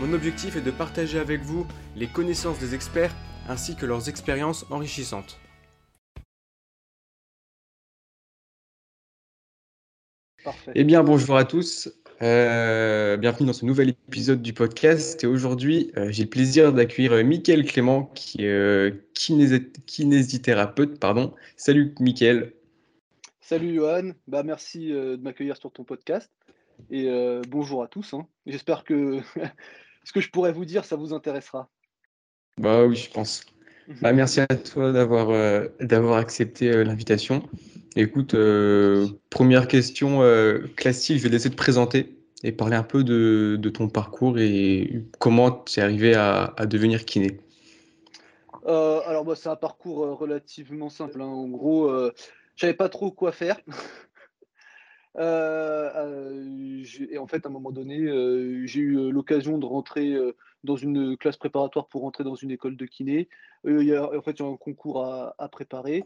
[0.00, 3.14] Mon objectif est de partager avec vous les connaissances des experts
[3.50, 5.38] ainsi que leurs expériences enrichissantes.
[10.42, 10.72] Parfait.
[10.74, 11.92] Eh bien, bonjour à tous.
[12.22, 15.22] Euh, bienvenue dans ce nouvel épisode du podcast.
[15.22, 19.04] Et aujourd'hui, euh, j'ai le plaisir d'accueillir euh, Mickaël Clément, qui est
[19.84, 20.98] kinésithérapeute.
[20.98, 21.34] Pardon.
[21.56, 22.54] Salut Mickaël.
[23.42, 24.12] Salut Johan.
[24.26, 26.32] Bah, merci de m'accueillir sur ton podcast.
[26.90, 27.10] Et
[27.46, 28.14] bonjour à tous.
[28.14, 28.26] Hein.
[28.46, 29.20] J'espère que
[30.04, 31.68] ce que je pourrais vous dire, ça vous intéressera.
[32.58, 33.44] Bah oui, je pense.
[33.88, 33.96] Mhm.
[34.02, 37.42] Bah, merci à toi d'avoir euh, d'avoir accepté euh, l'invitation.
[37.96, 40.20] Écoute, euh, première question
[40.76, 44.38] classique, je vais te laisser te présenter et parler un peu de, de ton parcours
[44.38, 47.40] et comment tu es arrivé à, à devenir kiné.
[48.64, 51.20] alors, bah, c'est un parcours relativement simple.
[51.20, 51.26] Hein.
[51.26, 51.92] En gros,
[52.54, 53.58] je savais pas trop quoi faire.
[55.16, 57.98] Euh, et en fait, à un moment donné,
[58.66, 60.16] j'ai eu l'occasion de rentrer
[60.64, 63.28] dans une classe préparatoire pour rentrer dans une école de kiné.
[63.64, 66.04] il y a, en fait, il y a un concours à, préparer.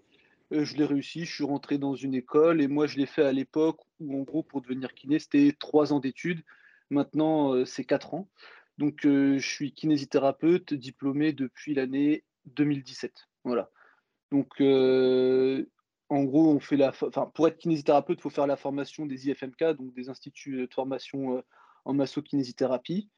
[0.51, 3.33] je l'ai réussi, je suis rentré dans une école et moi, je l'ai fait à
[3.33, 6.43] l'époque où, en gros, pour devenir kiné, c'était trois ans d'études.
[6.91, 8.29] Maintenant, c'est quatre ans.
[8.79, 13.29] Donc, je suis kinésithérapeute diplômé depuis l'année 2017.
[13.45, 13.71] Voilà.
[14.33, 14.61] Donc,
[16.09, 16.93] en gros, on fait la,
[17.35, 21.39] pour être kinésithérapeute, il faut faire la formation des IFMK, donc des instituts de formation
[21.39, 21.41] euh,
[21.85, 23.11] en masso-kinésithérapie,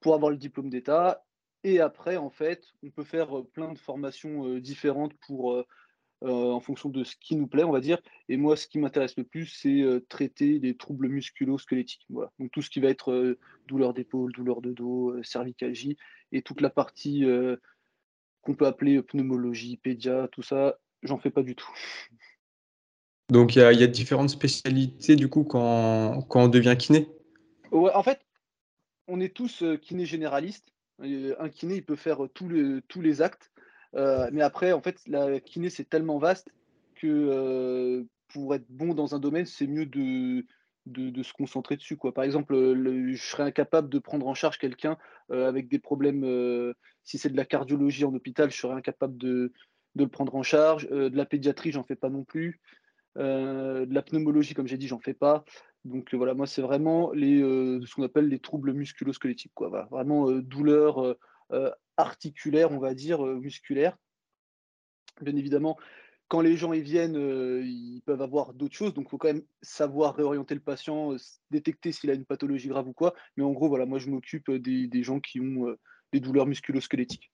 [0.00, 1.24] pour avoir le diplôme d'État.
[1.64, 5.12] Et après, en fait, on peut faire euh, plein de formations euh, différentes
[6.22, 7.98] en fonction de ce qui nous plaît, on va dire.
[8.28, 12.06] Et moi, ce qui m'intéresse le plus, c'est traiter des troubles musculo-squelettiques.
[12.10, 15.96] Donc tout ce qui va être douleur d'épaule, douleur de dos, cervicalgie,
[16.30, 17.24] et toute la partie
[18.42, 21.70] qu'on peut appeler pneumologie, pédia, tout ça, j'en fais pas du tout.
[23.30, 27.08] Donc il y, a différentes spécialités du coup quand, on devient kiné?
[27.70, 28.20] Ouais, En fait,
[29.06, 30.72] on est tous euh, kiné généralistes.
[30.98, 33.50] Un kiné, il peut faire tous les, tous les actes.
[33.94, 36.48] Euh, mais après, en fait, la kiné, c'est tellement vaste
[36.96, 40.44] que euh, pour être bon dans un domaine, c'est mieux de,
[40.86, 41.96] de, se concentrer dessus.
[41.96, 42.12] Quoi.
[42.12, 44.98] Par exemple, je serais incapable de prendre en charge quelqu'un
[45.30, 46.74] avec des problèmes.
[47.02, 49.52] si c'est de la cardiologie en hôpital, je serais incapable de,
[49.96, 50.88] de le prendre en charge.
[50.88, 52.60] de la pédiatrie, j'en fais pas non plus.
[53.18, 55.44] Euh, de la pneumologie, comme j'ai dit, j'en fais pas.
[55.84, 59.52] Donc euh, voilà, moi, c'est vraiment les, euh, ce qu'on appelle les troubles musculo-squelettiques.
[59.54, 59.86] Quoi.
[59.90, 61.16] Vraiment douleur
[61.96, 63.96] articulaire, on va dire, musculaire.
[65.20, 65.76] Bien évidemment,
[66.28, 68.94] quand les gens y viennent, ils peuvent avoir d'autres choses.
[68.94, 71.16] Donc, il faut quand même savoir réorienter le patient,
[71.50, 73.14] détecter s'il a une pathologie grave ou quoi.
[73.36, 75.76] Mais en gros, voilà, moi, je m'occupe des, des, gens qui ont
[76.12, 77.32] des douleurs musculo-squelettiques.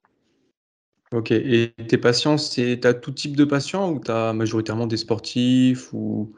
[1.13, 4.97] Ok, et tes patients, c'est as tout type de patients ou tu as majoritairement des
[4.97, 6.35] sportifs ou?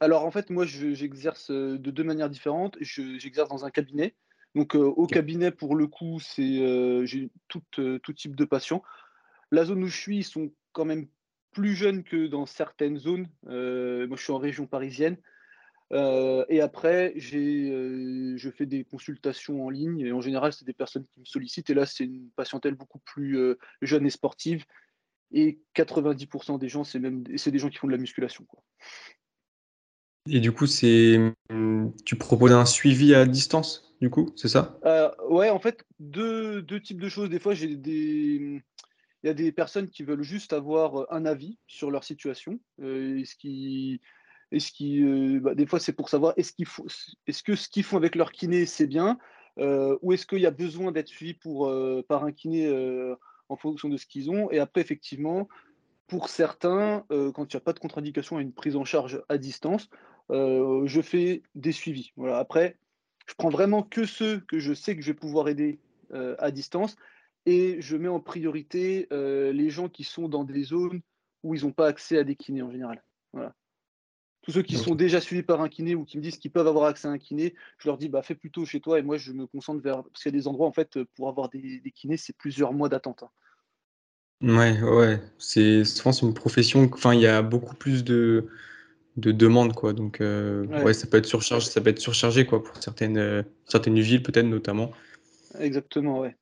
[0.00, 2.76] Alors en fait, moi j'exerce euh, de deux manières différentes.
[2.80, 4.14] J'exerce dans un cabinet.
[4.54, 8.82] Donc euh, au cabinet, pour le coup, c'est euh, j'ai tout, tout type de patients.
[9.52, 11.06] La zone où je suis, ils sont quand même
[11.52, 13.28] plus jeunes que dans certaines zones.
[13.44, 15.16] moi, je suis en région parisienne.
[15.92, 20.74] Euh, et après, euh, je fais des consultations en ligne et en général, c'est des
[20.74, 21.70] personnes qui me sollicitent.
[21.70, 24.64] Et là, c'est une patientèle beaucoup plus euh, jeune et sportive.
[25.32, 28.44] Et 90% des gens, c'est même c'est des gens qui font de la musculation.
[28.44, 28.62] Quoi.
[30.30, 31.18] Et du coup, c'est
[32.04, 34.78] tu proposes un suivi à distance, du coup, c'est ça?
[35.28, 37.28] Ouais, en fait, deux, deux, types de choses.
[37.28, 38.62] Des fois, j'ai des
[39.22, 43.34] il y a des personnes qui veulent juste avoir un avis sur leur situation, ce
[43.36, 44.00] qui
[44.50, 46.86] est-ce euh, bah, des fois, c'est pour savoir est-ce, qu'il faut,
[47.26, 49.18] est-ce que ce qu'ils font avec leur kiné, c'est bien
[49.58, 52.68] euh, Ou est-ce qu'il y a besoin d'être suivi pour, euh, par un kiné
[53.48, 54.50] en fonction de ce qu'ils ont?
[54.50, 55.48] Et après, effectivement,
[56.06, 59.36] pour certains, quand il n'y a pas de contre-indication à une prise en charge à
[59.36, 59.88] distance,
[60.30, 62.12] je fais des suivis.
[62.16, 62.38] Voilà.
[62.38, 62.78] Après,
[63.26, 65.80] je prends vraiment que ceux que je sais que je vais pouvoir aider
[66.10, 66.96] à distance
[67.44, 71.02] et je mets en priorité les gens qui sont dans des zones
[71.42, 73.02] où ils n'ont pas accès à des kinés en général.
[73.34, 73.54] Voilà.
[74.42, 76.66] Tous ceux qui sont déjà suivis par un kiné ou qui me disent qu'ils peuvent
[76.66, 79.18] avoir accès à un kiné, je leur dis bah, fais plutôt chez toi et moi
[79.18, 80.04] je me concentre vers.
[80.04, 82.88] Parce qu'il y a des endroits, en fait, pour avoir des, kinés, c'est plusieurs mois
[82.88, 83.24] d'attente.
[83.24, 83.30] Hein.
[84.40, 85.20] Ouais, ouais.
[85.38, 86.88] C'est souvent c'est une profession.
[86.92, 88.48] Enfin, il y a beaucoup plus de,
[89.16, 89.92] de demandes, quoi.
[89.92, 90.94] Donc, euh, ouais.
[90.94, 94.46] ça peut être surchargé, ça peut être surchargé, quoi, pour certaines, euh, certaines villes, peut-être
[94.46, 94.92] notamment.
[95.58, 96.36] Exactement, ouais.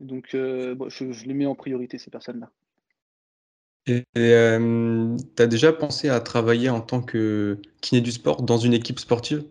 [0.00, 2.50] Donc, je, les mets en priorité, ces personnes-là.
[3.88, 8.74] Et tu as déjà pensé à travailler en tant que kiné du sport dans une
[8.74, 9.44] équipe sportive?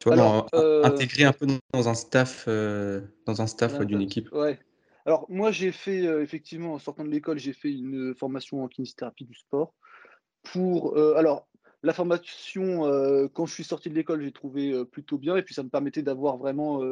[0.00, 0.46] Tu vois,
[0.84, 4.58] intégrer un peu dans un staff, dans un staff d'une équipe Ouais.
[5.06, 9.24] Alors, moi, j'ai fait, effectivement, en sortant de l'école, j'ai fait une formation en kinésithérapie
[9.24, 9.74] du sport.
[10.42, 11.48] Pour, alors,
[11.82, 12.82] la formation,
[13.32, 15.36] quand je suis sorti de l'école, j'ai trouvé plutôt bien.
[15.36, 16.82] Et puis, ça me permettait d'avoir vraiment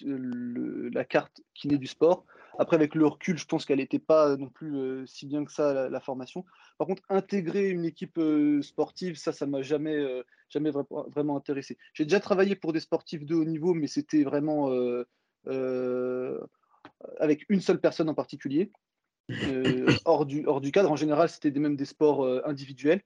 [0.00, 2.24] la carte kiné du sport.
[2.58, 5.88] Après, avec le recul, je pense qu'elle n'était pas non plus si bien que ça,
[5.88, 6.44] la, formation.
[6.78, 8.20] Par contre, intégrer une équipe
[8.62, 10.04] sportive, ça, ça m'a jamais,
[10.48, 11.76] jamais vraiment intéressé.
[11.94, 14.70] J'ai déjà travaillé pour des sportifs de haut niveau, mais c'était vraiment
[17.18, 18.70] avec une seule personne en particulier,
[19.30, 20.90] euh, hors, du, hors du cadre.
[20.90, 23.02] En général, c'était même des sports euh, individuels.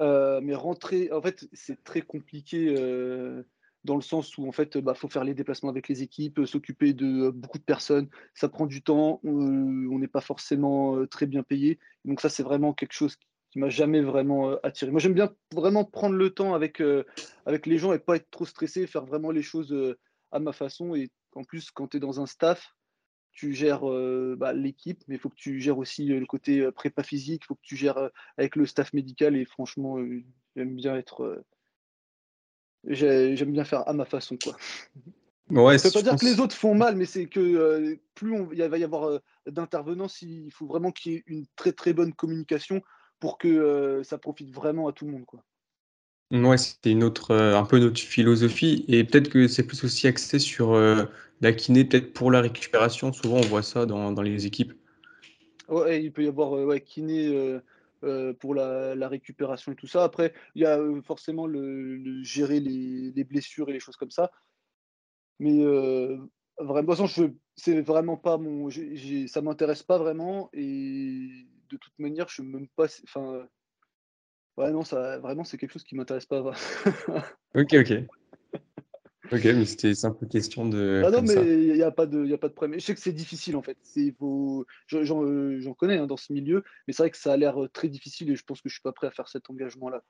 [0.00, 2.74] Euh, mais rentrer, en fait, c'est très compliqué
[3.84, 6.92] dans le sens où en fait, bah, faut faire les déplacements avec les équipes, s'occuper
[6.92, 8.08] de beaucoup de personnes.
[8.34, 9.20] Ça prend du temps.
[9.24, 11.78] on n'est pas forcément très bien payé.
[12.04, 13.16] Donc ça, c'est vraiment quelque chose
[13.50, 14.90] qui m'a jamais vraiment attiré.
[14.90, 16.82] Moi, j'aime bien vraiment prendre le temps avec,
[17.46, 19.74] avec les gens et pas être trop stressé, faire vraiment les choses
[20.30, 20.94] à ma façon.
[20.94, 22.76] Et en plus, quand tu es dans un staff,
[23.32, 23.86] tu gères
[24.36, 27.54] bah, l'équipe, mais il faut que tu gères aussi le côté prépa physique, il faut
[27.54, 29.36] que tu gères avec le staff médical.
[29.36, 29.96] Et franchement,
[30.54, 31.42] j'aime bien être.
[32.84, 34.36] J'aime bien faire à ma façon.
[34.42, 34.56] Quoi.
[35.50, 38.36] Ouais, ça ne veut pas dire que les autres font mal, mais c'est que plus
[38.52, 42.12] il va y avoir d'intervenants, il faut vraiment qu'il y ait une très très bonne
[42.12, 42.82] communication
[43.18, 45.26] pour que ça profite vraiment à tout le monde.
[45.26, 45.42] Quoi.
[46.30, 50.38] Ouais, c'était une autre, un peu notre philosophie et peut-être que c'est plus aussi axé
[50.38, 50.76] sur,
[51.40, 53.12] la kiné, peut-être pour la récupération.
[53.12, 54.72] Souvent, on voit ça dans, dans les équipes.
[55.68, 57.60] Ouais, il peut y avoir ouais, kiné
[58.02, 60.04] euh, euh, pour la, récupération et tout ça.
[60.04, 64.10] Après, il y a euh, forcément le, gérer les, les, blessures et les choses comme
[64.10, 64.30] ça.
[65.38, 65.64] Mais
[66.58, 68.68] vraiment, de c'est vraiment pas mon.
[69.26, 70.50] Ça m'intéresse pas vraiment.
[70.52, 72.86] Et de toute manière, je ne même pas.
[73.04, 73.46] Enfin.
[74.56, 76.40] Ouais, non, ça, vraiment, c'est quelque chose qui m'intéresse pas.
[77.54, 78.19] ok, ok.
[79.32, 81.02] Ok, mais c'était simple question de.
[81.04, 82.80] Ah non, mais il n'y a, pas de, y a pas de problème.
[82.80, 83.76] Je sais que c'est difficile en fait.
[83.96, 87.68] Euh, j'en connais hein, dans ce milieu, mais c'est vrai que ça a l'air euh,
[87.68, 90.02] très difficile et je pense que je suis pas prêt à faire cet engagement-là.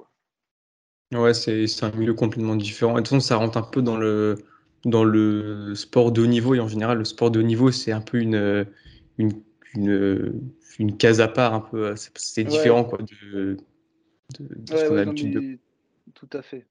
[1.13, 2.93] Ouais, c'est un milieu complètement différent.
[2.93, 4.37] Et de toute façon, ça rentre un peu dans le,
[4.85, 6.55] dans le sport de haut niveau.
[6.55, 8.67] Et en général, le sport de haut niveau, c'est un peu une,
[9.19, 9.43] une,
[10.79, 11.53] une, case à part.
[11.53, 11.95] un peu.
[12.15, 13.59] C'est différent quoi, de,
[14.39, 15.59] de, ce qu'on a l'habitude de.
[16.15, 16.67] Tout à fait.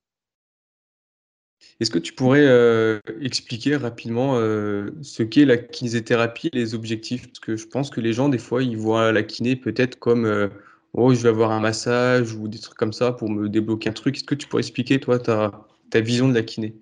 [1.79, 7.27] Est-ce que tu pourrais euh, expliquer rapidement euh, ce qu'est la kinésithérapie les objectifs?
[7.27, 10.25] Parce que je pense que les gens, des fois, ils voient la kiné peut-être comme
[10.25, 10.49] euh,
[10.93, 13.93] oh, je vais avoir un massage ou des trucs comme ça pour me débloquer un
[13.93, 14.17] truc.
[14.17, 16.75] Est-ce que tu pourrais expliquer, toi, ta, ta vision de la kiné?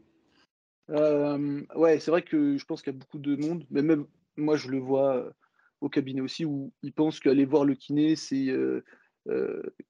[0.90, 4.56] Ouais, c'est vrai que je pense qu'il y a beaucoup de monde, mais même moi,
[4.56, 5.32] je le vois
[5.82, 8.52] au cabinet aussi, où ils pensent qu'aller voir le kiné, c'est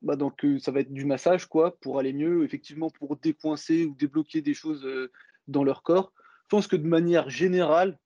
[0.01, 3.86] bah donc euh, ça va être du massage quoi pour aller mieux, effectivement pour décoincer
[3.86, 5.12] ou débloquer des choses euh,
[5.48, 6.13] dans leur corps.
[6.44, 8.00] Je pense que de manière générale,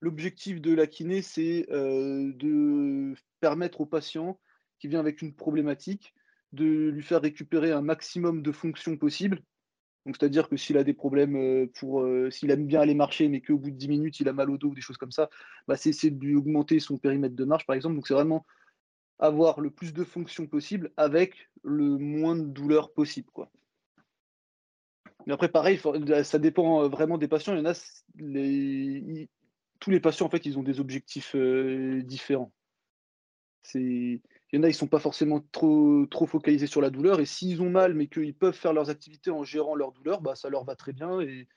[0.00, 4.40] l'objectif de la kiné, c'est de permettre au patient
[4.78, 6.14] qui vient avec une problématique
[6.52, 9.42] de lui faire récupérer un maximum de fonctions possibles.
[10.06, 13.58] Donc, c'est-à-dire que s'il a des problèmes pour, s'il aime bien aller marcher, mais qu'au
[13.58, 15.28] bout de 10 minutes, il a mal au dos ou des choses comme ça,
[15.68, 17.96] bah, c'est essayer de lui augmenter son périmètre de marche, par exemple.
[17.96, 18.46] Donc, c'est vraiment
[19.18, 23.30] avoir le plus de fonctions possible avec le moins de douleur possible.
[23.32, 23.50] Quoi.
[25.26, 25.80] Mais après, pareil,
[26.24, 27.54] ça dépend euh, vraiment des patients.
[27.54, 29.26] Il y en a,
[29.80, 32.52] tous les patients, en fait, ils ont des objectifs euh, différents.
[33.74, 34.20] Il
[34.52, 37.18] y en a, ils ne sont pas forcément trop, trop focalisés sur la douleur.
[37.18, 40.36] Et s'ils ont mal, mais qu'ils peuvent faire leurs activités en gérant leur douleur, bah,
[40.36, 41.20] ça leur va très bien.
[41.20, 41.48] Et,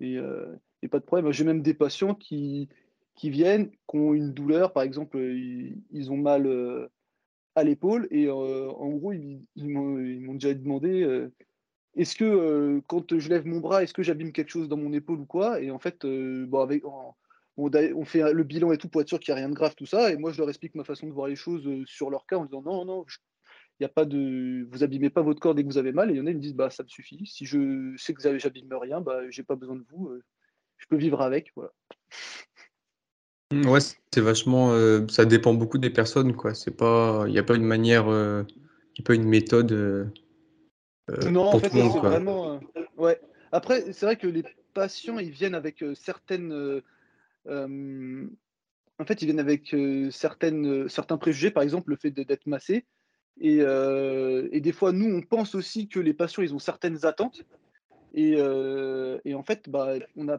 [0.00, 1.30] et, euh, et pas de problème.
[1.30, 2.70] J'ai même des patients qui,
[3.18, 6.86] qui viennent, qui ont une douleur, par exemple, ils, ont mal euh,
[7.56, 11.32] à l'épaule, et euh, en gros, ils, m'ont déjà demandé euh,
[11.96, 15.18] est-ce que quand je lève mon bras, est-ce que j'abîme quelque chose dans mon épaule
[15.18, 15.60] ou quoi?
[15.60, 16.84] Et en fait, bon, avec,
[17.56, 19.74] on, fait le bilan et tout pour être sûr qu'il n'y a rien de grave,
[19.74, 22.24] tout ça, et moi, je leur explique ma façon de voir les choses sur leur
[22.24, 23.04] cas en disant non, non,
[23.80, 26.10] il y a pas de, vous abîmez pas votre corps dès que vous avez mal,
[26.10, 27.26] et il y en a, ils me disent bah ça me suffit.
[27.26, 30.08] Si je sais que j'abîme rien, bah j'ai pas besoin de vous,
[30.76, 31.72] je peux vivre avec, voilà.
[33.50, 36.54] Mmh, ouais, c'est vachement, euh, ça dépend beaucoup des personnes, quoi.
[36.54, 38.42] C'est pas il y a pas une manière, euh,
[38.94, 40.04] il y a pas une méthode, euh,
[41.30, 42.60] Non, en fait, c'est vraiment,
[42.98, 43.18] ouais.
[43.50, 46.82] Après, c'est vrai que les patients, ils viennent avec, certaines,
[47.48, 49.74] en fait, ils viennent avec,
[50.10, 52.84] certaines, certains préjugés, par exemple, le fait d'être massé
[53.40, 57.46] et et des fois, nous, on pense aussi que les patients, ils ont certaines attentes
[58.12, 58.32] et
[59.24, 60.38] et en fait, bah, on a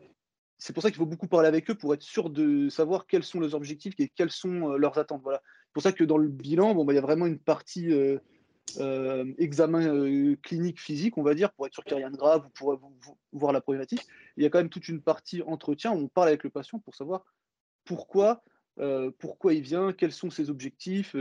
[0.60, 3.24] c'est pour ça qu'il faut beaucoup parler avec eux pour être sûr de savoir quels
[3.24, 5.24] sont leurs objectifs et quelles sont leurs attentes.
[5.26, 7.92] C'est pour ça que dans le bilan, bon, bah, il y a vraiment une partie
[9.38, 12.46] examen clinique physique, on va dire, pour être sûr qu'il n'y a rien de grave
[12.46, 12.80] ou pour
[13.32, 14.06] voir la problématique.
[14.38, 16.78] Il y a quand même toute une partie entretien où on parle avec le patient
[16.80, 17.24] pour savoir
[17.86, 18.44] pourquoi,
[19.18, 21.16] pourquoi il vient, quels sont ses objectifs,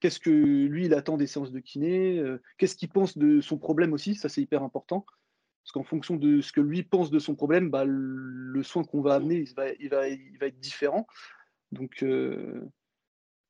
[0.00, 2.20] qu'est-ce que lui il attend des séances de kiné,
[2.58, 5.06] qu'est-ce qu'il pense de son problème aussi, ça c'est hyper important.
[5.62, 9.00] Parce qu'en fonction de ce que lui pense de son problème, bah, le soin qu'on
[9.00, 9.68] va amener, il va,
[10.08, 11.06] il, il être différent.
[11.70, 12.04] Donc,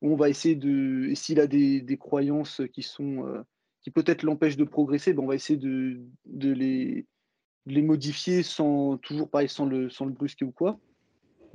[0.01, 1.07] on va essayer de.
[1.09, 3.43] Et s'il a des, croyances qui sont.
[3.81, 7.07] qui peut-être l'empêchent de progresser, bah, on va essayer de, les,
[7.65, 10.79] modifier sans toujours pareil, sans le, sans le brusquer ou quoi.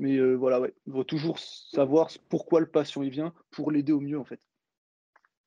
[0.00, 0.74] Mais voilà, ouais.
[0.88, 4.40] On va toujours savoir pourquoi le patient il vient pour l'aider au mieux en fait.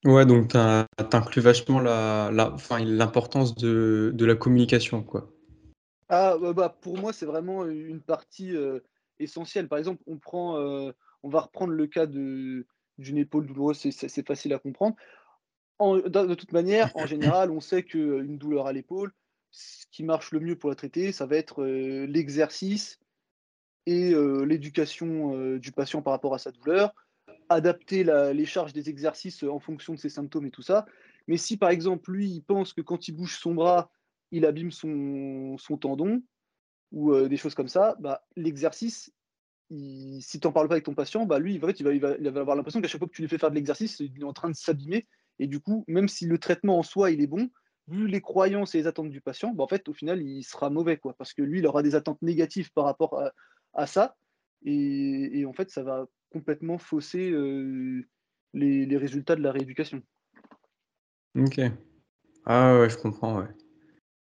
[0.04, 5.32] Ouais, donc tu inclus vachement la, la, l'importance de, de, la communication, quoi.
[6.10, 8.80] Ah, bah, bah pour moi, c'est vraiment une partie euh,
[9.20, 9.68] essentielle.
[9.68, 10.92] Par exemple, on, prend, euh,
[11.22, 12.66] on va reprendre le cas d'une
[13.00, 14.96] épaule douloureuse, c'est, facile à comprendre.
[15.78, 19.14] En, de, toute manière, en général, on sait qu'une douleur à l'épaule,
[19.52, 23.00] ce qui marche le mieux pour la traiter, ça va être euh, l'exercice
[23.88, 24.14] et
[24.46, 26.94] l'éducation du patient par rapport à sa douleur
[27.54, 30.86] adapter les charges des exercices en fonction de ses symptômes et tout ça.
[31.28, 33.92] Mais si par exemple, lui, il pense que quand il bouge son bras,
[34.32, 36.22] il abîme son, tendon
[36.92, 39.14] ou euh, des choses comme ça, bah, l'exercice,
[39.70, 42.30] si tu n'en parles pas avec ton patient, bah, lui, il va, il, va, il
[42.30, 44.24] va avoir l'impression qu'à chaque fois que tu lui fais faire de l'exercice, il est
[44.24, 45.08] en train de s'abîmer.
[45.40, 47.50] Et du coup, même si le traitement en soi, il est bon,
[47.88, 50.70] vu les croyances et les attentes du patient, bah, en fait, au final, il sera
[50.70, 50.98] mauvais.
[50.98, 53.22] Quoi, parce que lui, il aura des attentes négatives par rapport
[53.74, 54.16] à, ça.
[54.64, 57.32] Et, en fait, ça va complètement fausser
[58.54, 60.02] les, résultats de la rééducation.
[61.38, 61.62] Ok.
[62.46, 63.48] Ah ouais, je comprends, ouais.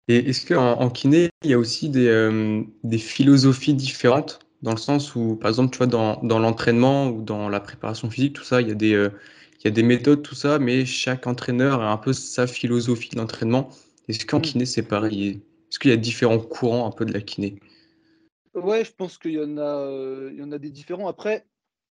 [0.09, 4.41] Et est-ce qu'en en, kiné, il y a aussi des, des, philosophies différentes?
[4.63, 8.11] Dans le sens où, par exemple, tu vois, dans, dans l'entraînement ou dans la préparation
[8.11, 9.09] physique, tout ça, il y, a des,
[9.61, 13.15] il y a des méthodes, tout ça, mais chaque entraîneur a un peu sa philosophie
[13.15, 13.69] d'entraînement.
[14.09, 14.43] Est-ce qu'en mmh.
[14.43, 15.43] kiné, c'est pareil?
[15.71, 17.61] Est-ce qu'il y a différents courants un peu de la kiné?
[18.55, 19.87] Ouais, je pense qu'il y, en a,
[20.33, 21.09] il y en a des différents.
[21.09, 21.47] Après,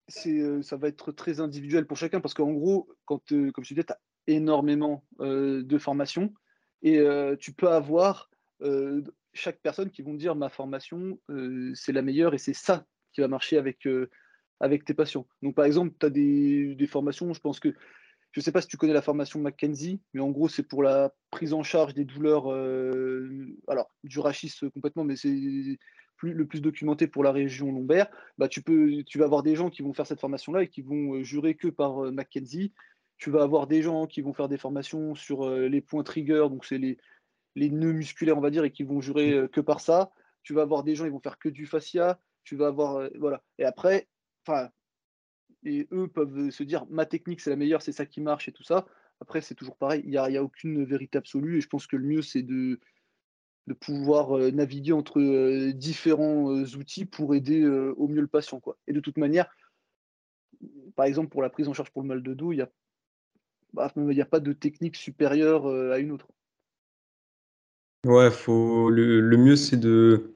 [0.08, 3.84] c'est, ça va être très individuel pour chacun parce qu'en gros, quand, comme je disais,
[3.84, 6.34] tu as énormément de formations
[6.82, 7.02] et
[7.40, 8.30] tu peux avoir
[9.34, 11.20] chaque personne qui vont dire ma formation,
[11.74, 13.88] c'est la meilleure et c'est ça qui va marcher avec,
[14.60, 15.28] avec tes patients.
[15.42, 17.74] Donc, par exemple, tu as des, des, formations, je pense que,
[18.32, 20.84] je ne sais pas si tu connais la formation McKenzie, mais en gros, c'est pour
[20.84, 22.48] la prise en charge des douleurs,
[23.68, 25.78] alors du rachis complètement, mais c'est
[26.24, 28.08] le plus documenté pour la région lombaire,
[28.38, 30.82] bah, tu, peux, tu vas avoir des gens qui vont faire cette formation-là et qui
[30.82, 32.74] vont euh, jurer que par euh, Mackenzie.
[33.18, 36.48] Tu vas avoir des gens qui vont faire des formations sur euh, les points trigger,
[36.50, 36.98] donc c'est les,
[37.56, 40.12] les nœuds musculaires, on va dire, et qui vont jurer que par ça.
[40.44, 42.20] Tu vas avoir des gens, ils vont faire que du fascia.
[42.44, 43.44] Tu vas avoir, voilà.
[43.58, 44.08] Et après,
[44.46, 44.70] enfin,
[45.64, 48.52] et eux peuvent se dire, ma technique, c'est la meilleure, c'est ça qui marche et
[48.52, 48.86] tout ça.
[49.20, 51.96] Après, c'est toujours pareil, il n'y a, a, aucune vérité absolue, et je pense que
[51.96, 52.80] le mieux, c'est de,
[53.68, 58.60] de pouvoir euh, naviguer entre euh, différents euh, outils pour aider au mieux le patient.
[58.60, 58.78] Quoi.
[58.88, 59.48] Et de toute manière,
[60.96, 62.70] par exemple, pour la prise en charge pour le mal de dos, il n'y a,
[63.74, 66.28] bah, a pas de technique supérieure à une autre.
[68.06, 70.32] Ouais, faut, le, mieux c'est de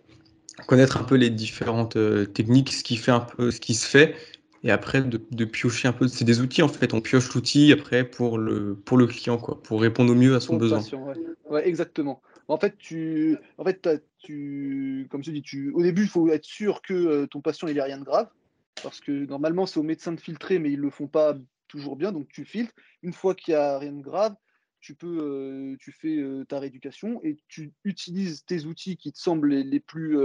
[0.68, 1.98] connaître un peu les différentes
[2.34, 4.16] techniques, ce qui fait un peu ce qui se fait,
[4.64, 6.08] et après de, piocher un peu.
[6.08, 9.62] C'est des outils en fait, on pioche l'outil après pour le, pour le client, quoi,
[9.64, 10.84] pour répondre au mieux à son besoin.
[11.50, 11.68] ouais.
[11.68, 12.22] exactement.
[12.48, 13.88] En fait, tu, en fait,
[14.20, 17.68] tu, comme je dis, tu, au début, il faut être sûr que euh, ton patient
[17.68, 18.30] il a rien de grave,
[18.84, 22.12] parce que normalement c'est au médecin de filtrer, mais ils le font pas toujours bien,
[22.12, 22.74] donc tu filtres.
[23.04, 24.36] Une fois qu'il y a rien de grave,
[24.80, 29.20] tu peux, euh, tu fais euh, ta rééducation et tu utilises tes outils qui te
[29.20, 30.18] semblent les, plus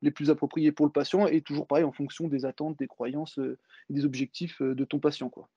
[0.00, 3.38] les plus appropriés pour le patient et toujours pareil en fonction des attentes, des croyances
[3.38, 5.28] et des objectifs de ton patient.
[5.28, 5.48] Quoi.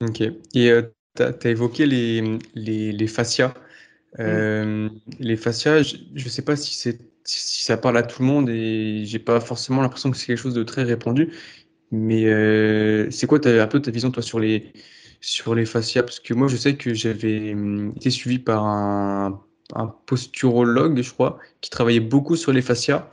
[0.00, 0.20] Ok.
[0.54, 0.72] Et
[1.16, 3.54] tu as, évoqué les, les, les fascias.
[4.18, 4.22] Mmh.
[4.22, 4.88] Euh,
[5.20, 9.18] les fascias, je ne sais pas si, ça parle à tout le monde et j'ai
[9.20, 11.32] pas forcément l'impression que c'est quelque chose de très répandu.
[11.92, 14.72] Mais euh, c'est quoi un peu ta vision toi sur les
[15.20, 16.02] sur les fascias?
[16.02, 19.40] Parce que moi je sais que j'avais mmh, été suivi par un,
[20.06, 23.10] posturologue, je crois, qui travaillait beaucoup sur les fascias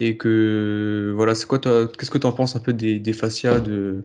[0.00, 3.60] et que voilà, c'est quoi Qu'est-ce que tu en penses un peu des, des fascias
[3.60, 4.04] de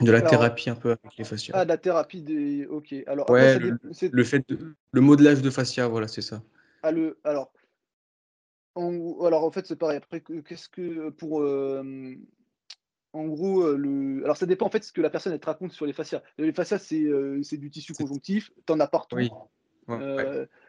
[0.00, 1.54] de la thérapie un peu avec les fascias.
[1.56, 2.66] Ah, la thérapie des.
[2.66, 2.94] Ok.
[3.06, 4.74] Alors, ouais, le, fait de...
[4.92, 6.42] le modelage de fascia, voilà, c'est ça.
[6.82, 7.18] Ah, le...
[7.24, 7.50] Alors,
[8.74, 9.24] en...
[9.24, 9.96] alors, en fait, c'est pareil.
[9.96, 11.40] Après, qu'est-ce que pour.
[11.40, 12.14] Euh,
[13.12, 14.22] en gros, euh, le...
[14.24, 16.22] alors ça dépend en fait ce que la personne elle te raconte sur les fascias.
[16.36, 19.16] Les fascias, c'est euh, du tissu conjonctif, tu en as partout.
[19.16, 19.30] Oui.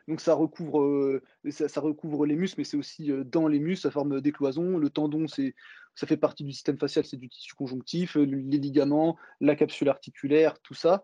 [0.08, 1.20] donc ça recouvre,
[1.50, 4.78] ça, recouvre les muscles, mais c'est aussi dans les muscles, ça forme des cloisons.
[4.78, 5.56] Le tendon, c'est,
[5.98, 10.62] ça fait partie du système facial, c'est du tissu conjonctif, les ligaments, la capsule articulaire,
[10.62, 11.02] tout ça.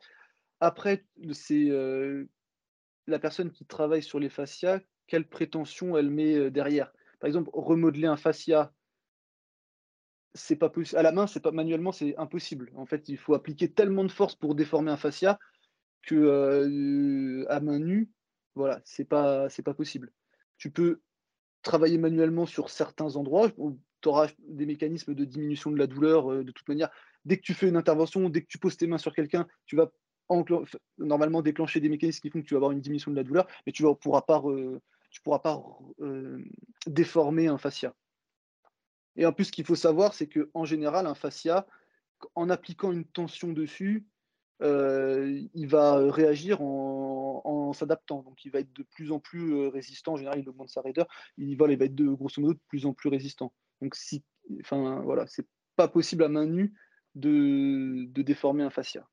[0.60, 1.72] Après, c'est
[3.08, 6.94] la personne qui travaille sur les fascias, quelle prétention elle met derrière?
[7.20, 8.72] Par exemple, remodeler un fascia,
[10.36, 11.00] c'est pas possible.
[11.00, 12.72] À la main, c'est pas manuellement, c'est impossible.
[12.76, 15.40] En fait, il faut appliquer tellement de force pour déformer un fascia
[16.04, 18.12] que à main nue,
[18.54, 20.12] voilà, c'est pas c'est pas possible.
[20.58, 21.02] Tu peux
[21.64, 23.50] travailler manuellement sur certains endroits,
[24.04, 26.90] tu auras des mécanismes de diminution de la douleur de toute manière.
[27.26, 29.76] Dès que tu fais une intervention, dès que tu poses tes mains sur quelqu'un, tu
[29.76, 29.90] vas
[30.98, 33.48] normalement déclencher des mécanismes qui font que tu vas avoir une diminution de la douleur,
[33.66, 34.44] mais tu ne pourras pas,
[35.24, 35.64] pourras pas
[36.86, 37.96] déformer un fascia.
[39.16, 41.68] Et en plus, ce qu'il faut savoir, c'est qu'en général, un fascia,
[42.36, 44.06] en appliquant une tension dessus,
[44.62, 48.22] il va réagir en, s'adaptant.
[48.22, 50.14] Donc, il va être de plus en plus résistant.
[50.14, 51.08] En général, il augmente sa raideur.
[51.38, 53.54] Il va, il va être de grosso modo de plus en plus résistant.
[53.84, 54.24] Donc, si,
[54.62, 56.74] enfin, voilà, c'est pas possible à main nue
[57.16, 59.06] de, de déformer un fascia.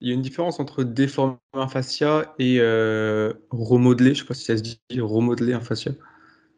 [0.00, 4.14] Il y a une différence entre déformer un fascia et euh, remodeler.
[4.14, 5.92] Je ne sais pas si ça se dit remodeler un fascia.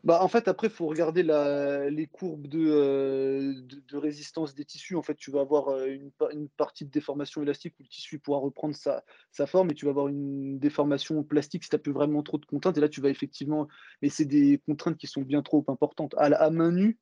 [0.07, 4.95] Bah, en fait, après, il faut regarder les courbes euh, de, de, résistance des tissus.
[4.95, 8.21] En fait, tu vas avoir euh, une, une, partie de déformation élastique où le tissu
[8.21, 11.81] pourra reprendre sa, sa, forme et tu vas avoir une déformation plastique si tu n'as
[11.81, 12.79] plus vraiment trop de contraintes.
[12.79, 13.67] Et là, tu vas effectivement.
[14.01, 16.15] Mais c'est des contraintes qui sont bien trop importantes.
[16.19, 16.99] À, à, main nue,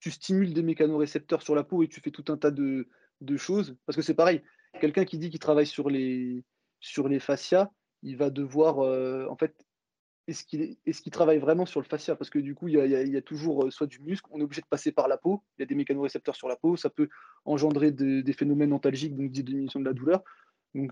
[0.00, 2.86] tu stimules des mécanorécepteurs sur la peau et tu fais tout un tas de,
[3.36, 3.76] choses.
[3.86, 4.42] Parce que c'est pareil,
[4.80, 6.44] quelqu'un qui dit qu'il travaille sur les,
[7.20, 7.70] fascias,
[8.02, 9.54] il va devoir, euh, en fait,
[10.28, 12.16] est-ce qu'il travaille vraiment sur le fascia?
[12.16, 14.60] Parce que du coup, il y, a, toujours euh, soit du muscle, on est obligé
[14.60, 17.08] de passer par la peau, il y a des mécanorécepteurs sur la peau, ça peut
[17.44, 20.24] engendrer des phénomènes antalgiques, donc des diminutions de la douleur.
[20.74, 20.90] Moi,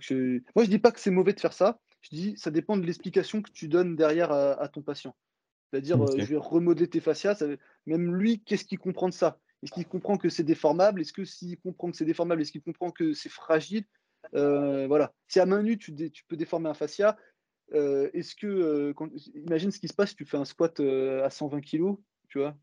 [0.64, 3.42] je dis pas que c'est mauvais de faire ça, je dis ça dépend de l'explication
[3.42, 5.14] que tu donnes derrière à, ton patient.
[5.75, 7.43] C'est-à-dire, euh, je vais remodeler tes fascias,
[7.87, 9.41] même lui, qu'est-ce qu'il comprend de ça?
[9.60, 11.00] Est-ce qu'il comprend que c'est déformable?
[11.00, 13.84] Est-ce que s'il comprend que c'est déformable, est-ce qu'il comprend que c'est fragile?
[14.37, 15.13] Euh, Voilà.
[15.26, 15.93] Si à main nue, tu,
[16.28, 17.17] peux déformer un fascia,
[17.73, 18.47] euh, est-ce que.
[18.47, 18.95] Euh,
[19.34, 21.97] imagine ce qui se passe si tu fais un squat à 120 kg,
[22.28, 22.56] tu vois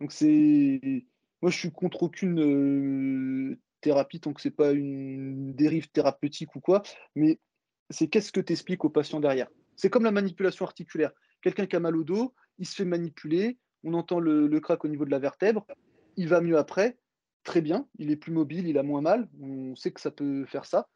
[0.00, 1.04] Donc c'est.
[1.42, 6.82] Moi, je suis contre aucune thérapie tant que c'est pas une dérive thérapeutique ou quoi,
[7.14, 7.38] mais
[7.90, 9.48] c'est qu'est-ce que tu expliques au patient derrière?
[9.80, 11.10] C'est comme la manipulation articulaire.
[11.40, 14.88] Quelqu'un qui a mal au dos, il se fait manipuler, on entend le, crack au
[14.88, 15.66] niveau de la vertèbre,
[16.18, 16.98] il va mieux après,
[17.44, 20.44] très bien, il est plus mobile, il a moins mal, on sait que ça peut
[20.44, 20.90] faire ça.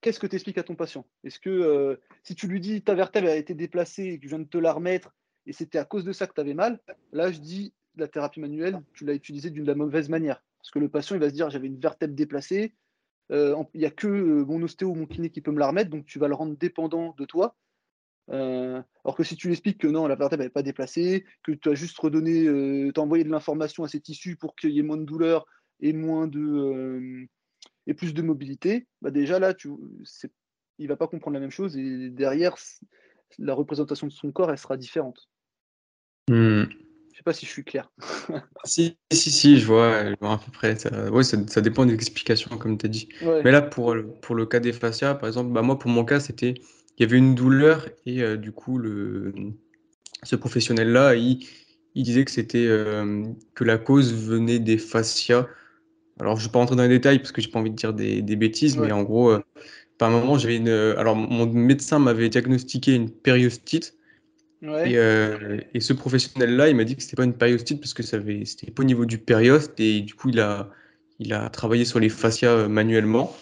[0.00, 1.06] Qu'est-ce que tu expliques à ton patient?
[1.22, 4.30] Est-ce que euh, si tu lui dis ta vertèbre a été déplacée et que je
[4.30, 6.80] viens de te la remettre et c'était à cause de ça que tu avais mal,
[7.12, 10.42] là je dis la thérapie manuelle, tu l'as utilisée d'une mauvaise manière.
[10.60, 12.74] Parce que le patient il va se dire j'avais une vertèbre déplacée,
[13.32, 15.66] euh, il n'y a que euh, mon ostéo ou mon kiné qui peut me la
[15.66, 17.54] remettre, donc tu vas le rendre dépendant de toi.
[18.30, 21.52] Euh, alors que si tu lui expliques que non, la vertèbre n'est pas déplacée, que
[21.52, 24.70] tu as juste redonné, euh, tu as envoyé de l'information à ces tissus pour qu'il
[24.70, 25.46] y ait moins de douleur
[25.80, 27.26] et moins de euh,
[27.86, 29.70] et plus de mobilité, bah déjà là, tu,
[30.78, 32.56] il va pas comprendre la même chose et derrière,
[33.38, 35.28] la représentation de son corps, elle sera différente.
[36.28, 36.64] Hmm.
[37.10, 37.90] Je sais pas si je suis clair.
[38.64, 40.76] si, si, si, je vois, je vois à peu près.
[40.76, 43.08] Ça, ouais, ça, ça dépend des explications, comme tu as dit.
[43.44, 46.20] Mais là, pour, pour le cas des fascias, par exemple, bah moi, pour mon cas,
[46.20, 46.54] c'était
[46.98, 49.32] il y avait une douleur et euh, du coup, le,
[50.22, 51.44] ce professionnel-là, il,
[51.94, 53.24] il, disait que c'était euh,
[53.54, 55.46] que la cause venait des fascias.
[56.20, 57.76] Alors, je ne vais pas rentrer dans les détails parce que j'ai pas envie de
[57.76, 59.40] dire des, des bêtises, mais en gros, euh,
[59.98, 60.68] par un moment, j'avais une.
[60.68, 63.96] Alors, mon médecin m'avait diagnostiqué une périostite.
[64.84, 68.18] Et, et, ce professionnel-là, il m'a dit que c'était pas une périostite parce que ça
[68.18, 70.70] avait, c'était pas au niveau du périoste et du coup, il a,
[71.18, 73.34] il a travaillé sur les fascias manuellement.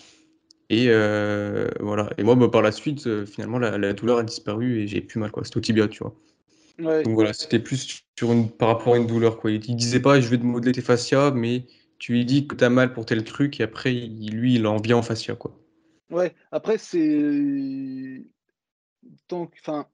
[0.71, 2.09] Et euh, voilà.
[2.17, 5.19] Et moi, bah, par la suite, euh, finalement, la, douleur a disparu et j'ai plus
[5.19, 5.33] mal.
[5.43, 6.15] C'était au tibia, tu vois.
[6.79, 9.39] Donc voilà, c'était plus sur une, par rapport à une douleur.
[9.39, 9.51] Quoi.
[9.51, 11.65] Il, disait pas, je vais te modeler tes fascias, mais
[11.99, 14.77] tu lui dis que tu as mal pour tel truc et après, lui, il en
[14.77, 15.35] vient en fascia.
[15.35, 15.53] Quoi.
[16.09, 18.25] Ouais, après, c'est.
[19.29, 19.87] Donc, enfin.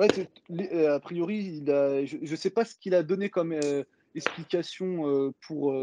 [0.00, 2.04] Euh, a priori, il a...
[2.04, 3.58] je ne sais pas ce qu'il a donné comme
[4.14, 5.74] explication pour.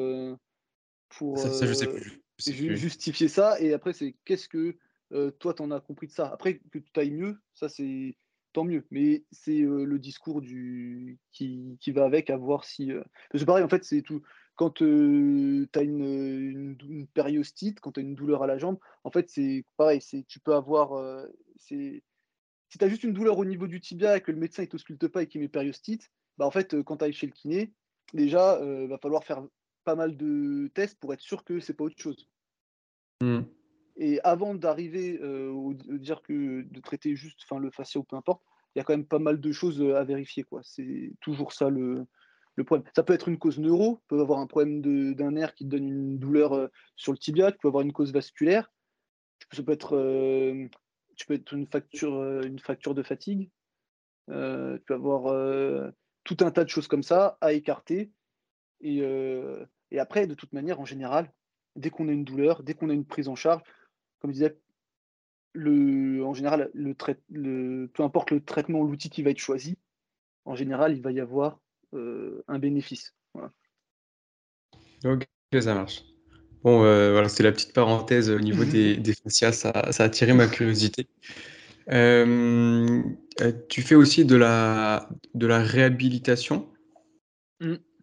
[1.10, 3.60] pour ça, je sais plus justifier ça.
[3.60, 4.78] Et après, c'est qu'est-ce que
[5.14, 6.28] euh, toi, tu en as compris de ça?
[6.28, 8.18] Après, que tu ailles mieux, ça, c'est
[8.54, 8.86] tant mieux.
[8.92, 11.20] Mais c'est euh, le discours du...
[11.32, 12.92] qui, qui, va avec, à voir si.
[12.92, 13.04] Euh...
[13.32, 14.22] Parce pareil, en fait, c'est tout.
[14.56, 19.12] Quand tu as une, une, périostite, quand tu as une douleur à la jambe, en
[19.12, 20.02] fait, c'est pareil.
[20.28, 21.28] Tu peux avoir.
[21.58, 22.04] c'est
[22.70, 24.68] si tu as juste une douleur au niveau du tibia et que le médecin ne
[24.68, 27.74] t'ausculte pas et qu'il met périostite, bah en fait, quand tu ailles chez le kiné,
[28.14, 29.44] déjà, il va falloir faire
[29.86, 32.28] pas mal de tests pour être sûr que c'est pas autre chose.
[33.22, 33.44] Hmm.
[33.96, 38.44] Et avant d'arriver au dire que de traiter juste enfin, le fascia ou peu importe,
[38.76, 40.44] il y a quand même pas mal de choses à vérifier.
[40.44, 40.60] Quoi.
[40.64, 42.06] C'est toujours ça le,
[42.56, 42.86] le problème.
[42.94, 44.82] Ça peut être une cause neuro, tu peux avoir un problème
[45.14, 48.12] d'un nerf qui te donne une douleur sur le tibia, tu peux avoir une cause
[48.12, 48.70] vasculaire,
[49.52, 49.98] ça peut être,
[51.16, 53.50] tu peux être une, facture, une fracture de fatigue,
[54.28, 55.92] tu peux avoir
[56.24, 58.12] tout un tas de choses comme ça à écarter.
[58.82, 59.02] Et,
[59.92, 61.32] et après, de toute manière, en général,
[61.76, 63.62] dès qu'on a une douleur, dès qu'on a une prise en charge,
[64.20, 64.58] comme je disais,
[65.54, 66.96] le, en général, le,
[67.30, 69.78] le, peu importe le traitement ou l'outil qui va être choisi,
[70.44, 71.60] en général, il va y avoir
[71.94, 73.14] euh, un bénéfice.
[75.06, 75.28] Ok,
[75.60, 76.04] ça marche.
[76.64, 80.06] Bon, euh, voilà, c'est la petite parenthèse au niveau des, des fascias, ça, ça, a
[80.08, 81.08] attiré ma curiosité.
[81.92, 83.04] Euh,
[83.70, 86.68] tu fais aussi de la, de la réhabilitation?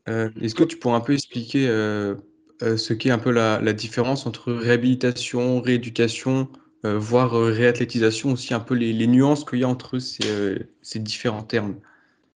[0.06, 0.28] Mm.
[0.40, 4.52] Est-ce que tu pourrais un peu expliquer ce qu'est un peu la, la, différence entre
[4.52, 6.48] réhabilitation, rééducation,
[6.84, 11.42] voire réathlétisation, aussi un peu les, les nuances qu'il y a entre ces, ces différents
[11.42, 11.76] termes?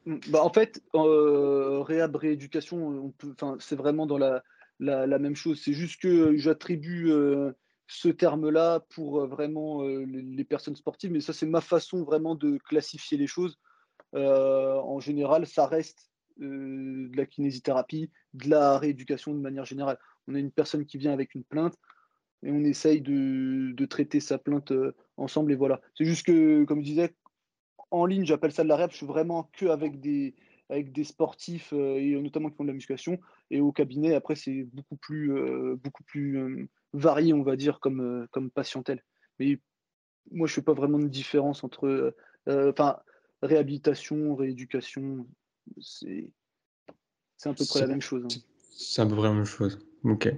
[0.07, 3.13] Mmh, bah, en fait, euh, réhab, rééducation,
[3.59, 4.43] c'est vraiment dans la,
[4.79, 5.61] la, même chose.
[5.63, 7.53] C'est juste que j'attribue euh,
[7.89, 12.35] ce terme-là pour euh, vraiment euh, les, personnes sportives, mais ça, c'est ma façon vraiment
[12.35, 13.59] de classifier les choses.
[14.13, 19.99] en général, ça reste de la kinésithérapie, de la rééducation de manière générale.
[20.29, 21.75] On a une personne qui vient avec une plainte
[22.43, 24.73] et on essaye de, traiter sa plainte
[25.17, 25.81] ensemble et voilà.
[25.97, 27.15] C'est juste que, comme je disais,
[27.91, 28.91] en ligne, j'appelle ça de la réhab.
[28.91, 30.35] Je suis vraiment que avec des,
[31.05, 33.19] sportifs euh, et notamment qui font de la musculation.
[33.51, 35.79] Et au cabinet, après, c'est beaucoup plus, euh,
[36.17, 39.03] euh, varié, on va dire, comme, comme patientèle.
[39.39, 39.59] Mais
[40.31, 42.15] moi, je ne fais pas vraiment de différence entre
[43.43, 45.27] réhabilitation, rééducation.
[45.81, 46.29] C'est
[47.45, 48.25] à peu près la même chose.
[48.25, 48.41] Hein.
[48.71, 49.79] C'est à peu près la même chose.
[50.05, 50.33] Ok.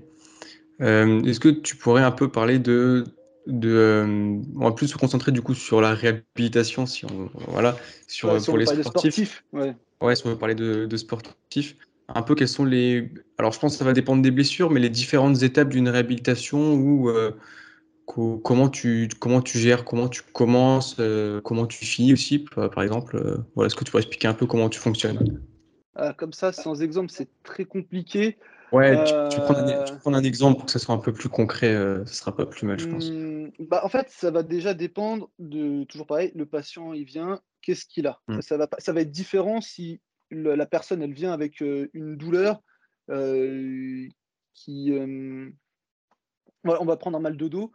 [0.81, 3.05] Est-ce que tu pourrais un peu parler de
[3.49, 7.77] de, euh, on va plus se concentrer du coup sur la réhabilitation, si on, voilà,
[8.07, 9.45] sur, pour les sportifs.
[9.53, 9.75] ouais.
[10.03, 10.15] ouais.
[10.15, 11.77] si on veut parler de, sportifs.
[12.15, 13.11] Un peu quels sont les.
[13.39, 16.75] Alors je pense que ça va dépendre des blessures, mais les différentes étapes d'une réhabilitation
[16.75, 17.33] ou euh,
[18.09, 23.43] comment, tu, comment tu gères, comment tu commences, euh, comment tu finis aussi, par exemple.
[23.55, 25.41] voilà, Est-ce que tu pourrais expliquer un peu comment tu fonctionnes?
[25.95, 28.39] Ah, Comme ça, sans exemple, c'est très compliqué.
[28.71, 32.15] Ouais, tu, prends un, exemple pour que ce soit un peu plus concret, euh, ce
[32.15, 33.11] sera pas plus mal, je pense.
[33.11, 37.41] Mmh, bah, en fait, ça va déjà dépendre de, toujours pareil, le patient, il vient,
[37.63, 38.21] qu'est-ce qu'il a?
[38.29, 38.43] Mmh.
[38.43, 42.61] ça, va, ça va être différent si la personne, elle vient avec euh, une douleur
[43.11, 44.07] euh,
[44.53, 44.93] qui...
[46.65, 47.73] on va prendre un mal de dos.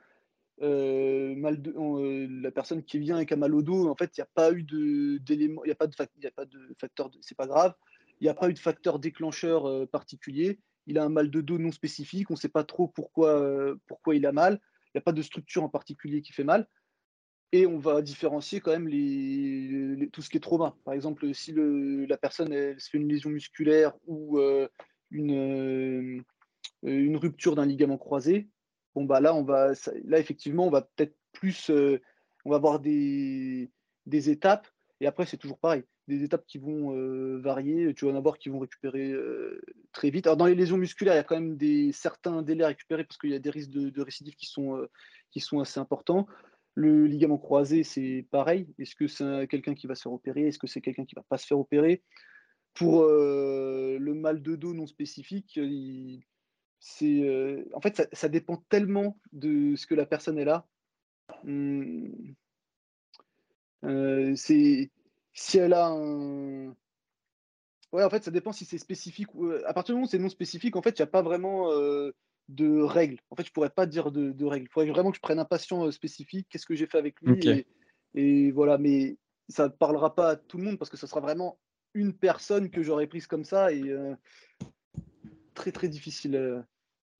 [0.64, 4.24] Mal de, la personne qui vient avec un mal au dos, en fait, il n'y
[4.24, 4.64] a pas eu
[5.20, 7.74] d'élément, il n'y a pas de, a facteur, c'est pas grave,
[8.22, 11.58] il n'y a pas eu de facteur déclencheur particulier il a un mal de dos
[11.58, 13.76] non spécifique, on ne sait pas trop pourquoi, euh,
[14.14, 16.68] il a mal, il n'y a pas de structure en particulier qui fait mal.
[17.52, 20.76] Et on va différencier quand même les, tout ce qui est trauma.
[20.86, 24.68] Par exemple, si la personne elle, se fait une lésion musculaire ou euh,
[25.14, 26.20] euh,
[26.82, 28.50] une rupture d'un ligament croisé,
[28.96, 29.74] bon bah là, on va,
[30.06, 31.72] là effectivement, on va peut-être plus,
[32.46, 33.70] on va avoir des,
[34.08, 34.68] étapes.
[35.00, 37.94] Et après, c'est toujours pareil des étapes qui vont euh, varier.
[37.94, 40.28] Tu vas en avoir qui vont récupérer euh, très vite.
[40.28, 43.04] Alors, dans les lésions musculaires, il y a quand même des, certains délais à récupérer
[43.04, 46.28] parce qu'il y a des risques de, récidive qui sont, euh, assez importants.
[46.76, 48.74] Le ligament croisé, c'est pareil.
[48.80, 50.48] Est-ce que c'est quelqu'un qui va se faire opérer?
[50.48, 52.04] Est-ce que c'est quelqu'un qui va pas se faire opérer?
[52.74, 55.60] Pour le mal de dos non spécifique,
[56.86, 60.68] c'est, en fait, ça, ça, dépend tellement de ce que la personne est là.
[61.46, 62.36] Hum,
[64.36, 64.92] c'est
[65.34, 66.76] si elle a un.
[67.94, 69.48] Ouais, en fait, ça dépend si c'est spécifique ou.
[69.48, 71.22] Euh, à partir du moment où c'est non spécifique, en fait, il n'y a pas
[71.22, 72.12] vraiment euh,
[72.50, 73.20] de règles.
[73.30, 74.66] En fait, je pourrais pas dire de, de règles.
[74.66, 77.20] Il faudrait vraiment que je prenne un patient euh, spécifique, qu'est-ce que j'ai fait avec
[77.22, 77.66] lui.
[78.16, 79.18] Et, voilà, mais
[79.48, 81.58] ça ne parlera pas à tout le monde parce que ce sera vraiment
[81.96, 83.84] une personne que j'aurais prise comme ça et
[85.56, 86.64] très très difficile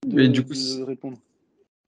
[0.06, 1.18] de, du coup, de répondre.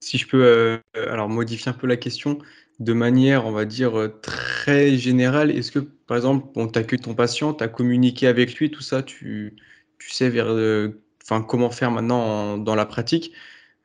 [0.00, 2.38] Si je peux alors modifier un peu la question,
[2.80, 7.00] de manière, on va dire, euh, très générale, est-ce que, par exemple, bon, tu accueilles
[7.00, 9.56] ton patient, tu as communiqué avec lui, tout ça, tu,
[9.98, 13.32] tu sais vers, euh, enfin, comment faire maintenant dans la pratique.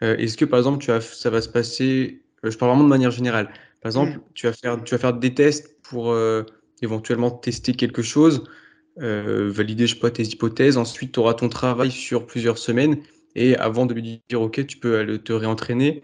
[0.03, 2.89] Euh, est-ce que, par exemple, tu as, ça va se passer, je parle vraiment de
[2.89, 4.21] manière générale, par exemple, mmh.
[4.33, 6.15] tu, vas faire, tu vas faire des tests pour
[6.81, 8.43] éventuellement tester quelque chose,
[8.97, 12.97] valider, je sais pas, tes hypothèses, ensuite tu auras ton travail sur plusieurs semaines,
[13.35, 16.03] et avant de lui dire, OK, tu peux aller te réentraîner,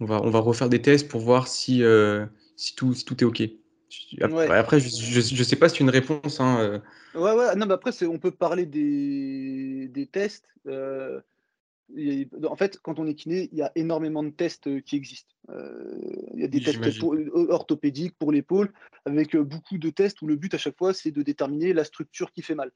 [0.00, 3.22] on va, on va refaire des tests pour voir si, euh, si, tout, si tout
[3.22, 3.42] est OK.
[4.22, 6.40] Après, je ne sais pas si c'est une réponse.
[6.40, 6.78] Hein, euh.
[7.14, 10.46] Ouais, ouais, non, mais après, on peut parler des, des tests.
[10.66, 11.20] Euh,
[12.48, 15.34] en fait, quand on est kiné, il y a énormément de tests qui existent.
[15.50, 17.14] il y a des tests pour,
[17.50, 18.72] orthopédiques pour l'épaule,
[19.04, 22.32] avec beaucoup de tests où le but à chaque fois, c'est de déterminer la structure
[22.32, 22.72] qui fait mal.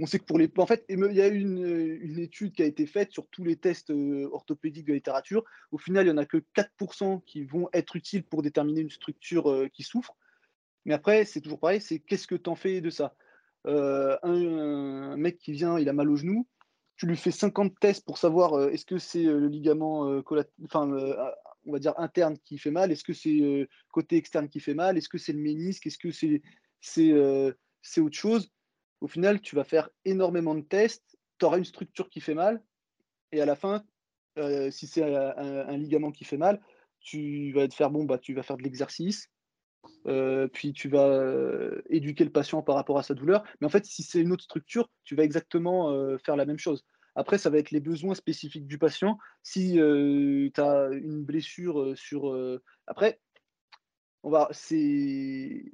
[0.00, 0.50] On sait que pour les.
[0.56, 3.56] En fait, il y a une, une étude qui a été faite sur tous les
[3.56, 3.92] tests
[4.32, 5.44] orthopédiques de la littérature.
[5.72, 8.90] Au final, il n'y en a que 4% qui vont être utiles pour déterminer une
[8.90, 10.16] structure qui souffre.
[10.86, 13.14] Mais après, c'est toujours pareil c'est qu'est-ce que tu en fais de ça?
[13.66, 16.46] Un, mec qui vient, il a mal au genou,
[16.96, 20.22] tu lui fais 50 tests pour savoir est-ce que c'est le ligament
[20.64, 20.90] enfin,
[21.66, 24.96] on va dire interne qui fait mal, est-ce que c'est côté externe qui fait mal,
[24.96, 26.40] est-ce que c'est le ménisque, est-ce que c'est
[26.80, 28.50] c'est autre chose?
[29.00, 32.62] Au final, tu vas faire énormément de tests, tu auras une structure qui fait mal,
[33.32, 33.84] et à la fin,
[34.70, 36.60] si c'est un, ligament qui fait mal,
[37.00, 39.30] tu vas te faire bon, bah, tu vas faire de l'exercice,
[40.52, 41.24] puis tu vas
[41.88, 43.44] éduquer le patient par rapport à sa douleur.
[43.60, 46.84] Mais en fait, si c'est une autre structure, tu vas exactement faire la même chose.
[47.16, 49.18] Après, ça va être les besoins spécifiques du patient.
[49.42, 52.36] Si tu as une blessure sur.
[52.86, 53.20] Après,
[54.22, 54.48] on va.
[54.52, 55.64] C'est.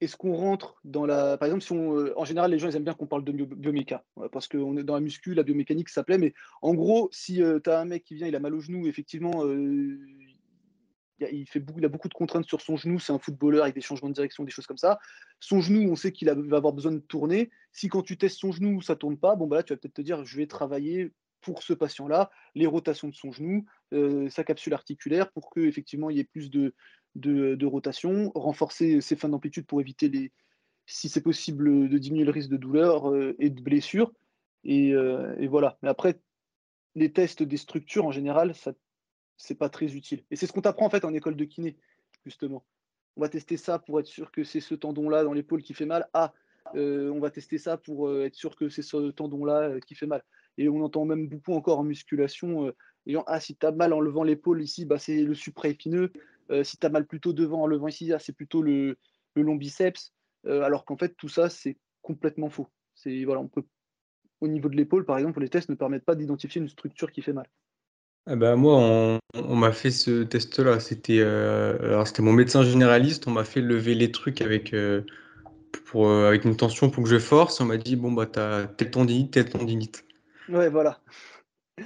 [0.00, 1.38] Est-ce qu'on rentre dans la.
[1.38, 4.04] Par exemple, si on, en général, les gens ils aiment bien qu'on parle de bioméca,
[4.30, 6.18] parce qu'on est dans la muscu, la biomécanique, ça plaît.
[6.18, 8.86] Mais en gros, si tu as un mec qui vient, il a mal au genou,
[8.86, 9.44] effectivement,
[11.20, 12.98] il, fait beaucoup, il a beaucoup de contraintes sur son genou.
[12.98, 14.98] C'est un footballeur avec des changements de direction, des choses comme ça.
[15.40, 17.50] Son genou, on sait qu'il va avoir besoin de tourner.
[17.72, 19.94] Si quand tu testes son genou, ça tourne pas, bon bah là, tu vas peut-être
[19.94, 24.42] te dire, je vais travailler pour ce patient-là les rotations de son genou, euh, sa
[24.42, 26.74] capsule articulaire, pour que effectivement il y ait plus de,
[27.16, 30.32] de, rotation, renforcer ses fins d'amplitude pour éviter les,
[30.86, 34.12] si c'est possible, de diminuer le risque de douleur euh, et de blessure.
[34.64, 35.78] Et, euh, et, voilà.
[35.82, 36.20] Mais après,
[36.94, 38.72] les tests des structures en général, ça
[39.36, 40.24] c'est pas très utile.
[40.30, 41.76] Et c'est ce qu'on t'apprend en fait en école de kiné,
[42.24, 42.64] justement.
[43.16, 45.84] On va tester ça pour être sûr que c'est ce tendon-là dans l'épaule qui fait
[45.84, 46.08] mal.
[46.14, 46.32] Ah,
[46.74, 50.22] euh, on va tester ça pour être sûr que c'est ce tendon-là qui fait mal.
[50.56, 52.72] Et on entend même beaucoup encore en musculation,
[53.26, 56.12] ah, si tu as mal en levant l'épaule ici, bah, c'est le supraépineux.
[56.62, 58.98] Si tu as mal plutôt devant en levant ici, c'est plutôt le,
[59.34, 60.12] le long biceps.
[60.46, 62.68] alors qu'en fait, tout ça, c'est complètement faux.
[62.94, 63.64] C'est, voilà, on peut,
[64.40, 67.22] au niveau de l'épaule, par exemple, les tests ne permettent pas d'identifier une structure qui
[67.22, 67.46] fait mal.
[68.28, 70.80] Ah bah, moi, on m'a fait ce test-là.
[70.80, 73.28] C'était, euh, c'était mon médecin généraliste.
[73.28, 75.02] On m'a fait lever les trucs avec, euh,
[75.86, 77.60] pour, euh, avec une tension pour que je force.
[77.60, 80.04] On m'a dit: «Bon, bah, t'as telle tendinite, telle tendinite».
[80.48, 81.00] Ouais, voilà.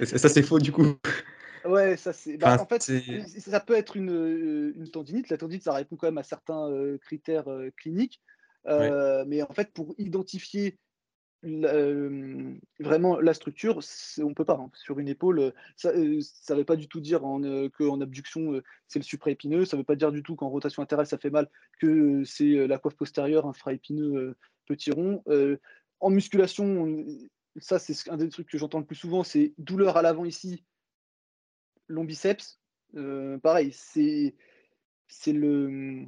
[0.03, 0.95] ça, c'est faux, du coup?
[1.65, 5.29] Ouais, ça c'est bah, en fait, ça peut être une, une tendinite.
[5.29, 6.69] La tendinite, ça répond quand même à certains,
[7.01, 7.47] critères,
[7.77, 8.21] cliniques.
[8.65, 10.77] mais en fait, pour identifier
[11.43, 13.79] vraiment la structure,
[14.19, 14.59] on ne peut pas.
[14.61, 14.69] Hein.
[14.73, 19.65] Sur une épaule, ça ne veut pas du tout dire qu'en abduction, c'est le supraépineux.
[19.65, 22.67] Ça ne veut pas dire du tout qu'en rotation latérale, ça fait mal, que c'est
[22.67, 25.23] la coiffe postérieure, infraépineux, petit rond.
[25.99, 27.05] en musculation,
[27.57, 30.63] ça, c'est un des trucs que j'entends le plus souvent, c'est douleur à l'avant ici,
[31.91, 32.59] long biceps.
[33.43, 34.35] pareil, c'est
[35.07, 36.05] c'est le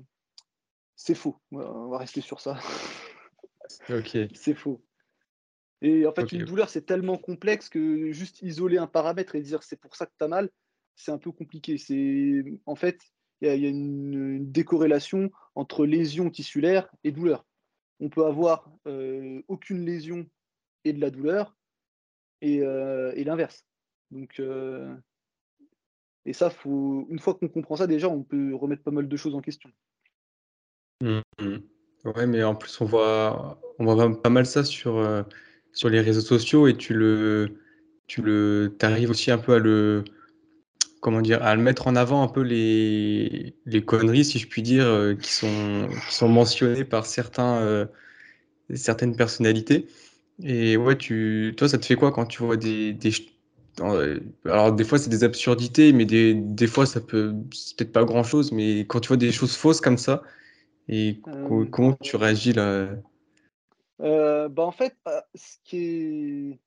[0.96, 1.38] c'est faux.
[1.52, 2.60] On va rester sur ça.
[3.90, 4.18] Ok.
[4.36, 4.84] c'est faux.
[5.82, 9.64] Et en fait, une douleur, c'est tellement complexe que juste isoler un paramètre et dire
[9.64, 10.50] c'est pour ça que tu as mal,
[10.96, 11.78] c'est un peu compliqué.
[11.78, 13.00] C'est En fait,
[13.42, 17.46] il y, a une, décorrélation entre lésion tissulaire et douleur.
[18.00, 20.26] On peut avoir euh, aucune lésion
[20.86, 21.56] et de la douleur,
[22.42, 23.66] et, euh, l'inverse.
[24.12, 24.96] Donc, euh,
[26.26, 29.18] et ça, faut, une fois qu'on comprend ça, déjà, on peut remettre pas mal de
[29.18, 29.70] choses en question.
[31.02, 31.58] Mmh, mmh.
[32.06, 35.26] Ouais, mais en plus, on voit, on voit pas mal ça sur
[35.74, 37.58] sur les réseaux sociaux et tu le
[38.08, 40.04] tu le arrives aussi un peu à le
[41.02, 44.62] comment dire à le mettre en avant un peu les, les conneries si je puis
[44.62, 47.86] dire euh, qui sont qui sont mentionnées par certains euh,
[48.74, 49.88] certaines personnalités
[50.42, 53.12] et ouais tu toi ça te fait quoi quand tu vois des, des
[53.80, 58.04] alors des fois c'est des absurdités mais des, des fois ça peut c'est peut-être pas
[58.04, 60.22] grand chose mais quand tu vois des choses fausses comme ça
[60.88, 62.90] et euh, comment tu réagis là?
[64.02, 66.60] Euh, bah, en fait, bah, ce qui est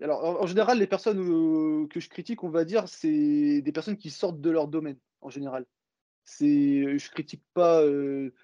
[0.00, 4.10] alors, en général, les personnes, que je critique, on va dire, c'est des personnes qui
[4.10, 5.66] sortent de leur domaine, en général.
[6.30, 7.82] C'est je critique pas,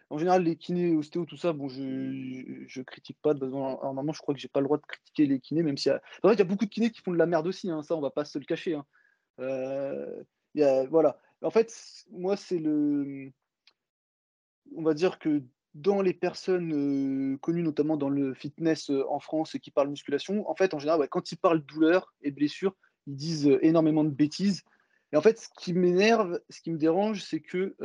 [0.09, 4.21] en général, les kinés, ostéos, tout ça, bon, je je critique pas de normalement, je
[4.21, 6.39] crois que j'ai pas le droit de critiquer les kinés, même a en fait, il
[6.39, 8.11] y a beaucoup de kinés qui font de la merde aussi, hein, ça, on va
[8.11, 8.87] pas se le cacher, hein.
[10.55, 11.21] y a voilà.
[11.43, 11.73] En fait,
[12.11, 13.31] moi, c'est le
[14.75, 15.43] on va dire que
[15.75, 20.73] dans les personnes connues, notamment dans le fitness en France, qui parlent musculation, en fait,
[20.73, 22.75] en général, quand ils parlent douleur et blessure,
[23.07, 24.63] ils disent énormément de bêtises.
[25.15, 27.77] Et en fait, ce qui m'énerve, ce qui me dérange, c'est que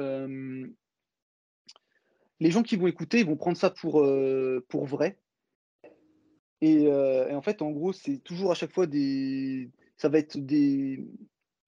[2.39, 4.04] les gens qui vont écouter, vont prendre ça pour,
[4.68, 5.20] pour vrai.
[6.62, 9.70] Et, en fait, en gros, c'est toujours à chaque fois des.
[9.96, 11.06] ça va être des,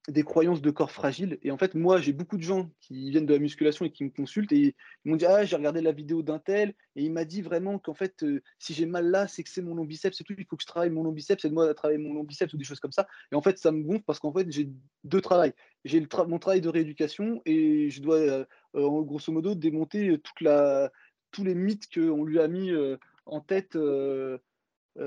[0.07, 1.37] des croyances de corps fragile.
[1.43, 4.03] Et en fait, moi, j'ai beaucoup de gens qui viennent de la musculation et qui
[4.03, 7.11] me consultent et ils m'ont dit Ah, j'ai regardé la vidéo d'un tel et il
[7.11, 9.85] m'a dit vraiment qu'en fait, euh, si j'ai mal là, c'est que c'est mon long
[9.85, 10.33] biceps, c'est tout.
[10.37, 12.23] Il faut que je travaille mon long biceps, c'est de moi à travailler mon long
[12.23, 13.07] biceps ou des choses comme ça.
[13.31, 14.69] Et en fait, ça me gonfle parce qu'en fait, j'ai
[15.03, 15.53] deux travails.
[15.85, 20.91] J'ai mon travail de rééducation et je dois, euh, en grosso modo, démonter toute la,
[21.31, 23.77] tous les mythes qu'on lui a mis euh, en tête.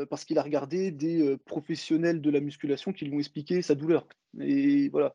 [0.08, 4.06] parce qu'il a regardé des professionnels de la musculation qui lui ont expliqué sa douleur.
[4.40, 5.14] Et voilà.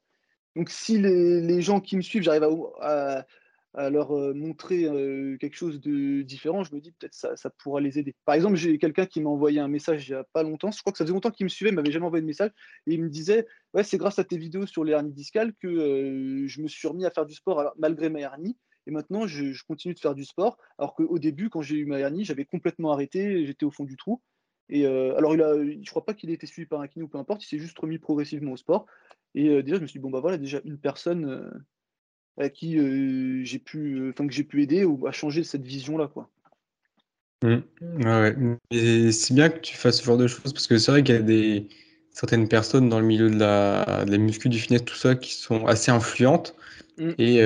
[0.55, 2.43] Donc, si les, gens qui me suivent, j'arrive
[2.81, 3.25] à,
[3.89, 7.79] leur euh, montrer euh, quelque chose de différent, je me dis peut-être ça, ça pourra
[7.79, 8.15] les aider.
[8.25, 10.71] Par exemple, j'ai quelqu'un qui m'a envoyé un message il n'y a pas longtemps.
[10.71, 12.51] Je crois que ça faisait longtemps qu'il me suivait, il m'avait jamais envoyé de message.
[12.87, 15.67] Et il me disait Ouais, c'est grâce à tes vidéos sur les hernies discales que
[15.67, 18.57] euh, je me suis remis à faire du sport malgré ma hernie.
[18.87, 20.57] Et maintenant, je, je, continue de faire du sport.
[20.79, 23.97] Alors qu'au début, quand j'ai eu ma hernie, j'avais complètement arrêté, j'étais au fond du
[23.97, 24.19] trou.
[24.69, 27.07] Et alors, il a, je crois pas qu'il ait été suivi par un kiné ou
[27.07, 28.85] peu importe, il s'est juste remis progressivement au sport.
[29.35, 31.51] Et déjà, je me suis dit, bon, bah voilà, déjà une personne
[32.37, 32.77] à qui
[33.45, 36.29] j'ai pu, enfin que j'ai pu aider ou à changer cette vision-là, quoi.
[37.43, 37.57] Mmh.
[38.03, 38.35] Ouais,
[38.71, 41.15] Et c'est bien que tu fasses ce genre de choses parce que c'est vrai qu'il
[41.15, 41.67] y a des
[42.11, 45.33] certaines personnes dans le milieu de la, de la muscu, du fitness, tout ça, qui
[45.33, 46.55] sont assez influentes.
[46.97, 47.11] Mmh.
[47.17, 47.37] Et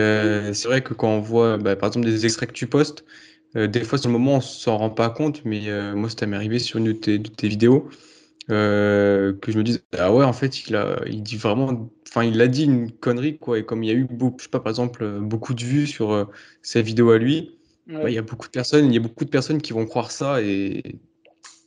[0.53, 3.05] c'est vrai que quand on voit, bah, par exemple, des extraits que tu postes,
[3.55, 5.61] des fois, sur le moment, on s'en rend pas compte, mais
[5.93, 7.89] moi, ça m'est arrivé sur une de tes, de tes vidéos.
[8.49, 12.25] Euh, que je me dise ah ouais en fait il a il dit vraiment enfin
[12.25, 14.49] il a dit une connerie quoi et comme il y a eu beaucoup je sais
[14.49, 16.25] pas par exemple beaucoup de vues sur euh,
[16.61, 19.29] sa vidéo à lui il y a beaucoup de personnes il y a beaucoup de
[19.29, 20.99] personnes qui vont croire ça et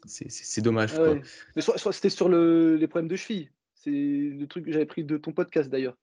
[0.05, 1.15] c'est dommage quoi.
[1.57, 5.17] mais c'était sur le, les problèmes de cheville c'est le truc que j'avais pris de
[5.17, 5.97] ton podcast d'ailleurs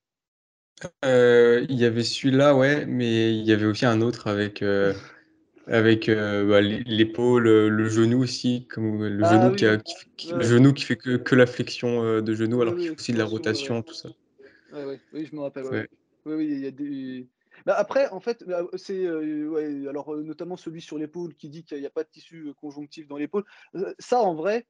[1.04, 4.64] euh, il y avait celui-là ouais mais il y avait aussi un autre avec
[5.66, 9.78] avec euh, bah, l'épaule, le genou aussi, comme le ah genou qui, a,
[10.36, 13.12] le genou qui fait que, que la flexion euh, de genou, alors qu'il fait aussi
[13.12, 14.10] de la rotation, tout ça.
[14.72, 15.88] oui, je me rappelle.
[16.26, 17.28] Oui, oui, il y a des.
[17.66, 21.80] Bah, après, en fait, bah, c'est euh, alors notamment celui sur l'épaule qui dit qu'il
[21.80, 23.44] n'y a pas de tissu conjonctif dans l'épaule.
[23.98, 24.66] Ça, en vrai,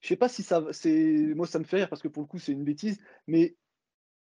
[0.00, 2.28] je sais pas si ça, c'est moi ça me fait rire parce que pour le
[2.28, 3.56] coup c'est une bêtise, mais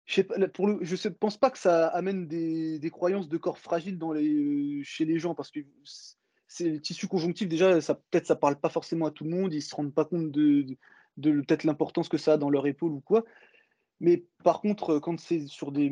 [0.09, 5.19] je ne pense pas que ça amène des, croyances de corps fragile les, chez les
[5.19, 5.59] gens parce que
[6.47, 7.73] c'est le tissu conjonctif déjà
[8.09, 10.65] peut-être ça parle pas forcément à tout le monde ils se rendent pas compte de,
[11.15, 13.23] peut-être l'importance que ça a dans leur épaule ou quoi.
[13.99, 15.91] Mais par contre quand c'est sur des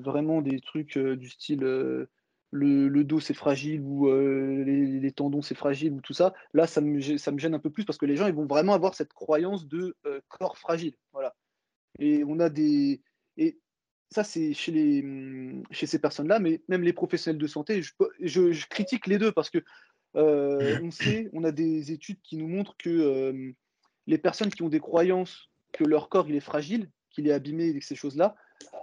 [0.00, 2.08] vraiment des trucs euh, du style euh,
[2.52, 6.80] le, dos c'est fragile ou euh, les, tendons c'est fragile ou tout ça là ça
[6.80, 8.94] me, ça me gêne un peu plus parce que les gens ils vont vraiment avoir
[8.94, 9.96] cette croyance de
[10.28, 11.34] corps fragile voilà.
[11.98, 13.02] Et on a des
[13.40, 13.58] et
[14.10, 18.66] ça, c'est chez, les, mmh, chez ces personnes-là, mais même les professionnels de santé, je,
[18.68, 19.58] critique les deux parce que
[20.16, 23.52] euh, on sait, on a des études qui nous montrent que
[24.06, 27.66] les personnes qui ont des croyances que leur corps il est fragile, qu'il est abîmé
[27.66, 28.36] et ces choses-là,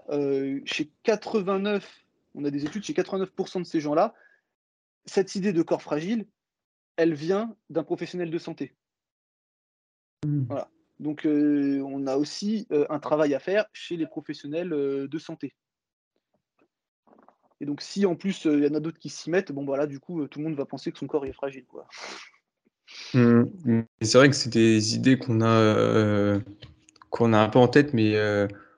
[0.10, 4.14] euh, chez 89, on a des études chez 89% de ces gens-là,
[5.06, 6.26] cette idée de corps fragile,
[6.96, 8.74] elle vient d'un professionnel de santé.
[10.26, 10.46] Mmh.
[10.48, 10.70] Voilà.
[11.00, 15.18] Donc, euh, on a aussi euh, un travail à faire chez les professionnels euh, de
[15.20, 15.54] santé.
[17.60, 19.88] Et donc, si en plus il y en a d'autres qui s'y mettent, bon voilà,
[19.88, 21.88] du coup, tout le monde va penser que son corps est fragile, quoi.
[23.14, 23.82] Mmh.
[24.02, 26.40] C'est vrai que c'est des idées qu'on a
[27.10, 28.16] qu'on a un peu en tête, mais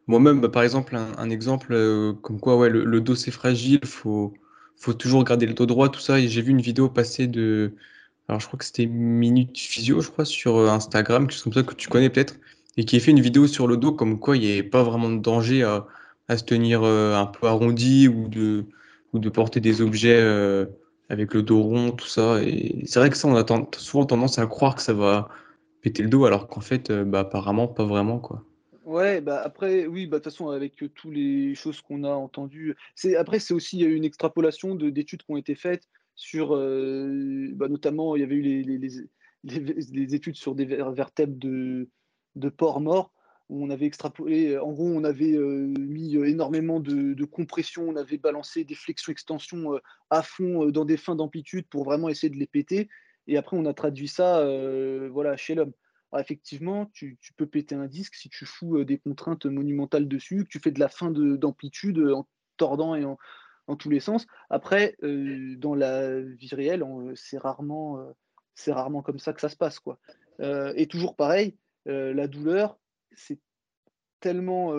[0.07, 1.73] moi-même, bah, par exemple, un, exemple
[2.21, 4.33] comme quoi, ouais, le, dos c'est fragile, faut
[4.77, 6.17] faut toujours garder le dos droit, tout ça.
[6.17, 7.75] Et j'ai vu une vidéo passer de
[8.29, 11.53] alors je crois que c'était Minute Physio, je crois, sur euh, Instagram, quelque chose comme
[11.53, 12.35] ça que tu connais peut-être,
[12.77, 14.83] et qui a fait une vidéo sur le dos, comme quoi il n'y avait pas
[14.83, 15.87] vraiment de danger à,
[16.37, 20.67] se tenir euh, un peu arrondi ou de, porter des objets euh,
[21.09, 22.43] avec le dos rond, tout ça.
[22.43, 23.43] Et c'est vrai que ça, on a
[23.75, 25.29] souvent tendance à croire que ça va
[25.81, 28.45] péter le dos, alors qu'en fait, bah, apparemment, pas vraiment, quoi.
[28.85, 32.75] Ouais, bah après, oui, bah de toute façon, avec toutes les choses qu'on a entendues,
[33.17, 35.87] après, c'est aussi une extrapolation d'études qui ont été faites
[36.19, 41.87] sur, euh, bah, notamment, il y avait eu les, études sur des vertèbres de,
[42.35, 43.13] de porcs morts,
[43.47, 48.17] où on avait extrapolé, en gros, on avait euh, mis énormément de, compression, on avait
[48.17, 52.47] balancé des flexions-extensions euh, à fond dans des fins d'amplitude pour vraiment essayer de les
[52.47, 52.89] péter.
[53.27, 54.43] Et après, on a traduit ça
[55.11, 55.71] voilà, chez l'homme.
[56.17, 60.59] effectivement, tu, peux péter un disque si tu fous des contraintes monumentales dessus, que tu
[60.59, 63.17] fais de la fin d'amplitude en tordant et en,
[63.69, 64.25] dans tous les sens.
[64.49, 66.83] Après, euh, dans la vie réelle,
[67.15, 68.11] c'est rarement, euh,
[68.55, 69.79] c'est rarement comme ça que ça se passe.
[69.79, 69.99] Quoi.
[70.39, 71.55] Euh, et toujours pareil,
[71.85, 72.77] la douleur,
[73.13, 73.39] c'est
[74.19, 74.75] tellement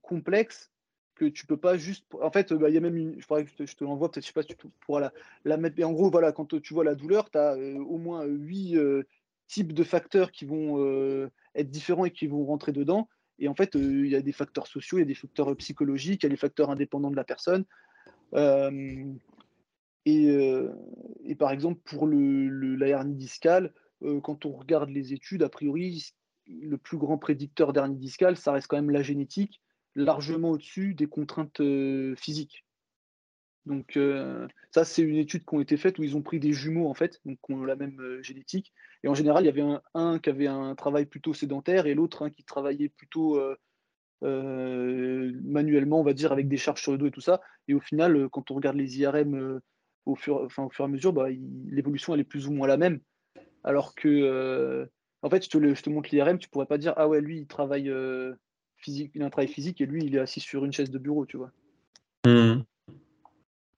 [0.00, 0.70] complexe
[1.14, 2.06] que tu peux pas juste.
[2.22, 3.20] En fait, bah, il y a même une.
[3.20, 5.12] Je que je te, l'envoie, peut-être, je sais pas si tu pourras la,
[5.44, 5.76] la mettre.
[5.76, 8.78] Mais en gros, voilà, quand tu vois la douleur, tu as au moins huit
[9.46, 13.08] types de facteurs qui vont être différents et qui vont rentrer dedans.
[13.38, 16.22] Et en fait, il y a des facteurs sociaux, il y a des facteurs psychologiques,
[16.22, 17.64] il y a des facteurs indépendants de la personne.
[18.32, 19.48] Et,
[21.24, 23.72] et, par exemple, pour le, la hernie discale,
[24.22, 26.12] quand on regarde les études, a priori,
[26.46, 29.62] le plus grand prédicteur d'hernie discale, ça reste quand même la génétique,
[29.94, 31.62] largement au-dessus des contraintes
[32.16, 32.64] physiques.
[33.66, 33.98] Donc
[34.72, 36.94] ça, c'est une étude qui a été faite où ils ont pris des jumeaux en
[36.94, 38.74] fait, donc qui ont la même génétique.
[39.02, 42.28] Et en général, il y avait un, qui avait un travail plutôt sédentaire et l'autre
[42.28, 43.40] qui travaillait plutôt
[44.24, 47.40] manuellement, on va dire, avec des charges sur le dos et tout ça.
[47.68, 49.60] Et au final, quand on regarde les IRM
[50.06, 51.28] au, fur, enfin, au fur et à mesure, bah,
[51.68, 53.00] l'évolution elle est plus ou moins la même.
[53.62, 54.88] Alors que,
[55.22, 57.38] en fait, je te, je te montre l'IRM, tu pourrais pas dire ah ouais, lui
[57.38, 57.92] il travaille
[58.76, 60.98] physique, il a un travail physique et lui il est assis sur une chaise de
[60.98, 61.52] bureau, tu vois.
[62.26, 62.62] Mmh.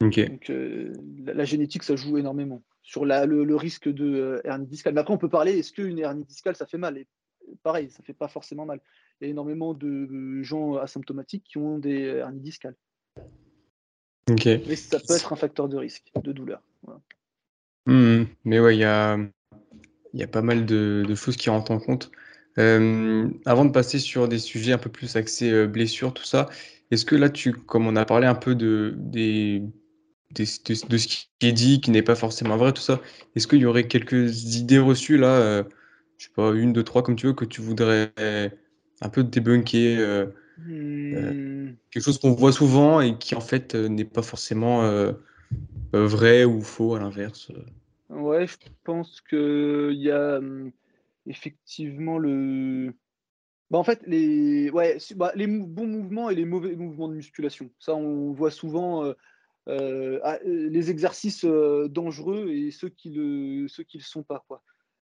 [0.01, 0.93] Donc, euh,
[1.25, 4.95] la, génétique, ça joue énormément sur le, risque de euh, hernie discale.
[4.95, 6.99] Mais après, on peut parler, est-ce qu'une hernie discale, ça fait mal?
[6.99, 7.07] Et
[7.63, 8.81] pareil, ça fait pas forcément mal.
[9.21, 12.77] Il y a énormément de gens asymptomatiques qui ont des hernies discales.
[14.29, 16.61] Mais ça peut être un facteur de risque, de douleur.
[17.87, 19.19] Mmh, mais ouais, il y a,
[20.13, 22.11] y a pas mal de, choses qui rentrent en compte.
[22.59, 26.49] Euh, avant de passer sur des sujets un peu plus axés blessures, tout ça,
[26.91, 29.63] est-ce que là, tu, comme on a parlé un peu de, des,
[30.35, 33.01] de, ce qui est dit, qui n'est pas forcément vrai, tout ça.
[33.35, 35.65] Est-ce qu'il y aurait quelques idées reçues là, euh,
[36.19, 38.13] je sais pas, une, deux, trois, comme tu veux, que tu voudrais
[39.01, 40.27] un peu débunker euh,
[40.69, 41.77] euh, hmm.
[41.91, 44.91] Quelque chose qu'on voit souvent et qui en fait n'est pas forcément
[45.93, 47.53] vrai ou faux à l'inverse.
[48.09, 50.71] Ouais, je pense qu'il y a hum,
[51.27, 52.95] effectivement le.
[53.71, 57.69] Bah en fait, les, ouais, bah, les bons mouvements et les mauvais mouvements de musculation.
[57.81, 59.13] Ça, on voit souvent
[59.69, 64.23] euh, ah, euh, les exercices euh, dangereux et ceux qui le ceux qui le sont
[64.23, 64.63] pas quoi.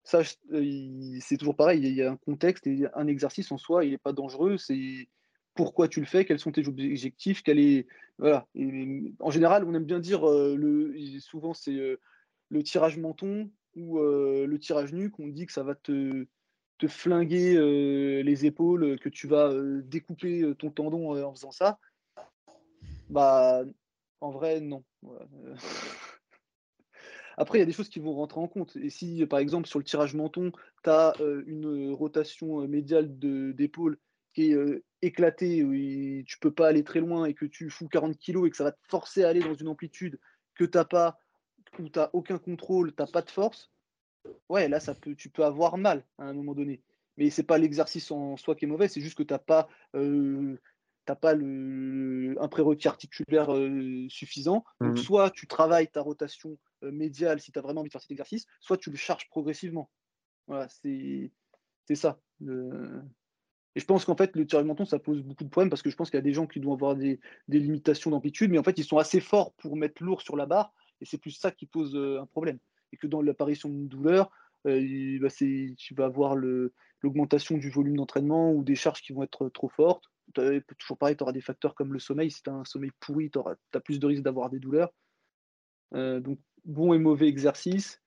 [0.06, 3.90] Ça c'est toujours pareil, il y a un contexte et un exercice en soi, il
[3.90, 5.08] n'est pas dangereux, c'est
[5.54, 7.86] pourquoi tu le fais, quels sont tes objectifs, est
[8.16, 8.46] voilà.
[9.18, 11.98] en général, on aime bien dire le souvent c'est
[12.50, 16.26] le tirage menton ou le tirage nuque, on dit que ça va te
[16.78, 19.52] te flinguer les épaules, que tu vas
[19.82, 21.80] découper ton tendon en faisant ça.
[23.10, 23.64] Bah
[24.20, 24.84] en vrai, non.
[27.36, 28.76] Après, il y a des choses qui vont rentrer en compte.
[28.76, 31.12] Et si, par exemple, sur le tirage menton, tu as
[31.46, 33.98] une rotation médiale d'épaule
[34.34, 35.72] qui est éclatée, où
[36.24, 38.64] tu peux pas aller très loin et que tu fous 40 kg et que ça
[38.64, 40.18] va te forcer à aller dans une amplitude
[40.54, 41.18] que tu n'as pas,
[41.78, 43.70] où tu n'as aucun contrôle, tu n'as pas de force,
[44.48, 46.82] ouais, là, ça peut, tu peux avoir mal à un moment donné.
[47.16, 49.68] Mais c'est pas l'exercice en soi qui est mauvais, c'est juste que tu n'as pas
[51.14, 54.64] pas le, un prérequis articulaire euh, suffisant.
[54.80, 54.96] Donc, mmh.
[54.96, 58.10] soit tu travailles ta rotation euh, médiale si tu as vraiment envie de faire cet
[58.10, 59.90] exercice, soit tu le charges progressivement.
[60.46, 61.30] Voilà, c'est
[61.94, 62.20] ça.
[62.40, 65.90] Et je pense qu'en fait, le tirage menton, ça pose beaucoup de problèmes parce que
[65.90, 68.58] je pense qu'il y a des gens qui doivent avoir des, des limitations d'amplitude, mais
[68.58, 71.32] en fait, ils sont assez forts pour mettre lourd sur la barre, et c'est plus
[71.32, 72.58] ça qui pose euh, un problème.
[72.92, 74.30] Et que dans l'apparition d'une douleur,
[74.64, 79.68] bah, tu vas avoir l'augmentation du volume d'entraînement ou des charges qui vont être trop
[79.68, 80.04] fortes,
[80.34, 82.30] toujours pareil, tu auras des facteurs comme le sommeil.
[82.30, 84.92] Si tu as un sommeil pourri, tu as plus de risques d'avoir des douleurs.
[85.94, 88.02] Euh, donc, bon et mauvais exercice.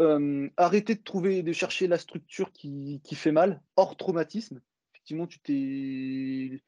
[0.00, 4.60] Euh, arrêtez de trouver, de chercher la structure qui, fait mal, hors traumatisme.
[4.92, 6.62] Effectivement, tu t'es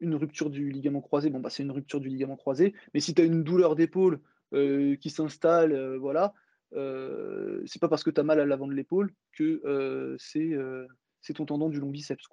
[0.00, 2.74] une rupture du ligament croisé, bon bah c'est une rupture du ligament croisé.
[2.92, 4.20] Mais si tu as une douleur d'épaule
[4.52, 6.34] euh, qui s'installe, voilà,
[6.72, 11.68] c'est pas parce que tu as mal à l'avant de l'épaule que c'est ton tendon
[11.68, 12.26] du long biceps.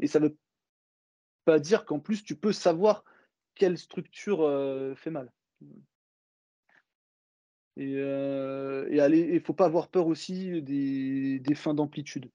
[0.00, 0.36] Et ça veut
[1.44, 3.04] pas dire qu'en plus tu peux savoir
[3.54, 5.32] quelle structure euh, fait mal.
[7.78, 12.30] Et, euh, il ne faut pas avoir peur aussi des, fins d'amplitude.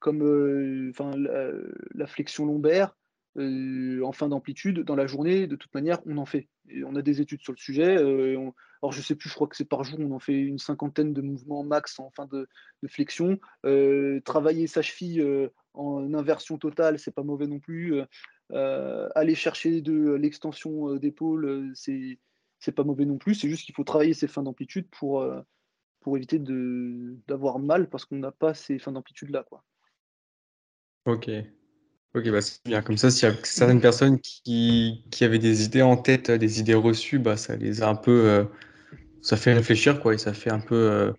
[0.00, 2.96] comme euh, enfin, la, flexion lombaire,
[3.36, 6.48] en fin d'amplitude, dans la journée, de toute manière, on en fait.
[6.68, 7.96] Et on a des études sur le sujet.
[7.96, 11.12] alors, je sais plus, je crois que c'est par jour, on en fait une cinquantaine
[11.12, 12.48] de mouvements max en fin de,
[12.82, 13.38] de flexion.
[14.24, 17.94] travailler sa cheville en inversion totale, c'est pas mauvais non plus.
[17.94, 18.04] Euh,
[18.52, 22.18] euh, aller chercher de l'extension euh, d'épaule, c'est
[22.62, 23.34] c'est pas mauvais non plus.
[23.34, 25.26] C'est juste qu'il faut travailler ses fins d'amplitude pour,
[26.00, 26.38] pour éviter
[27.28, 29.44] d'avoir mal parce qu'on n'a pas ces fins d'amplitude là.
[29.48, 29.62] Quoi.
[31.06, 31.30] Ok.
[32.14, 32.82] Ok, bah c'est bien.
[32.82, 36.60] Comme ça, s'il y a certaines personnes qui, qui, avaient des idées en tête, des
[36.60, 38.46] idées reçues, bah, ça les a un peu.
[39.22, 41.12] ça fait réfléchir, quoi, et ça fait un peu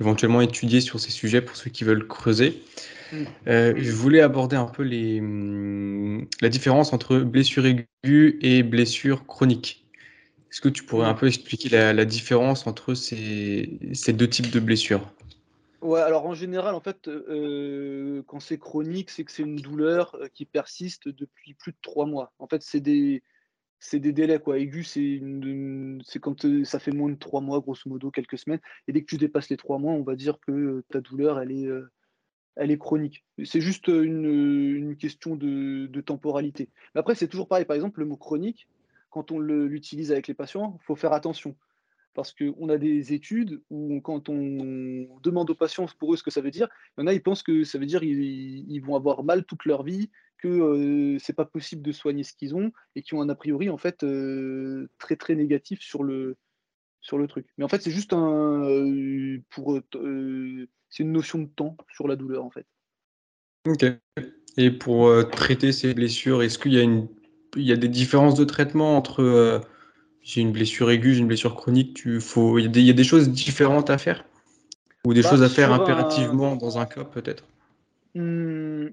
[0.00, 2.62] éventuellement étudier sur ces sujets pour ceux qui veulent creuser.
[3.12, 3.24] Mm.
[3.46, 9.26] Euh, je voulais aborder un peu les, hum, la différence entre blessure aiguë et blessure
[9.26, 9.83] chronique.
[10.54, 14.60] Est-ce que tu pourrais un peu expliquer la, différence entre ces, ces, deux types de
[14.60, 15.12] blessures?
[15.82, 20.14] Ouais, alors en général, en fait, heu, quand c'est chronique, c'est que c'est une douleur,
[20.14, 22.32] heu, qui persiste depuis plus de 3 mois.
[22.38, 23.24] En fait, c'est des
[23.80, 24.60] c'est des délais, quoi.
[24.60, 25.20] Aigu, c'est
[26.20, 29.06] quand, heu, ça fait moins de 3 mois, grosso modo, quelques semaines et dès que
[29.06, 31.68] tu dépasses les 3 mois, on va dire que, ta douleur, elle est,
[32.54, 33.24] elle est chronique.
[33.44, 34.24] C'est juste, une,
[34.76, 36.68] une question de temporalité.
[36.94, 38.68] Après, c'est toujours pareil, par exemple, le mot chronique,
[39.14, 41.54] quand on l'utilise avec les patients, il faut faire attention.
[42.14, 46.32] Parce qu'on a des études où quand on demande aux patients pour eux ce que
[46.32, 46.66] ça veut dire,
[46.98, 49.44] il y en a, ils pensent que ça veut dire ils, ils vont avoir mal
[49.44, 53.14] toute leur vie, que euh, c'est pas possible de soigner ce qu'ils ont et qui
[53.14, 56.36] ont un a priori en fait euh, très très négatif sur le
[57.28, 57.46] truc.
[57.56, 59.80] Mais en fait, c'est juste un euh, pour
[60.90, 62.66] c'est une notion de temps sur la douleur en fait.
[63.68, 63.84] Ok.
[64.56, 67.08] Et pour traiter ces blessures, est-ce qu'il y a une
[67.56, 69.60] il y a des différences de traitement entre euh,
[70.22, 72.86] j'ai une blessure aiguë, j'ai une blessure chronique, tu faut il y, a des, il
[72.86, 74.24] y a des choses différentes à faire?
[75.06, 77.44] Ou des Bah, choses à faire un, impérativement dans un cas peut-être?
[78.14, 78.88] hmm,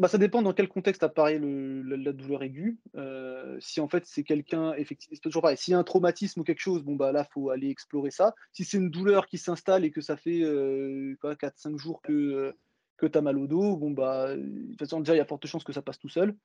[0.00, 2.78] Bah, ça dépend dans quel contexte apparaît le la la douleur aiguë.
[2.96, 6.40] Heu, si en fait c'est quelqu'un effecti c'est toujours pareil, s'il y a un traumatisme
[6.40, 8.34] ou quelque chose, bon bah là, faut aller explorer ça.
[8.52, 12.54] Si c'est une douleur qui s'installe et que ça fait, heu, quoi 4-5 jours que,
[12.98, 15.26] que tu as mal au dos, bon bah, de toute façon déjà il y a
[15.26, 16.36] forte chance que ça passe tout seul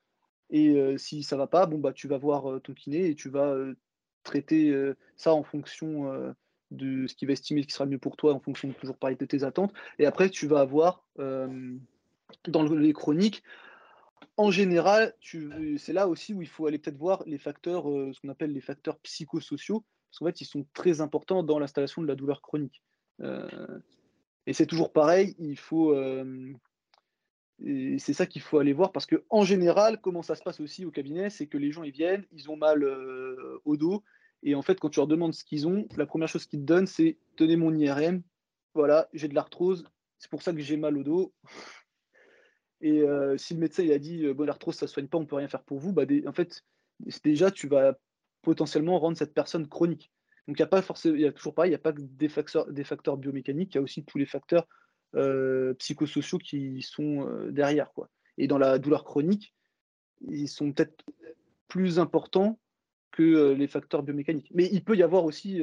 [0.51, 3.15] et heu, si ça va pas, bon bah tu vas voir, heu, ton kiné et
[3.15, 3.77] tu vas, heu,
[4.23, 4.73] traiter,
[5.17, 6.33] ça en fonction,
[6.69, 9.25] de ce qu'il va estimer qui sera mieux pour toi en fonction toujours pareil de
[9.25, 13.43] tes attentes et après tu vas avoir, dans le les chroniques
[14.37, 15.13] en général,
[15.77, 18.61] c'est là aussi où il faut aller peut-être voir les facteurs, ce qu'on appelle les
[18.61, 22.81] facteurs psychosociaux, parce qu'en fait, ils sont très importants dans l'installation de la douleur chronique.
[24.47, 25.95] Et c'est toujours pareil, il faut,
[27.65, 30.85] et c'est ça qu'il faut aller voir parce qu'en général, comment ça se passe aussi
[30.85, 34.03] au cabinet, c'est que les gens, ils viennent, ils ont mal, heu, au dos
[34.43, 36.65] et en fait, quand tu leur demandes ce qu'ils ont, la première chose qu'ils te
[36.65, 38.23] donnent, c'est: «Tenez mon IRM,
[38.73, 39.85] voilà, j'ai de l'arthrose,
[40.17, 41.33] c'est pour ça que j'ai mal au dos».
[42.81, 45.17] Et heu, si le médecin il a dit, heu: «Bon l'arthrose ça ne soigne pas,
[45.17, 46.63] on peut rien faire pour vous», bah, en fait,
[47.23, 47.97] déjà tu vas
[48.41, 50.11] potentiellement rendre cette personne chronique.
[50.47, 51.93] Donc il y a pas forcément il y a toujours pareil, il y a pas
[51.93, 52.29] que des
[52.83, 54.67] facteurs biomécaniques, il y a aussi tous les facteurs,
[55.77, 58.09] psychosociaux qui sont, heu, derrière, quoi.
[58.37, 59.53] Et dans la douleur chronique,
[60.21, 61.03] ils sont peut-être
[61.67, 62.59] plus importants
[63.11, 64.51] que, heu, les facteurs biomécaniques.
[64.53, 65.61] Mais il peut y avoir aussi,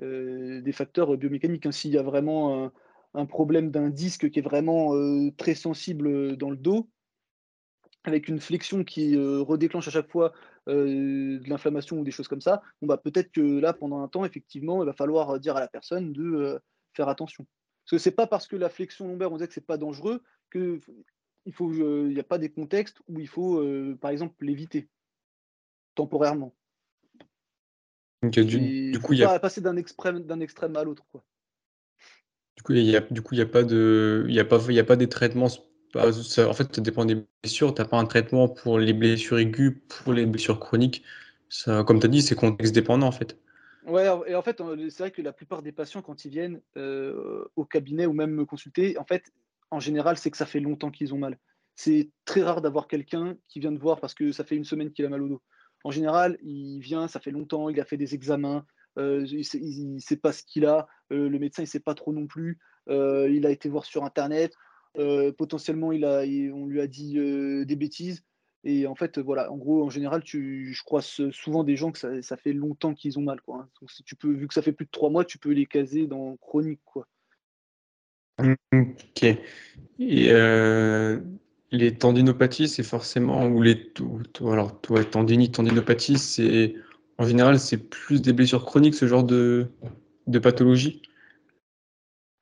[0.00, 1.72] des facteurs, biomécaniques, hein.
[1.72, 2.70] S'il y a vraiment
[3.14, 4.94] un problème d'un disque qui est vraiment,
[5.36, 6.88] très sensible, dans le dos,
[8.04, 10.32] avec une flexion qui, redéclenche à chaque fois,
[10.66, 14.82] de l'inflammation ou des choses comme ça, bah, peut-être que là, pendant un temps, effectivement,
[14.82, 16.60] il va falloir, dire à la personne de,
[16.94, 17.46] faire attention.
[17.90, 20.22] Parce que c'est pas parce que la flexion lombaire, on disait que c'est pas dangereux
[20.48, 20.78] que
[21.44, 24.88] il faut, il y a pas des contextes où il faut, heu, par exemple, l'éviter,
[25.96, 26.54] temporairement.
[28.22, 31.04] Euh, du, coup faut il y a pas passer d'un extrême d'un extrême à l'autre,
[31.10, 31.24] quoi.
[32.56, 34.44] du coup il y a du coup il y a pas de il y a
[34.44, 35.48] pas il y a pas des traitements
[35.94, 39.38] bah, ça- en fait ça dépend des blessures, t'as pas un traitement pour les blessures
[39.38, 41.02] aiguës, pour les blessures chroniques.
[41.48, 43.36] Ça, comme tu as dit, c'est contexte dépendant en fait.
[43.86, 44.60] Ouais, et en fait,
[44.90, 48.30] c'est vrai que la plupart des patients quand ils viennent, heu, au cabinet ou même
[48.32, 49.24] me consulter, en fait,
[49.70, 51.38] en général, c'est que ça fait longtemps qu'ils ont mal.
[51.76, 54.92] C'est très rare d'avoir quelqu'un qui vient te voir parce que ça fait une semaine
[54.92, 55.42] qu'il a mal au dos.
[55.84, 58.66] En général, il vient, ça fait longtemps, il a fait des examens,
[58.98, 62.12] heu, il il sait pas ce qu'il a, heu, le médecin il sait pas trop
[62.12, 62.58] non plus,
[62.88, 64.52] il a été voir sur internet,
[65.38, 66.20] potentiellement il a
[66.54, 67.14] on lui a dit,
[67.66, 68.22] des bêtises
[68.64, 71.98] et en fait, voilà, en gros, en général, tu je croise, souvent des gens que
[71.98, 73.68] ça ça fait longtemps qu'ils ont mal, quoi, hein.
[73.80, 75.66] Donc si tu peux vu que ça fait plus de 3 mois, tu peux les
[75.66, 77.06] caser dans chronique, quoi.
[78.38, 79.24] Mm, Ok.
[79.98, 81.20] Et euh,
[81.70, 83.92] les tendinopathies, c'est forcément, ou les,
[84.40, 86.74] alors, ouais, tendinite, tendinopathie, c'est,
[87.18, 89.70] en général, c'est plus des blessures chroniques, ce genre de,
[90.26, 91.02] de pathologie?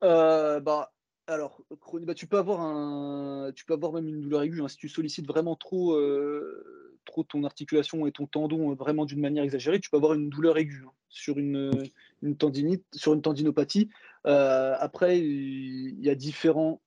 [0.03, 0.93] Heu, bah,
[1.29, 1.61] alors,
[2.07, 4.89] bah, tu peux avoir un tu peux avoir même une douleur aiguë, hein, si tu
[4.89, 9.79] sollicites vraiment trop, heu, trop ton articulation et ton tendon, heu, vraiment d'une manière exagérée,
[9.81, 11.91] tu peux avoir une douleur aiguë, hein, sur une, heu,
[12.23, 13.91] une tendinite sur une tendinopathie.
[14.25, 16.83] Après, il y a différents,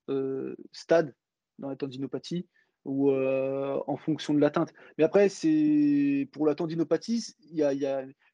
[0.72, 1.16] stades
[1.60, 2.48] dans la tendinopathie
[2.86, 4.74] ou, heu, en fonction de l'atteinte.
[4.98, 7.36] Mais après, c'est pour la tendinopathie,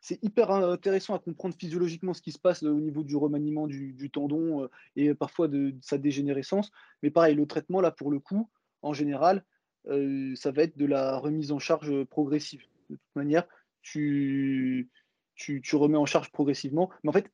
[0.02, 3.68] c'est hyper intéressant à comprendre physiologiquement ce qui se passe, heu, au niveau du remaniement
[3.68, 6.72] du tendon, heu et parfois de sa dégénérescence.
[7.04, 8.50] Mais pareil, le traitement là, pour le coup,
[8.82, 9.44] en général,
[9.86, 12.64] ça va être de la remise en charge, progressive.
[12.90, 13.46] De toute manière,
[13.82, 14.90] tu
[15.36, 16.90] tu remets en charge progressivement.
[17.04, 17.30] Mais en fait,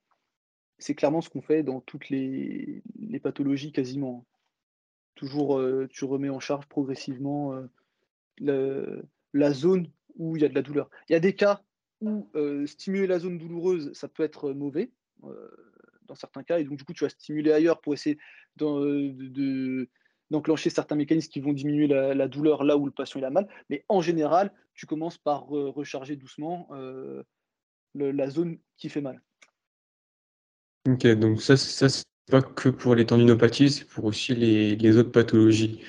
[0.79, 2.81] c'est clairement ce qu'on fait dans toutes les
[3.21, 4.25] pathologies quasiment.
[5.15, 7.53] Toujours, heu, tu remets en charge progressivement,
[8.39, 9.03] le
[9.33, 10.89] la zone où il y a de la douleur.
[11.09, 11.61] Il y a des cas
[12.01, 14.91] où, heu, stimuler la zone douloureuse, ça peut être mauvais,
[16.05, 16.59] dans certains cas.
[16.59, 18.17] Et donc, du coup, tu vas stimuler ailleurs pour essayer
[18.55, 23.47] d'enclencher certains mécanismes qui vont diminuer la, douleur là où le patient a mal.
[23.69, 26.69] Mais en général, tu commences par recharger doucement
[27.95, 29.21] la zone qui fait mal.
[30.87, 31.87] Ok, donc ça, ça
[32.29, 35.81] pas que pour les tendinopathies, c'est pour aussi les, autres pathologies.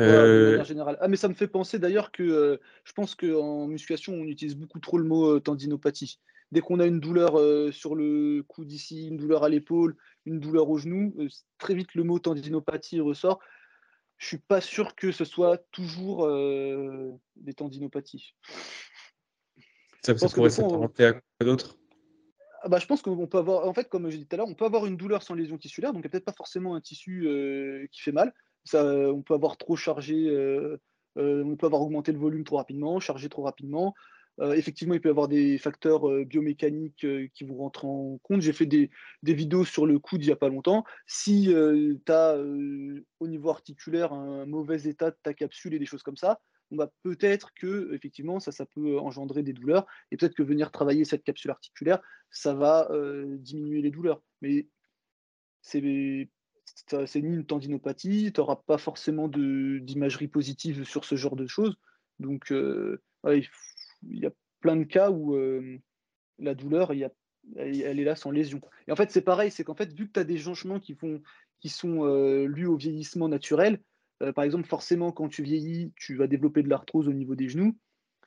[0.00, 0.62] Euh,
[1.00, 4.56] ah, mais ça me fait penser d'ailleurs que euh, je pense qu'en musculation, on utilise
[4.56, 6.18] beaucoup trop le mot euh, tendinopathie.
[6.50, 7.32] Dès qu'on a une douleur
[7.72, 11.12] sur le cou d'ici, une douleur à l'épaule, une douleur au genou,
[11.58, 13.40] très vite le mot tendinopathie ressort.
[14.18, 16.28] Je suis pas sûr que ce soit toujours
[17.34, 18.34] des tendinopathies.
[20.04, 21.76] Ça, pourrait s'apparenter à quoi d'autre
[22.68, 24.54] bah, je pense qu'on peut avoir, en fait, comme je dit tout à l'heure, on
[24.54, 28.00] peut avoir une douleur sans lésion tissulaire, donc peut-être pas forcément un tissu euh, qui
[28.00, 28.32] fait mal.
[28.64, 30.78] Ça, on peut avoir trop chargé, euh,
[31.18, 33.94] euh, on peut avoir augmenté le volume trop rapidement, chargé trop rapidement.
[34.40, 38.40] effectivement, il peut y avoir des facteurs biomécaniques qui vont rentrer en compte.
[38.40, 38.90] J'ai fait des,
[39.22, 40.84] vidéos sur le coude il n'y a pas longtemps.
[41.06, 42.36] Si tu as
[43.20, 46.40] au niveau articulaire un mauvais état de ta capsule et des choses comme ça,
[46.74, 51.04] bah, peut-être que effectivement ça, ça peut engendrer des douleurs et peut-être que venir travailler
[51.04, 52.00] cette capsule articulaire,
[52.30, 52.88] ça va
[53.38, 54.22] diminuer les douleurs.
[54.42, 54.68] Mais
[55.62, 56.28] c'est ni
[57.14, 61.76] une tendinopathie, tu n'auras pas forcément d'imagerie positive sur ce genre de choses.
[62.18, 63.48] Donc il,
[64.02, 65.36] y a plein de cas où
[66.38, 67.10] la douleur, il y a,
[67.56, 68.60] elle est là sans lésion.
[68.88, 70.94] Et en fait, c'est pareil, c'est qu'en fait, vu que tu as des changements qui,
[70.94, 71.22] font,
[71.60, 72.04] qui sont
[72.46, 73.80] lus au vieillissement naturel,
[74.22, 77.48] euh, par exemple, forcément, quand tu vieillis, tu vas développer de l'arthrose au niveau des
[77.48, 77.76] genoux.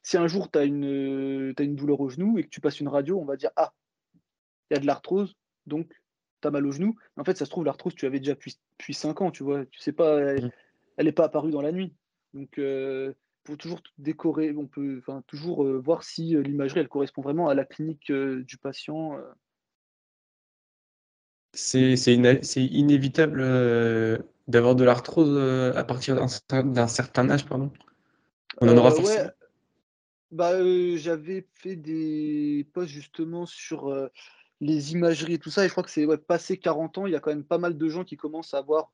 [0.04, 2.88] Si un jour tu as, une, une douleur au genou et que tu passes une
[2.88, 3.74] radio, on va dire Ah,
[4.70, 5.36] il y a de l'arthrose,
[5.66, 5.92] donc
[6.42, 6.96] tu as mal au genou.
[7.16, 9.66] En fait, ça se trouve, l'arthrose, tu l'avais déjà depuis, depuis 5 ans, tu vois.
[9.66, 10.52] Tu sais pas, elle
[11.00, 11.94] n'est pas apparue dans la nuit.
[12.34, 13.14] Donc, euh,
[13.44, 17.66] pour toujours décorer, on peut toujours euh, voir si l'imagerie, elle correspond vraiment à la
[17.66, 19.18] clinique du patient.
[21.54, 21.96] C'est
[22.58, 23.42] inévitable
[24.48, 27.72] d'avoir de l'arthrose euh, à partir d'un certain âge, pardon
[28.62, 29.30] On en aura euh, forcément.
[30.32, 33.94] Bah, euh, j'avais fait des posts justement sur
[34.60, 37.16] les imageries et tout ça, et je crois que c'est passé 40 ans, il y
[37.16, 38.92] a quand même pas mal de gens qui commencent à avoir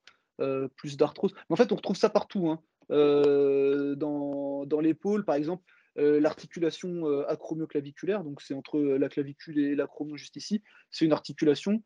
[0.75, 1.33] plus d'arthrose.
[1.49, 2.49] Mais en fait, on retrouve ça partout.
[2.49, 2.59] Hein.
[2.89, 5.63] dans, dans l'épaule, par exemple,
[5.95, 11.81] l'articulation acromioclaviculaire, donc c'est entre la clavicule et l'acromio juste ici, c'est une articulation,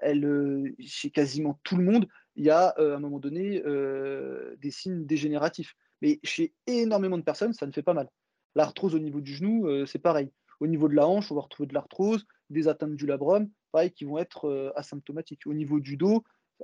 [0.00, 2.06] elle, chez quasiment tout le monde,
[2.36, 5.76] il y a euh, à un moment donné euh, des signes dégénératifs.
[6.00, 8.08] Mais chez énormément de personnes, ça ne fait pas mal.
[8.54, 10.30] L'arthrose au niveau du genou, euh, c'est pareil.
[10.60, 13.90] Au niveau de la hanche, on va retrouver de l'arthrose, des atteintes du labrum, pareil,
[13.90, 15.46] qui vont être asymptomatiques.
[15.46, 16.22] Au niveau du dos,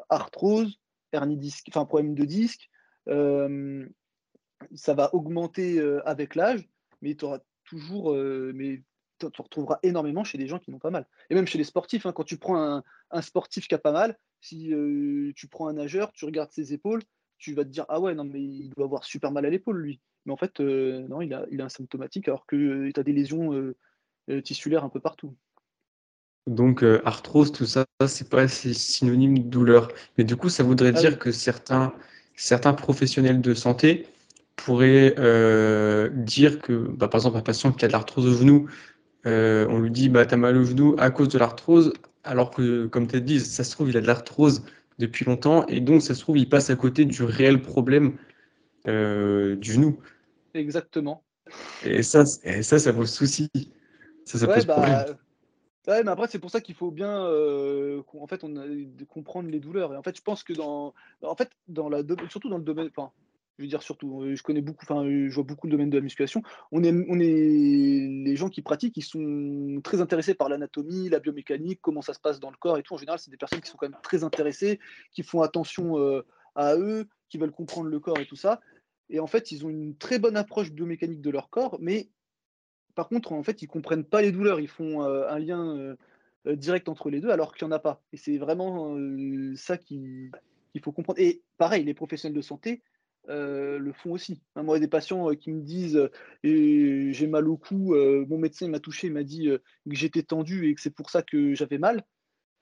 [0.09, 0.79] arthrose,
[1.13, 2.69] hernie disque, enfin problème de disque,
[3.09, 6.69] ça va augmenter avec l'âge,
[7.03, 8.85] mais tu auras toujours, mais
[9.19, 11.09] tu retrouveras énormément chez des gens qui n'ont pas mal.
[11.29, 13.93] Et même chez les sportifs, hein, quand tu prends un, un, sportif qui a pas
[13.93, 14.73] mal, si
[15.35, 17.03] tu prends un nageur, tu regardes ses épaules,
[17.39, 19.79] tu vas te dire Ah ouais, non, mais il doit avoir super mal à l'épaule,
[19.79, 20.01] lui.
[20.27, 23.75] Mais en fait, non, il, a, il est asymptomatique alors que tu as des lésions
[24.45, 25.35] tissulaires un peu partout.
[26.47, 29.89] Donc, arthrose, tout ça, c'est pas synonyme de douleur.
[30.17, 31.93] Mais du coup, ça voudrait ah dire que certains,
[32.37, 34.07] certains professionnels de santé
[34.57, 35.15] pourraient
[36.11, 38.69] dire que, bah, par exemple, un patient qui a de l'arthrose au genou,
[39.25, 41.93] on lui dit bah, Tu as mal au genou à cause de l'arthrose,
[42.25, 44.65] alors que, comme tu dit, ça se trouve, il a de l'arthrose
[44.99, 48.17] depuis longtemps, et donc ça se trouve, il passe à côté du réel problème
[48.87, 49.99] euh, du genou.
[50.55, 51.23] Exactement.
[51.85, 53.49] Et ça, ça, ça vaut le souci.
[54.25, 55.17] Ça, ça pose bah, problème.
[55.87, 58.65] Ouais, mais après, c'est pour ça qu'il faut bien euh, en fait, on a,
[59.09, 59.95] comprendre les douleurs.
[59.95, 60.93] Et en fait, je pense que dans,
[61.23, 63.11] en fait, dans la, surtout dans le domaine, enfin,
[63.59, 65.97] je veux dire surtout, euh, je connais beaucoup, enfin, je vois beaucoup le domaine de
[65.99, 66.43] la musculation.
[66.71, 71.19] On est, on est les gens qui pratiquent, ils sont très intéressés par l'anatomie, la
[71.19, 72.95] biomécanique, comment ça se passe dans le corps et tout.
[72.95, 74.79] En général, c'est des personnes qui sont quand même très intéressées,
[75.11, 78.61] qui font attention euh, à eux, qui veulent comprendre le corps et tout ça.
[79.11, 82.11] Et en fait, ils ont une très bonne approche biomécanique de leur corps, mais
[82.95, 84.61] par contre, en fait, ils comprennent pas les douleurs.
[84.61, 85.97] Ils font euh, un lien
[86.47, 88.03] direct entre les deux, alors qu'il n'y en a pas.
[88.13, 88.97] Et c'est vraiment
[89.57, 90.31] ça qu'il
[90.81, 91.19] faut comprendre.
[91.19, 92.83] Et pareil, les professionnels de santé
[93.29, 94.43] euh, le font aussi.
[94.55, 98.69] Hein, moi, des patients euh, qui me disent euh, j'ai mal au cou, mon médecin
[98.69, 99.61] m'a touché, m'a dit que
[99.95, 102.05] j'étais tendu et que c'est pour ça que j'avais mal.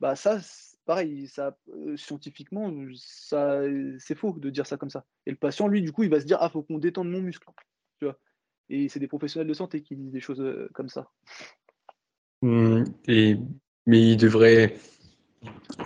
[0.00, 0.38] Bah ça,
[0.84, 1.56] pareil, ça
[1.96, 3.60] scientifiquement, ça
[3.98, 5.04] c'est faux de dire ça comme ça.
[5.26, 7.20] Et le patient, lui, du coup, il va se dire ah faut qu'on détende mon
[7.20, 7.48] muscle,
[7.98, 8.18] tu vois.
[8.68, 10.42] Et c'est des professionnels de santé qui disent des choses
[10.74, 11.10] comme ça.
[12.42, 13.36] Mmh, et
[13.86, 14.76] mais il devrait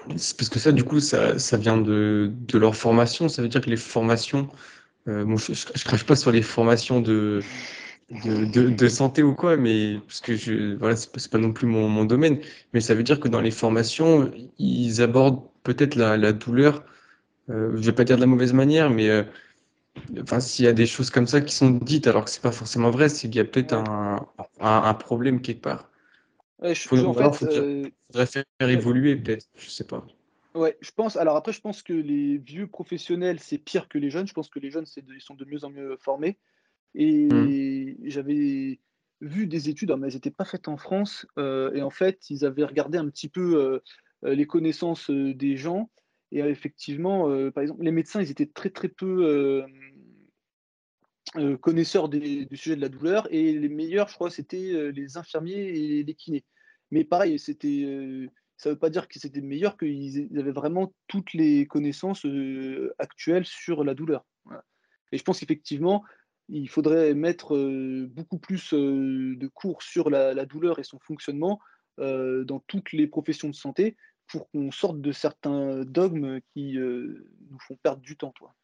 [0.09, 3.29] parce que ça, du coup, ça, vient de, leur formation.
[3.29, 4.49] Ça veut dire que les formations,
[5.09, 7.41] euh, je ne crache pas sur les formations de,
[8.89, 12.41] santé ou quoi, mais parce que je, voilà, c'est pas, non plus mon, domaine,
[12.73, 16.85] mais ça veut dire que dans les formations, ils abordent peut-être la, douleur,
[17.51, 19.25] euh, je vais pas dire de la mauvaise manière, mais euh,
[20.41, 22.91] s'il y a des choses comme ça qui sont dites alors que c'est pas forcément
[22.91, 23.75] vrai, c'est qu'il y a peut-être
[24.61, 25.89] un, problème quelque part.
[26.63, 30.07] Ouais, je, faudrait, faire évoluer peut-être, je sais pas.
[30.55, 31.17] Ouais, je pense.
[31.17, 34.27] Alors après, je pense que les vieux professionnels, c'est pire que les jeunes.
[34.27, 36.39] Je pense que les jeunes, ils sont de mieux en mieux formés.
[36.95, 38.09] Et mmh.
[38.09, 38.81] j'avais
[39.21, 41.27] vu des études, mais elles n'étaient pas faites en France.
[41.39, 43.79] Euh, et en fait, ils avaient regardé un petit peu euh,
[44.25, 45.91] euh, les connaissances des gens.
[46.33, 49.65] Et effectivement, par exemple, les médecins, ils étaient très très peu
[51.61, 53.28] connaisseurs du sujet de la douleur.
[53.31, 56.45] Et les meilleurs, je crois, c'était les infirmiers et les kinés.
[56.91, 58.28] Mais pareil, c'était
[58.61, 62.26] ça ne veut pas dire que c'était meilleur, qu'ils avaient vraiment toutes les connaissances
[62.99, 64.26] actuelles sur la douleur.
[65.12, 66.05] Et je pense qu'effectivement,
[66.51, 67.57] il faudrait mettre
[68.09, 71.59] beaucoup plus de cours sur la, douleur et son fonctionnement
[71.97, 77.78] dans toutes les professions de santé pour qu'on sorte de certains dogmes qui nous font
[77.83, 78.33] perdre du temps.
[78.33, 78.55] Toi.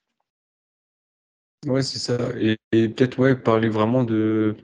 [1.66, 2.16] Ouais, c'est ça.
[2.40, 4.54] Et, peut-être ouais, parler vraiment de,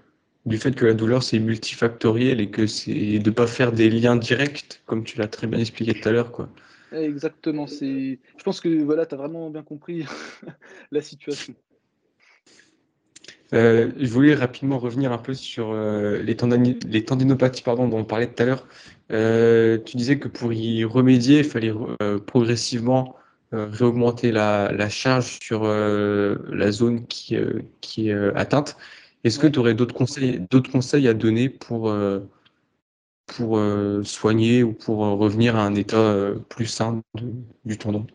[0.46, 4.16] du fait que la douleur c'est multifactoriel et que c'est de pas faire des liens
[4.16, 6.30] directs, comme tu l'as très bien expliqué tout à l'heure.
[6.30, 6.48] quoi.
[6.92, 7.66] Exactement.
[7.66, 8.20] C'est...
[8.36, 10.06] Je pense que voilà, tu as vraiment bien compris
[10.92, 11.54] la situation.
[13.52, 16.36] Euh, je voulais rapidement revenir un peu sur euh, les,
[16.88, 18.66] les, tendinopathies pardon, dont on parlait tout à l'heure.
[19.10, 21.72] Euh, tu disais que pour y remédier, il fallait
[22.26, 23.16] progressivement
[23.52, 27.36] réaugmenter la, la, charge sur la zone qui,
[27.80, 28.76] qui est atteinte.
[29.24, 31.94] Est-ce que tu aurais d'autres conseils, d'autres conseils à donner pour,
[33.26, 33.60] pour
[34.04, 37.02] soigner ou pour revenir à un état plus sain
[37.64, 38.06] du tendon?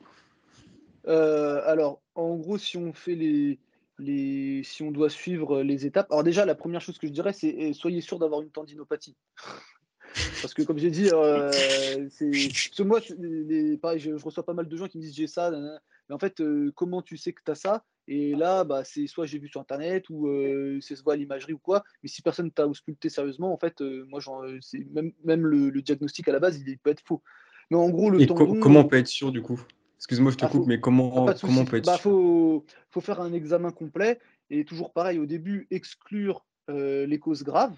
[1.05, 3.59] Alors, en gros, si on fait les,
[3.99, 6.11] les, si on doit suivre les étapes.
[6.11, 9.15] Alors déjà, la première chose que je dirais, c'est eh, soyez sûr d'avoir une tendinopathie.
[10.41, 11.51] Parce que comme j'ai dit, euh,
[13.81, 16.39] pareil, je, reçois pas mal de gens qui me disent j'ai ça, mais en fait,
[16.41, 17.83] euh, comment tu sais que tu as ça?
[18.07, 21.15] Et là, bah, c'est soit j'ai vu sur internet ou euh, c'est se voit à
[21.17, 21.83] l'imagerie ou quoi.
[22.01, 24.21] Mais si personne t'a ausculté sérieusement, en fait, moi,
[24.91, 27.21] même, même le, diagnostic à la base, il peut être faux.
[27.69, 29.61] Mais en gros, le tendon, comment on peut être sûr du coup?
[29.97, 33.19] Excuse-moi, je te bah, coupe, mais comment, comment on peut être bah, faut, faut faire
[33.19, 37.75] un examen complet et toujours pareil, au début, exclure euh, les causes graves.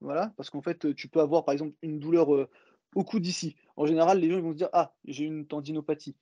[0.00, 2.48] Voilà, parce qu'en fait, tu peux avoir par exemple une douleur euh,
[2.94, 3.56] au cou d'ici.
[3.76, 6.16] En général, les gens vont se dire Ah, j'ai une tendinopathie.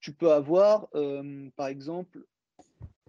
[0.00, 2.24] Tu peux avoir, euh, par exemple,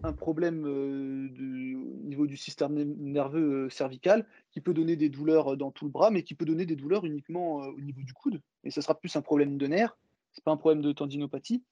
[0.02, 5.86] un problème au niveau du système nerveux cervical qui peut donner des douleurs dans tout
[5.86, 8.42] le bras, mais qui peut donner des douleurs uniquement au niveau du coude.
[8.64, 9.96] Et ça sera plus un problème de nerf
[10.36, 11.64] c'est pas un problème de tendinopathie.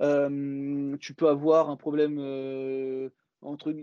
[0.00, 3.08] Euh, tu peux avoir un problème euh,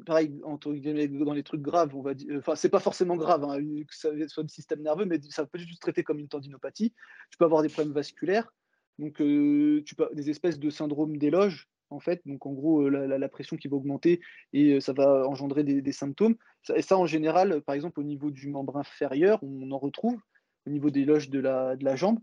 [0.05, 2.37] pareil entre dans les trucs graves, on va dire.
[2.37, 5.59] Enfin, c'est pas forcément grave, hein, que ça soit le système nerveux, mais ça peut
[5.59, 6.93] juste traiter comme une tendinopathie.
[7.31, 8.53] Tu peux avoir des problèmes vasculaires,
[8.99, 12.21] donc euh, tu peux des espèces de syndrome d'éloge en fait.
[12.25, 14.19] Donc en gros, la, pression qui va augmenter
[14.51, 16.35] et ça va engendrer des, symptômes.
[16.75, 20.19] et ça, en général, par exemple, au niveau du membre inférieur, on en retrouve
[20.65, 22.19] au niveau des loges de la, de la jambe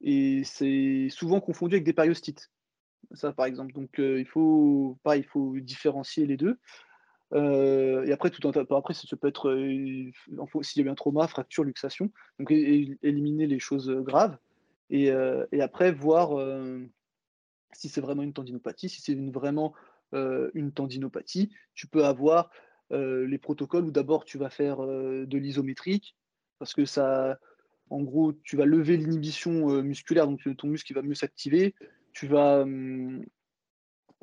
[0.00, 2.50] et c'est souvent confondu avec des périostites.
[3.14, 3.72] Ça, par exemple.
[3.72, 6.58] Donc, euh, il faut pas, il faut différencier les deux.
[7.32, 10.10] Euh, et après, tout après, ça peut être euh,
[10.62, 12.10] s'il y a eu un trauma, fracture, luxation.
[12.38, 14.36] Donc, éliminer les choses graves.
[14.90, 15.10] Et,
[15.60, 16.38] après, voir
[17.72, 18.88] si c'est vraiment une tendinopathie.
[18.88, 19.74] Si c'est vraiment
[20.12, 22.50] une tendinopathie, tu peux avoir
[22.90, 26.14] les protocoles où d'abord tu vas faire de l'isométrique
[26.60, 27.38] parce que ça,
[27.90, 31.74] en gros, tu vas lever l'inhibition musculaire, donc ton muscle va mieux s'activer.
[32.14, 33.22] Tu vas hum,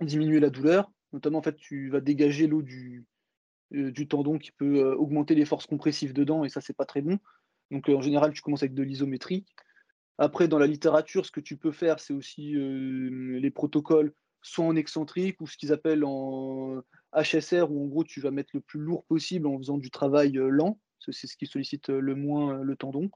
[0.02, 0.92] diminuer la douleur.
[1.14, 3.06] Notamment, en fait, tu vas dégager l'eau du,
[3.74, 6.86] euh, du tendon qui peut euh, augmenter les forces compressives dedans, et ça, c'est pas
[6.86, 7.20] très bon.
[7.70, 9.46] Donc, en général, tu commences avec de l'isométrie.
[10.18, 14.14] Après, dans la littérature, ce que tu peux faire, c'est aussi les protocoles
[14.44, 16.82] soit en excentrique ou ce qu'ils appellent en
[17.16, 20.34] HSR, où en gros, tu vas mettre le plus lourd possible en faisant du travail
[20.34, 20.80] lent.
[21.00, 23.10] C'est ce qui sollicite le moins le tendon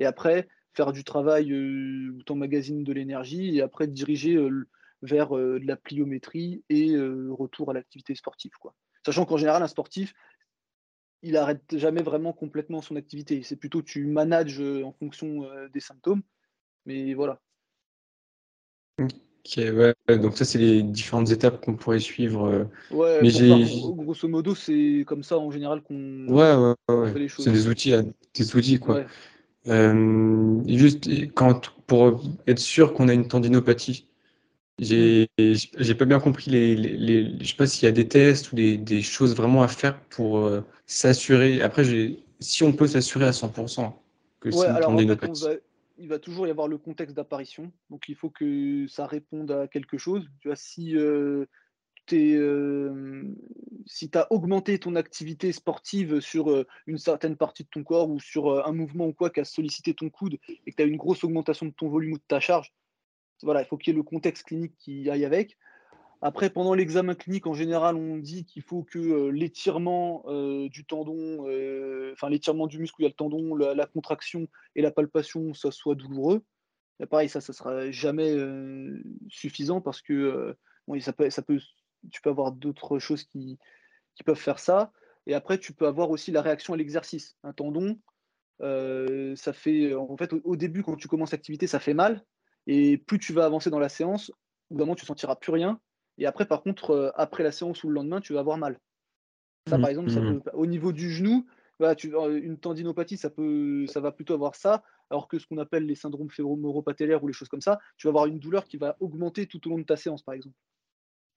[0.00, 4.68] et après faire du travail euh, où tu emmagasines de l'énergie et après diriger euh,
[5.02, 8.52] vers euh, de la pliométrie et retour à l'activité sportive.
[8.60, 8.74] Quoi.
[9.04, 10.14] Sachant qu'en général, un sportif,
[11.22, 13.42] il n'arrête jamais vraiment complètement son activité.
[13.42, 16.22] C'est plutôt tu manages en fonction des symptômes.
[16.86, 17.40] Mais voilà.
[18.98, 19.94] Ok, ouais.
[20.08, 22.68] Donc ça, c'est les différentes étapes qu'on pourrait suivre.
[22.90, 23.30] Ouais, mais
[24.02, 27.12] grosso modo, c'est comme ça en général qu'on ouais, ouais, ouais.
[27.12, 27.44] fait les choses.
[27.44, 27.92] C'est des outils,
[28.34, 29.04] des outils quoi.
[29.68, 34.06] Euh, juste quand, pour être sûr qu'on a une tendinopathie,
[34.78, 35.28] j'ai
[35.98, 38.78] pas bien compris les, les, je sais pas s'il y a des tests ou des,
[38.78, 41.60] des, choses vraiment à faire pour euh, s'assurer.
[41.60, 41.84] Après,
[42.40, 43.92] si on peut s'assurer à 100%
[44.40, 45.60] que ouais, alors, en fait,
[45.98, 47.70] il va toujours y avoir le contexte d'apparition.
[47.90, 50.26] Donc, il faut que ça réponde à quelque chose.
[50.40, 51.44] Tu vois, si euh,
[52.16, 53.24] euh,
[53.86, 58.20] si tu as augmenté ton activité sportive sur une certaine partie de ton corps ou
[58.20, 60.96] sur un mouvement ou quoi qui a sollicité ton coude et que tu as une
[60.96, 62.72] grosse augmentation de ton volume ou de ta charge,
[63.42, 65.56] voilà, il faut qu'il y ait le contexte clinique qui aille avec.
[66.22, 70.84] Après, pendant l'examen clinique, en général, on dit qu'il faut que euh, l'étirement euh, du
[70.84, 74.82] tendon, euh, enfin l'étirement du muscle où il y a le tendon, la, contraction et
[74.82, 76.42] la palpation, ça soit douloureux.
[77.08, 78.36] pareil, ça, ça sera jamais
[79.28, 80.54] suffisant parce que
[81.16, 81.58] peut, ça peut,
[82.10, 83.58] tu peux avoir d'autres choses qui,
[84.14, 84.92] qui, peuvent faire ça.
[85.26, 87.36] Et après, tu peux avoir aussi la réaction à l'exercice.
[87.42, 87.98] Un tendon,
[88.60, 92.24] ça fait, en fait, au, début, quand tu commences l'activité, ça fait mal.
[92.66, 94.30] Et plus tu vas avancer dans la séance,
[94.70, 95.80] au bout tu sentiras plus rien.
[96.18, 98.78] Et après, par contre, euh, après la séance ou le lendemain, tu vas avoir mal.
[99.68, 100.42] Ça, par mmh, exemple, mmh.
[100.54, 101.46] au niveau du genou,
[101.96, 105.58] tu, euh, une tendinopathie, ça, peut, ça va plutôt avoir ça, alors que ce qu'on
[105.58, 108.76] appelle les syndromes fémoro-patellaires ou les choses comme ça, tu vas avoir une douleur qui
[108.76, 110.56] va augmenter tout au long de ta séance, par exemple.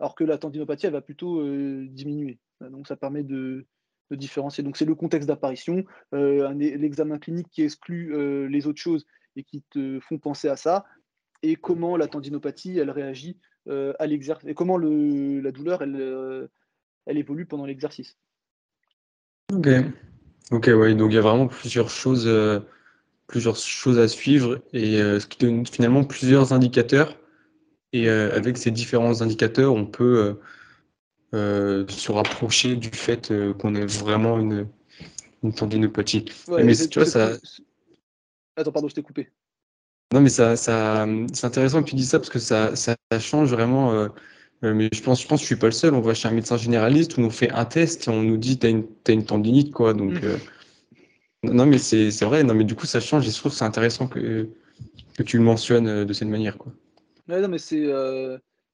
[0.03, 2.37] Alors que la tendinopathie, elle va plutôt euh, diminuer.
[2.61, 3.65] Donc, ça permet de,
[4.11, 4.63] différencier.
[4.63, 9.99] Donc, c'est le contexte d'apparition, l'examen clinique qui exclut les autres choses et qui te
[10.01, 10.85] font penser à ça,
[11.41, 13.39] et comment la tendinopathie elle réagit
[13.69, 16.47] euh, à l'exercice et comment la douleur elle, euh,
[17.07, 18.17] évolue pendant l'exercice.
[19.53, 19.69] Ok,
[20.51, 22.59] ok, ouais, donc il y a vraiment plusieurs choses, euh,
[23.27, 27.17] plusieurs choses à suivre et ce qui donne finalement plusieurs indicateurs.
[27.93, 30.37] Et avec ces différents indicateurs, on peut
[31.31, 34.67] se rapprocher du fait qu'on ait vraiment une,
[35.43, 36.25] une tendinopathie.
[36.49, 37.37] mais tu vois, ça.
[38.55, 39.29] Attends, pardon, je t'ai coupé.
[40.13, 43.51] Non, mais ça, ça, c'est intéressant que tu dis ça parce que ça, ça change
[43.51, 43.93] vraiment.
[43.93, 44.07] Euh,
[44.63, 45.93] euh, mais je pense, je pense que je suis pas le seul.
[45.93, 48.59] On va chez un médecin généraliste où on fait un test et on nous dit
[48.59, 49.93] tu as une, as une tendinite, quoi.
[49.93, 50.37] Donc, euh,
[51.43, 52.43] non, mais c'est vrai.
[52.43, 54.49] Non, mais du coup, ça change et je trouve que c'est intéressant que,
[55.17, 56.71] que tu le mentionnes de cette manière, quoi.
[57.27, 57.89] Ouais, non, mais c'est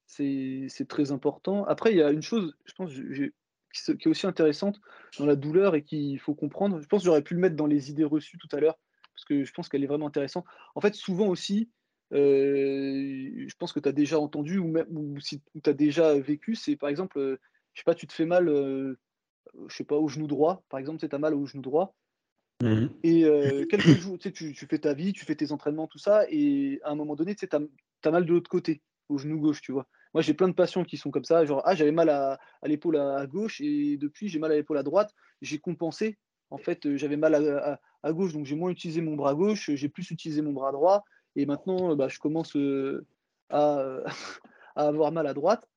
[0.06, 1.64] c'est très important.
[1.64, 4.80] Après, il y a une chose, je pense, qui est aussi intéressante
[5.18, 6.80] dans la douleur et qu'il faut comprendre.
[6.80, 8.78] Je pense que j'aurais pu le mettre dans les idées reçues tout à l'heure
[9.14, 10.46] parce que je pense qu'elle est vraiment intéressante.
[10.74, 11.70] En fait, souvent aussi,
[12.12, 16.18] euh, je pense que tu as déjà entendu ou, même, ou si tu as déjà
[16.18, 17.40] vécu, c'est par exemple, euh,
[17.74, 18.98] je sais pas, tu te fais mal, euh,
[19.68, 21.94] je sais pas, au genou droit, par exemple, tu as mal au genou droit.
[22.62, 23.22] Mmh et
[23.70, 26.90] quelques jours, tu, tu, fais ta vie, tu fais tes entraînements, tout ça, et à
[26.90, 27.60] un moment donné, tu as,
[28.04, 29.86] as, mal de l'autre côté, au genou gauche, tu vois.
[30.14, 32.96] Moi, j'ai plein de patients qui sont comme ça, genre, ah, j'avais mal à, l'épaule
[32.96, 36.18] à, gauche, et depuis, j'ai mal à l'épaule à droite, j'ai compensé.
[36.50, 37.34] En fait, j'avais mal
[38.02, 41.04] à, gauche, donc j'ai moins utilisé mon bras gauche, j'ai plus utilisé mon bras droit,
[41.36, 43.06] et maintenant bah, je commence euh,
[43.50, 44.02] à,
[44.74, 45.68] avoir mal à droite.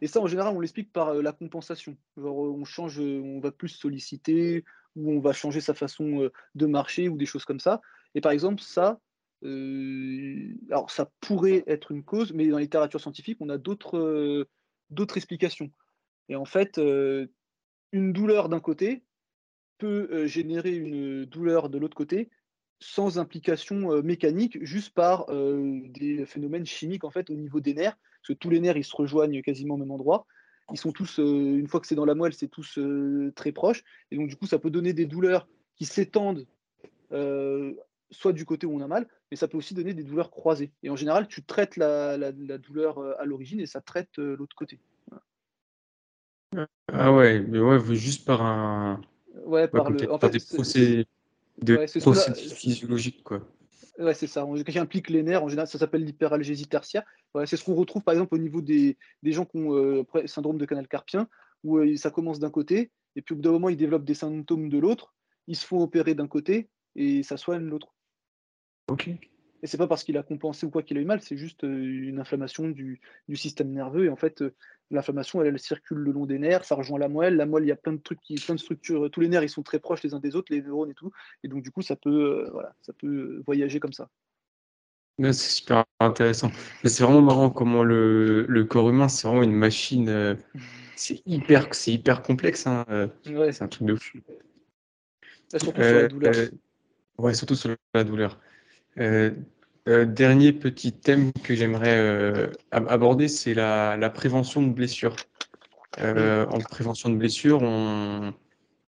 [0.00, 1.96] Et ça, en général, on l'explique par euh, la compensation.
[2.16, 6.66] Genre, on change, on va plus solliciter, ou on va changer sa façon euh, de
[6.66, 7.80] marcher, ou des choses comme ça.
[8.14, 9.00] Et par exemple, ça,
[9.44, 14.46] alors ça pourrait être une cause, mais dans la littérature scientifique, on a d'autres
[14.90, 15.70] d'autres explications.
[16.28, 16.80] Et en fait,
[17.92, 19.04] une douleur d'un côté,
[19.78, 22.30] peut générer une douleur de l'autre côté
[22.80, 28.28] sans implication mécanique, juste par des phénomènes chimiques en fait au niveau des nerfs, parce
[28.28, 30.26] que tous les nerfs ils se rejoignent quasiment au même endroit.
[30.72, 32.78] Ils sont tous, une fois que c'est dans la moelle, c'est tous
[33.34, 36.46] très proches, et donc du coup ça peut donner des douleurs qui s'étendent
[38.14, 40.72] soit du côté où on a mal, mais ça peut aussi donner des douleurs croisées.
[40.82, 44.80] Et en général, tu traites la, la, douleur à l'origine et ça traite l'autre côté.
[46.92, 49.00] Ah ouais, mais ouais, juste par un,
[49.44, 50.10] Ouais, par le.
[50.10, 51.06] En fait, des procédés,
[52.54, 53.40] physiologiques, quoi.
[53.98, 54.46] Ouais, c'est ça.
[54.66, 57.04] Qui implique les nerfs, en général, ça s'appelle l'hyperalgésie tertiaire.
[57.46, 60.58] c'est ce qu'on retrouve par exemple au niveau des, des gens qui ont euh, syndrome
[60.58, 61.28] de canal carpien,
[61.62, 64.14] où euh, ça commence d'un côté, et puis au bout d'un moment, ils développent des
[64.14, 65.14] symptômes de l'autre,
[65.46, 67.93] ils se font opérer d'un côté, et ça soigne l'autre.
[68.88, 69.10] Ok.
[69.64, 71.64] Et c'est pas parce qu'il a compensé ou quoi qu'il a eu mal, c'est juste
[71.64, 73.00] euh, une inflammation du,
[73.32, 74.04] système nerveux.
[74.04, 74.54] Et en fait, euh,
[74.90, 77.36] l'inflammation, elle, circule le long des nerfs, ça rejoint la moelle.
[77.36, 79.10] La moelle, il y a plein de trucs, qui, plein de structures.
[79.10, 81.10] Tous les nerfs, ils sont très proches les uns des autres, les neurones et tout.
[81.44, 84.10] Et donc, du coup, ça peut, euh, voilà, ça peut voyager comme ça.
[85.18, 86.50] C'est super intéressant.
[86.82, 90.36] Mais c'est vraiment marrant comment le, le corps humain, c'est vraiment une machine.
[90.96, 92.66] c'est hyper, c'est hyper complexe.
[92.66, 92.84] Hein,
[93.24, 93.50] ouais.
[93.52, 94.18] C'est un truc de fou.
[95.48, 96.34] surtout sur la douleur.
[97.16, 98.38] ouais, surtout sur la douleur.
[99.86, 105.14] Euh, dernier petit thème que j'aimerais euh, aborder, c'est la, prévention de blessures.
[106.00, 108.32] Euh, en prévention de blessures, on...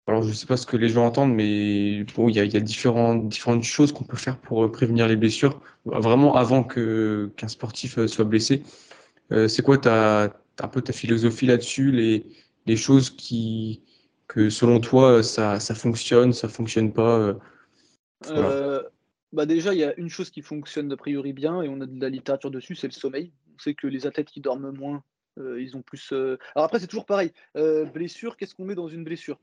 [0.07, 2.43] alors je ne sais pas ce que les gens entendent, mais bon, il y a,
[2.43, 7.31] y a différentes, différentes choses qu'on peut faire pour prévenir les blessures, vraiment avant que
[7.37, 8.63] qu'un sportif soit blessé.
[9.29, 12.25] c'est quoi ta, un peu ta philosophie là-dessus, les,
[12.65, 13.83] les choses qui,
[14.27, 17.35] que selon toi, ça, ça fonctionne, ça fonctionne pas
[19.33, 21.85] bah déjà, il y a une chose qui fonctionne a priori bien, et on a
[21.85, 23.31] de la littérature dessus, c'est le sommeil.
[23.55, 25.03] On sait que les athlètes qui dorment moins,
[25.37, 26.11] ils ont plus.
[26.11, 27.31] Alors après, c'est toujours pareil.
[27.93, 29.39] blessure, qu'est-ce qu'on met dans une blessure?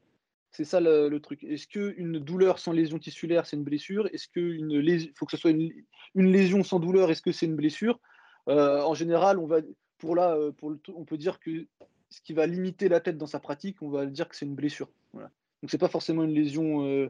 [0.51, 1.45] C'est ça le, truc.
[1.45, 4.09] Est-ce qu'une douleur sans lésion tissulaire, c'est une blessure?
[4.13, 5.73] Est-ce qu'il faut que ce soit une,
[6.15, 8.01] lésion sans douleur Est-ce que c'est une blessure?
[8.47, 9.61] En général, on va
[9.99, 11.67] pour là, pour on peut dire que
[12.11, 14.55] ce qui va limiter la tête dans sa pratique, on va dire que c'est une
[14.55, 14.89] blessure.
[15.15, 17.09] Donc c'est pas forcément une lésion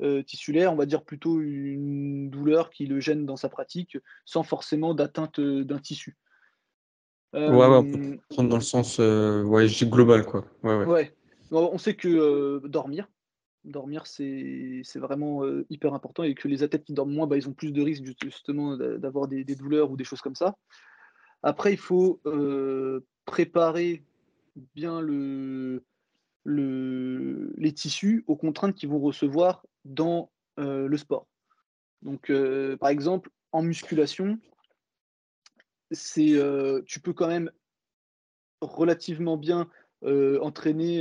[0.00, 3.98] euh, euh, tissulaire, on va dire plutôt une douleur qui le gêne dans sa pratique,
[4.24, 6.16] sans forcément d'atteinte euh, d'un tissu.
[7.32, 10.44] ouais, ouais, on peut prendre dans le sens ouais, global, quoi.
[10.62, 11.12] Ouais, ouais.
[11.50, 13.08] On sait que dormir,
[13.64, 17.52] dormir, c'est vraiment hyper important et que les athlètes qui dorment moins, bah, ils ont
[17.52, 20.56] plus de risques justement d'avoir des, des, douleurs ou des choses comme ça.
[21.44, 22.20] Après, il faut
[23.26, 24.04] préparer
[24.74, 25.84] bien le,
[26.42, 31.26] le, les tissus aux contraintes qu'ils vont recevoir dans euh, le sport.
[32.02, 34.38] Donc, euh, par exemple, en musculation,
[35.90, 37.50] c'est, euh, tu peux quand même
[38.60, 39.68] relativement bien
[40.02, 41.00] entraîner.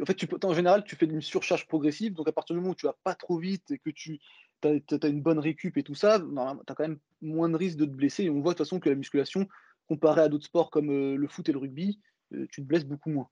[0.00, 2.14] en fait, tu peux, en général, tu fais une surcharge progressive.
[2.14, 4.18] Donc, à partir du moment où tu vas pas trop vite et que tu
[4.64, 7.84] as, une bonne récup et tout ça, tu as quand même moins de risques de
[7.84, 8.24] te blesser.
[8.24, 9.46] Et on voit de toute façon que la musculation,
[9.88, 12.00] comparée à d'autres sports comme le foot et le rugby,
[12.30, 13.28] tu te blesses beaucoup moins.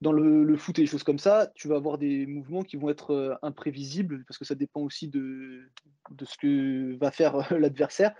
[0.00, 2.76] Euh, dans le, foot et des choses comme ça, tu vas avoir des mouvements qui
[2.76, 5.70] vont être euh, imprévisibles parce que ça dépend aussi de,
[6.10, 8.14] de ce que va faire l'adversaire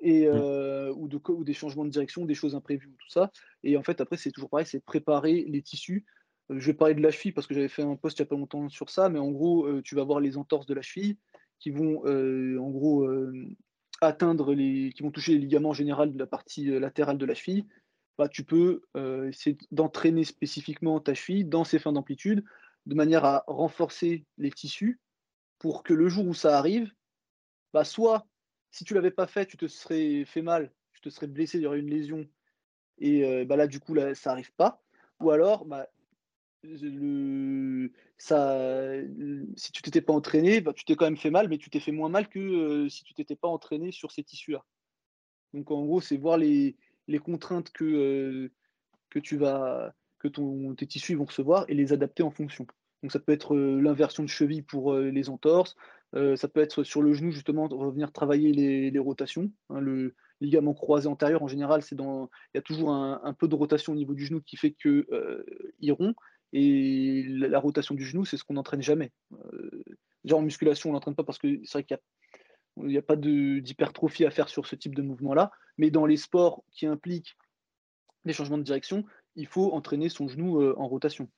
[0.00, 3.32] et ou, de, ou des changements de direction, des choses imprévues, tout ça.
[3.64, 6.06] Et en fait, après, c'est toujours pareil, c'est préparer les tissus.
[6.50, 8.28] je vais parler de la cheville parce que j'avais fait un post il n'y a
[8.28, 11.18] pas longtemps sur ça, mais en gros, tu vas voir les entorses de la cheville
[11.58, 13.08] qui vont, en gros,
[14.00, 17.66] atteindre les, qui vont toucher les ligaments généraux de la partie latérale de la cheville
[18.18, 22.44] bah, tu peux euh, essayer d'entraîner spécifiquement ta cheville dans ses fins d'amplitude,
[22.86, 25.00] de manière à renforcer les tissus
[25.58, 26.92] pour que le jour où ça arrive,
[27.72, 28.26] bah, soit
[28.72, 31.62] si tu l'avais pas fait, tu te serais fait mal, tu te serais blessé, il
[31.62, 32.28] y aurait une lésion,
[32.98, 34.82] et euh, bah, là du coup ça arrive pas,
[35.20, 35.88] ou alors bah,
[38.18, 38.92] ça,
[39.56, 41.80] si tu t'étais pas entraîné, bah, tu t'es quand même fait mal, mais tu t'es
[41.80, 44.64] fait moins mal que euh, si tu t'étais pas entraîné sur ces tissus-là.
[45.54, 46.76] Donc en gros, c'est voir les,
[47.08, 48.52] les contraintes que, euh,
[49.10, 52.66] que tu vas que ton, tes tissus vont recevoir et les adapter en fonction.
[53.02, 55.74] Donc ça peut être euh, l'inversion de cheville pour euh, les entorses,
[56.12, 59.52] ça peut être sur le genou justement revenir travailler les, rotations.
[59.68, 63.46] Hein, le ligament croisé antérieur en général, c'est dans il y a toujours un, peu
[63.46, 65.06] de rotation au niveau du genou qui fait que
[65.80, 65.94] il
[66.54, 69.12] et la, rotation du genou, c'est ce qu'on n'entraîne jamais.
[70.24, 72.02] déjà en musculation, on n'entraîne pas parce que c'est vrai qu'il y a
[72.84, 75.50] il n'y a pas d'hypertrophie à faire sur ce type de mouvement-là.
[75.76, 77.36] Mais dans les sports qui impliquent
[78.24, 79.04] des changements de direction,
[79.36, 81.28] il faut entraîner son genou euh, en rotation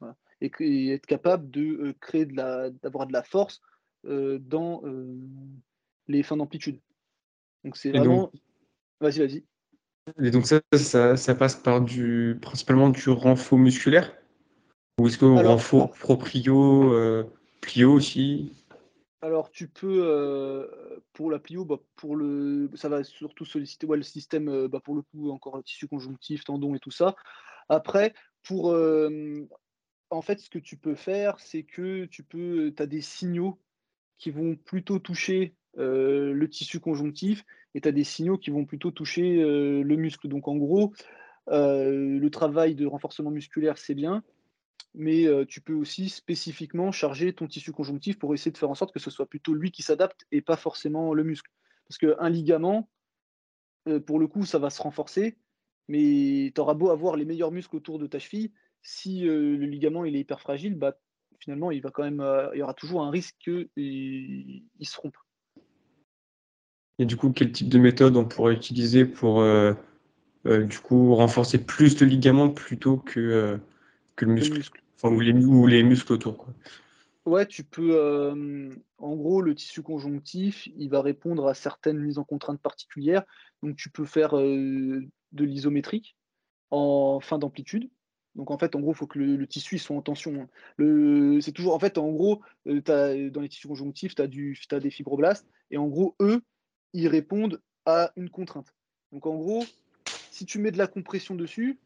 [0.40, 3.60] et, être capable de euh, créer de la, d'avoir de la force
[4.06, 4.82] euh, dans
[6.08, 6.80] les fins d'amplitude.
[7.64, 8.32] Donc c'est vraiment.
[9.00, 9.44] Vas-y, vas-y.
[10.20, 10.60] Et donc ça,
[11.16, 14.16] ça, passe par du principalement du renfort musculaire?
[14.98, 16.92] Ou est-ce que renfort proprio,
[17.60, 18.59] plio aussi?
[19.22, 20.66] Alors, tu peux, euh,
[21.12, 25.02] pour la plio, bah, le, ça va surtout solliciter le système, euh, bah, pour le
[25.02, 27.14] coup, encore tissu conjonctif, tendon et tout ça.
[27.68, 29.46] Après, pour, euh,
[30.08, 33.58] en fait, ce que tu peux faire, c'est que tu peux, as des signaux
[34.16, 37.44] qui vont plutôt toucher le tissu conjonctif
[37.74, 40.28] et tu as des signaux qui vont plutôt toucher le muscle.
[40.28, 40.92] Donc, en gros,
[41.46, 44.24] le travail de renforcement musculaire, c'est bien,
[44.94, 48.92] mais tu peux aussi spécifiquement charger ton tissu conjonctif pour essayer de faire en sorte
[48.92, 51.50] que ce soit plutôt lui qui s'adapte et pas forcément le muscle.
[51.88, 52.88] Parce qu'un ligament,
[54.06, 55.36] pour le coup, ça va se renforcer,
[55.88, 60.04] mais tu auras beau avoir les meilleurs muscles autour de ta cheville, si le ligament
[60.04, 60.98] est hyper fragile, bah,
[61.38, 62.24] finalement, il, va quand même,
[62.54, 65.16] y aura toujours un risque qu'il se rompe.
[66.98, 69.42] Et du coup, quel type de méthode on pourrait utiliser pour
[70.44, 73.58] du coup renforcer plus le ligament plutôt que
[74.24, 74.82] le muscle.
[74.96, 76.36] Enfin, ou les, les muscles autour.
[76.36, 76.54] Quoi.
[77.26, 77.96] Ouais, tu peux.
[77.96, 83.24] Euh, en gros, le tissu conjonctif, il va répondre à certaines mises en contrainte particulières.
[83.62, 85.00] Donc, tu peux faire euh,
[85.32, 86.16] de l'isométrique
[86.70, 87.90] en fin d'amplitude.
[88.36, 90.48] Donc, en fait, en gros, il faut que le, tissu soit en tension.
[90.78, 91.40] Hein.
[91.40, 91.74] C'est toujours.
[91.74, 95.46] En fait, en gros, euh, as, dans les tissus conjonctifs, tu as, as des fibroblastes.
[95.70, 96.40] Et en gros, eux,
[96.94, 98.74] ils répondent à une contrainte.
[99.12, 99.64] Donc, en gros,
[100.30, 101.78] si tu mets de la compression dessus,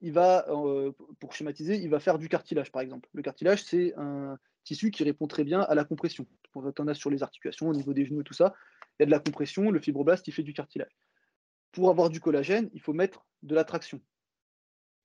[0.00, 3.08] il va, euh, pour schématiser, il va faire du cartilage, par exemple.
[3.12, 6.26] Le cartilage, c'est un tissu qui répond très bien à la compression.
[6.54, 8.54] On en a sur les articulations, au niveau des genoux et tout ça.
[8.98, 10.96] Il y a de la compression, le fibroblast, il fait du cartilage.
[11.72, 14.00] pour avoir du collagène, il faut mettre de la traction.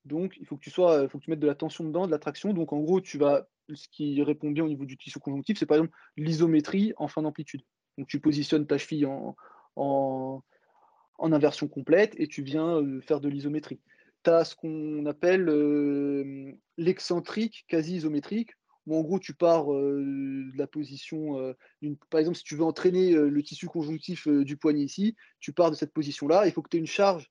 [0.04, 2.10] Donc, il faut que tu sois, faut que tu mettes de la tension dedans, de
[2.10, 2.52] la traction.
[2.52, 5.66] Donc, en gros, tu vas, ce qui répond bien au niveau du tissu conjonctif, c'est
[5.66, 7.62] par exemple l'isométrie en fin d'amplitude.
[7.96, 9.36] Donc, tu positionnes ta cheville en,
[9.76, 10.42] en,
[11.18, 13.80] inversion complète et tu viens euh, faire de l'isométrie.
[14.24, 18.52] Tu as ce qu'on appelle euh, l'excentrique quasi isométrique,
[18.86, 21.54] où en gros, tu pars euh, de la position.
[22.10, 25.76] par exemple, si tu veux entraîner le tissu conjonctif du poignet ici, tu pars de
[25.76, 26.46] cette position-là.
[26.46, 27.30] Il faut que tu aies une charge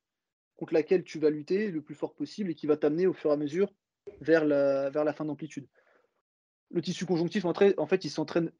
[0.56, 3.30] contre laquelle tu vas lutter le plus fort possible et qui va t'amener au fur
[3.30, 3.74] et à mesure
[4.22, 5.68] vers la, vers la fin d'amplitude.
[6.72, 7.54] Le tissu conjonctif, en
[7.88, 8.52] fait, il s'entraîne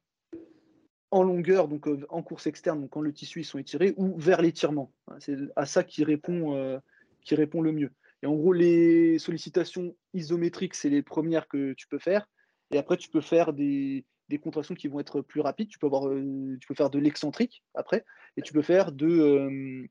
[1.10, 4.18] en longueur, donc euh, en course externe, donc quand le tissu ils sont étirés, ou
[4.18, 4.92] vers l'étirement.
[5.20, 6.78] C'est à ça répond, euh,
[7.22, 7.92] qui répond le mieux.
[8.26, 12.28] En gros, les sollicitations isométriques, c'est les premières que tu peux faire.
[12.70, 14.04] Et après, tu peux faire des,
[14.42, 15.68] contractions qui vont être plus rapides.
[15.68, 18.04] Tu peux, avoir, euh, tu peux faire de l'excentrique après,
[18.36, 19.86] et tu peux faire de,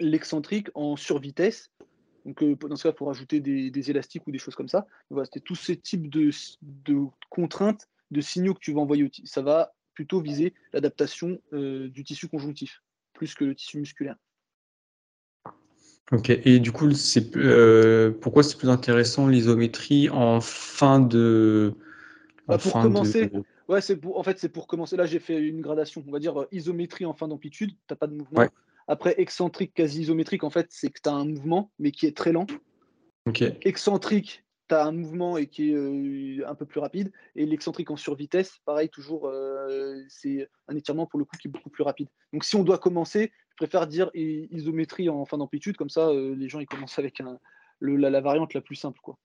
[0.00, 1.70] l'excentrique en survitesse.
[2.24, 4.86] Donc, euh, dans ce cas, il faut rajouter des, élastiques ou des choses comme ça.
[5.10, 6.30] Voilà, C'était tous ces types de,
[7.30, 9.10] contraintes, de signaux que tu vas envoyer.
[9.24, 12.82] Ça va plutôt viser l'adaptation euh, du tissu conjonctif,
[13.14, 14.16] plus que le tissu musculaire.
[16.10, 21.74] Ok, et du coup, c'est euh, pourquoi c'est plus intéressant l'isométrie en fin de.
[22.46, 23.30] Bah, pour commencer,
[23.68, 24.96] ouais, c'est en fait, c'est pour commencer.
[24.96, 26.02] Là, j'ai fait une gradation.
[26.06, 28.46] On va dire isométrie en fin d'amplitude, tu n'as pas de mouvement.
[28.86, 32.16] Après, excentrique, quasi isométrique, en fait, c'est que tu as un mouvement, mais qui est
[32.16, 32.46] très lent.
[33.60, 37.12] Excentrique, tu as un mouvement et qui est euh, un peu plus rapide.
[37.36, 41.50] Et l'excentrique en survitesse, pareil, toujours, euh, c'est un étirement pour le coup qui est
[41.50, 42.08] beaucoup plus rapide.
[42.32, 46.48] Donc, si on doit commencer, préfère dire isométrie en fin d'amplitude, comme ça, euh, les
[46.48, 47.22] gens ils commencent avec
[47.80, 49.00] la, variante la plus simple.
[49.02, 49.18] Quoi.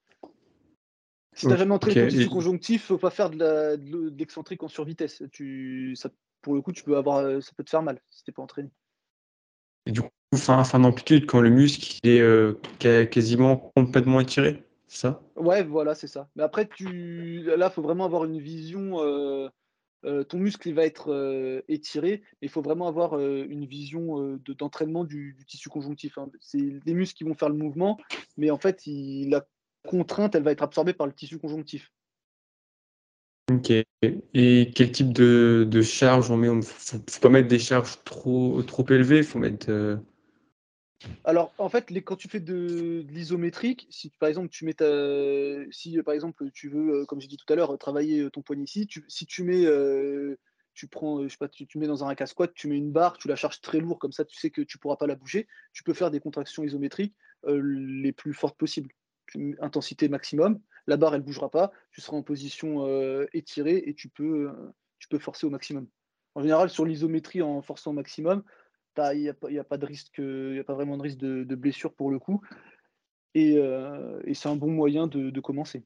[1.32, 4.62] Si tu n'as jamais entraîné ton tissu conjonctif, il ne faut pas faire de l'excentrique
[4.62, 5.22] en survitesse.
[5.32, 6.10] Tu, ça,
[6.42, 8.42] pour le coup, tu peux avoir, ça peut te faire mal si tu n'es pas
[8.42, 8.70] entraîné.
[9.86, 15.00] Et du coup, fin, fin d'amplitude, quand le muscle est euh, quasiment complètement étiré, c'est
[15.00, 15.22] ça?
[15.36, 16.28] Ouais, voilà, c'est ça.
[16.36, 17.42] Mais après, tu...
[17.42, 19.02] là, il faut vraiment avoir une vision.
[19.02, 19.48] Euh,
[20.04, 25.04] euh, ton muscle il va être étiré, mais il faut vraiment avoir une vision d'entraînement
[25.04, 26.18] du, tissu conjonctif.
[26.18, 26.28] Hein.
[26.40, 27.98] C'est les muscles qui vont faire le mouvement,
[28.36, 29.46] mais en fait, la
[29.86, 31.92] contrainte, elle va être absorbée par le tissu conjonctif.
[33.52, 33.72] Ok.
[34.32, 36.48] Et quel type de, charge on met?
[36.48, 39.98] Il faut, faut pas mettre des charges trop, trop élevées, faut mettre.
[41.04, 44.74] Euh, Alors, en fait, les, quand tu fais de, l'isométrique, si par exemple tu mets
[45.70, 48.42] si par exemple tu veux, euh, comme j'ai dit tout à l'heure, travailler euh, ton
[48.42, 49.66] poignet ici, si tu mets,
[50.74, 52.90] tu prends, je sais pas, tu, mets dans un rack à squat, tu mets une
[52.92, 55.14] barre, tu la charges très lourd, comme ça tu sais que tu pourras pas la
[55.14, 55.46] bouger.
[55.72, 57.14] Tu peux faire des contractions isométriques
[57.46, 58.90] les plus fortes possibles,
[59.60, 64.08] intensité maximum la barre elle bougera pas, tu seras en position euh, étirée et tu
[64.08, 65.86] peux, euh, tu peux forcer au maximum.
[66.34, 68.42] En général, sur l'isométrie en forçant au maximum,
[69.14, 72.10] il n'y a, pas de risque, il a pas vraiment de risque de, blessure pour
[72.10, 72.40] le coup.
[73.34, 75.82] Et, euh, c'est un bon moyen de, commencer.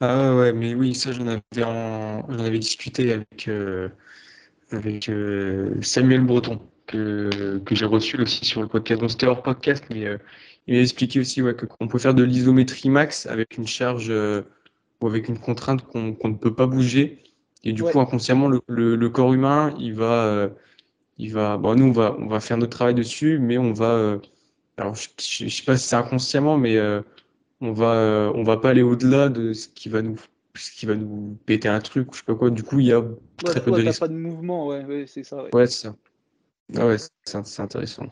[0.00, 1.42] Ah ouais, mais oui, ça j'en avais,
[2.42, 3.50] avais discuté avec,
[4.70, 5.10] avec
[5.82, 9.06] Samuel Breton, que, que j'ai reçu aussi sur le podcast.
[9.08, 10.18] C'était hors podcast, mais
[10.66, 14.42] il a expliqué aussi ouais, qu'on peut faire de l'isométrie max avec une charge euh,
[15.00, 17.24] ou avec une contrainte qu'on ne peut pas bouger.
[17.64, 20.48] Et du coup, inconsciemment, le, le, corps humain, il va, euh,
[21.20, 21.56] il va.
[21.56, 23.92] Bon, nous, on va, on va faire notre travail dessus, mais on va.
[23.92, 24.18] Euh,
[24.76, 26.78] alors, je, ne sais pas si c'est inconsciemment, mais
[27.60, 30.16] on va, on va pas aller au-delà de ce qui va nous,
[30.56, 32.50] ce qui va nous péter un truc ou je sais pas quoi.
[32.50, 33.04] Du coup, il y a
[33.44, 34.00] très peu de risques.
[34.00, 35.44] pas de mouvement, ouais, c'est ça.
[35.52, 35.96] Ouais, c'est ça.
[36.76, 38.06] Ah ouais, c'est intéressant.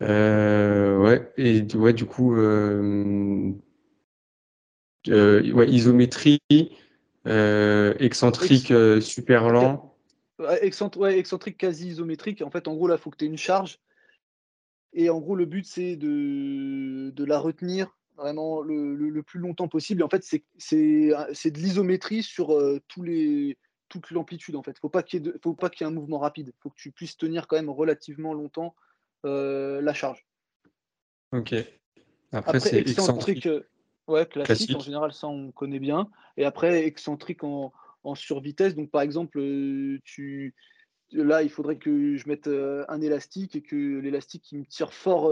[0.00, 3.52] Euh, ouais, et ouais, du coup, euh,
[5.08, 6.40] euh, ouais, isométrie,
[7.24, 9.91] excentrique super lent.
[10.60, 12.42] Excentrique quasi isométrique.
[12.42, 13.80] En fait, en gros, là, il faut que tu aies une charge.
[14.92, 19.68] Et en gros, le but, c'est de, de la retenir vraiment le, le, plus longtemps
[19.68, 20.02] possible.
[20.02, 22.56] Et en fait, c'est de l'isométrie sur
[22.88, 23.56] tous les,
[23.92, 24.56] toute l'amplitude.
[24.56, 26.48] En fait, faut pas qu'il y ait faut pas qu'il y ait un mouvement rapide.
[26.48, 28.74] Il faut que tu puisses tenir quand même relativement longtemps
[29.26, 30.26] euh, la charge.
[31.32, 31.54] Ok.
[32.32, 33.46] Après, c'est excentrique.
[33.46, 33.68] Euh,
[34.08, 36.08] ouais, classique, en général, ça on connaît bien.
[36.38, 37.72] Et après, excentrique en,
[38.04, 38.74] en survitesse.
[38.74, 40.54] Donc, par exemple, euh, tu,
[41.12, 45.30] là, il faudrait que je mette un élastique et que l'élastique me tire fort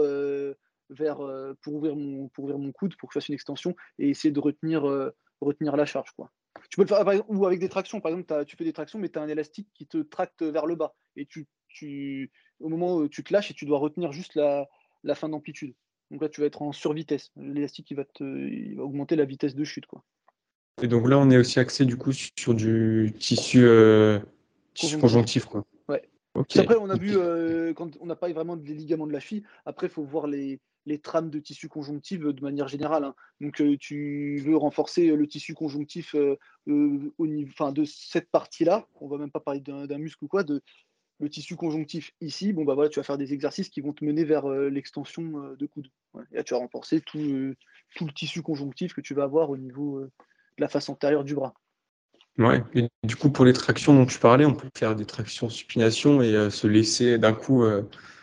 [0.89, 1.17] vers,
[1.61, 4.31] pour, ouvrir mon, pour ouvrir mon coude, pour que je fasse une extension et essayer
[4.31, 4.83] de retenir,
[5.41, 6.11] retenir la charge.
[6.11, 6.31] Quoi.
[6.69, 8.01] Tu peux le faire ou avec des tractions.
[8.01, 10.65] Par exemple, tu fais des tractions, mais tu as un élastique qui te tracte vers
[10.65, 10.93] le bas.
[11.15, 14.67] Et tu, tu, au moment où tu te lâches et tu dois retenir juste la,
[15.03, 15.73] la fin d'amplitude.
[16.11, 17.31] Donc là, tu vas être en survitesse.
[17.37, 19.85] L'élastique, il va, il va augmenter la vitesse de chute.
[19.85, 20.03] Quoi.
[20.81, 24.19] Et donc là, on est aussi axé du coup sur du tissu, euh,
[24.99, 25.45] conjonctif.
[25.45, 25.63] Quoi.
[25.87, 26.01] Ouais.
[26.35, 27.15] Après, on a vu,
[27.75, 30.59] quand on n'a pas vraiment des ligaments de la cheville, après, il faut voir les,
[30.85, 33.03] les trames de tissu conjonctif de manière générale.
[33.03, 33.15] Hein.
[33.41, 38.87] Donc, tu veux renforcer le tissu conjonctif au niveau, de cette partie-là.
[38.99, 40.61] On va même pas parler d'un muscle ou quoi, de
[41.19, 42.51] le tissu conjonctif ici.
[42.51, 45.65] Bon, bah voilà, tu vas faire des exercices qui vont te mener vers l'extension de
[45.67, 45.89] coude.
[46.31, 47.53] Et là, tu vas renforcer tout,
[47.95, 50.01] tout le tissu conjonctif que tu vas avoir au niveau
[50.57, 51.53] de la face antérieure du bras.
[52.37, 55.49] Ouais, et du coup, pour les tractions dont tu parlais, on peut faire des tractions
[55.49, 57.65] supination et se laisser d'un coup.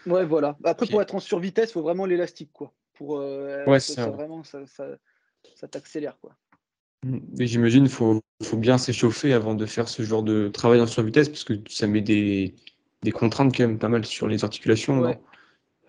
[0.08, 0.56] Ouais, voilà.
[0.64, 2.72] Après, pour être en survitesse, il faut vraiment l'élastique, quoi.
[2.94, 6.34] Pour, euh, ouais, ça, vraiment, ça, t'accélère, quoi.
[7.04, 7.18] Mmh.
[7.38, 10.86] Et j'imagine qu'il faut, faut, bien s'échauffer avant de faire ce genre de travail en
[10.86, 12.54] survitesse, parce que ça met des,
[13.02, 15.00] des contraintes quand même pas mal sur les articulations.
[15.00, 15.18] Ouais.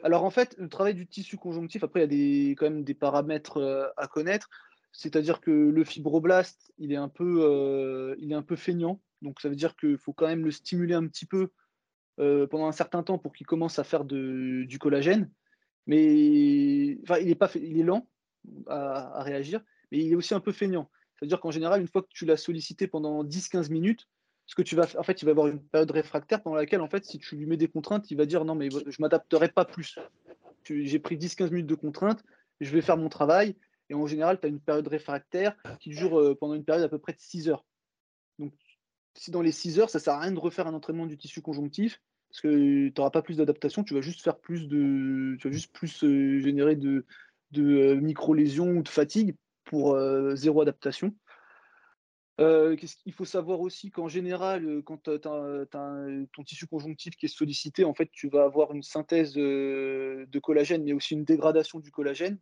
[0.03, 2.83] Alors en fait, le travail du tissu conjonctif, après, il y a des, quand même
[2.83, 4.49] des paramètres euh, à connaître.
[4.91, 9.01] C'est-à-dire que le fibroblaste, il est un peu, euh, il est un peu feignant.
[9.21, 11.49] Donc ça veut dire qu'il faut quand même le stimuler un petit peu
[12.19, 15.29] euh, pendant un certain temps pour qu'il commence à faire du collagène.
[15.87, 18.07] Mais il est, pas, il est lent
[18.67, 19.61] à, réagir,
[19.91, 20.89] mais il est aussi un peu feignant.
[21.15, 24.07] C'est-à-dire qu'en général, une fois que tu l'as sollicité pendant 10-15 minutes,
[24.45, 26.89] ce que tu vas, en fait, il va avoir une période réfractaire pendant laquelle, en
[26.89, 29.65] fait, si tu lui mets des contraintes, il va dire non, mais je m'adapterai pas
[29.65, 29.97] plus.
[30.63, 32.23] J'ai pris 10-15 minutes de contraintes,
[32.59, 33.55] je vais faire mon travail.
[33.89, 36.89] Et en général, tu as une période réfractaire qui dure euh, pendant une période à
[36.89, 37.65] peu près de 6 heures.
[38.37, 38.53] Donc,
[39.15, 41.41] si dans les 6 heures, ça sert à rien de refaire un entraînement du tissu
[41.41, 45.35] conjonctif, parce que tu n'auras pas plus d'adaptation, tu vas juste faire plus de.
[45.39, 47.05] Tu vas juste plus euh, générer de,
[47.51, 51.13] de euh, micro-lésions ou de fatigue pour euh, zéro adaptation.
[52.37, 57.83] Qu'il faut savoir aussi qu'en général, quand tu as, ton tissu conjonctif qui est sollicité,
[57.83, 62.39] en fait, tu vas avoir une synthèse de collagène, mais aussi une dégradation du collagène.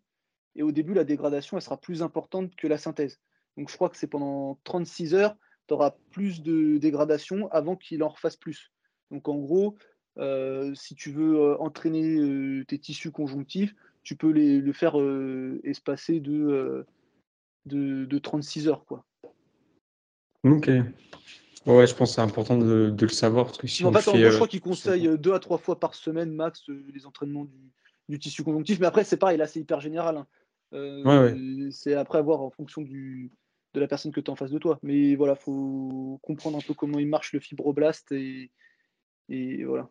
[0.55, 3.19] Et au début, la dégradation, elle sera plus importante que la synthèse.
[3.57, 5.35] Donc, je crois que c'est pendant 36 heures,
[5.67, 8.71] tu auras plus de dégradation avant qu'il en refasse plus.
[9.11, 9.77] Donc en gros,
[10.17, 14.95] euh, si tu veux euh, entraîner euh, tes tissus conjonctifs, tu peux les, le faire
[15.63, 16.85] espacer de,
[17.65, 18.85] de, 36 heures.
[18.85, 19.03] Quoi.
[20.45, 20.69] Ok.
[21.65, 23.47] Ouais, je pense que c'est important de, le savoir.
[23.47, 26.31] Parce que si en fait, je crois qu'il conseille deux à trois fois par semaine
[26.31, 26.63] max
[26.93, 27.73] les entraînements du,
[28.15, 28.79] tissu conjonctif.
[28.79, 30.17] Mais après, c'est pareil, là, c'est hyper général.
[30.17, 31.69] Hein.
[31.71, 33.31] C'est après avoir en fonction du,
[33.73, 34.79] de la personne que tu as en face de toi.
[34.83, 38.51] Mais voilà, il faut comprendre un peu comment il marche le fibroblast et,
[39.29, 39.89] et voilà.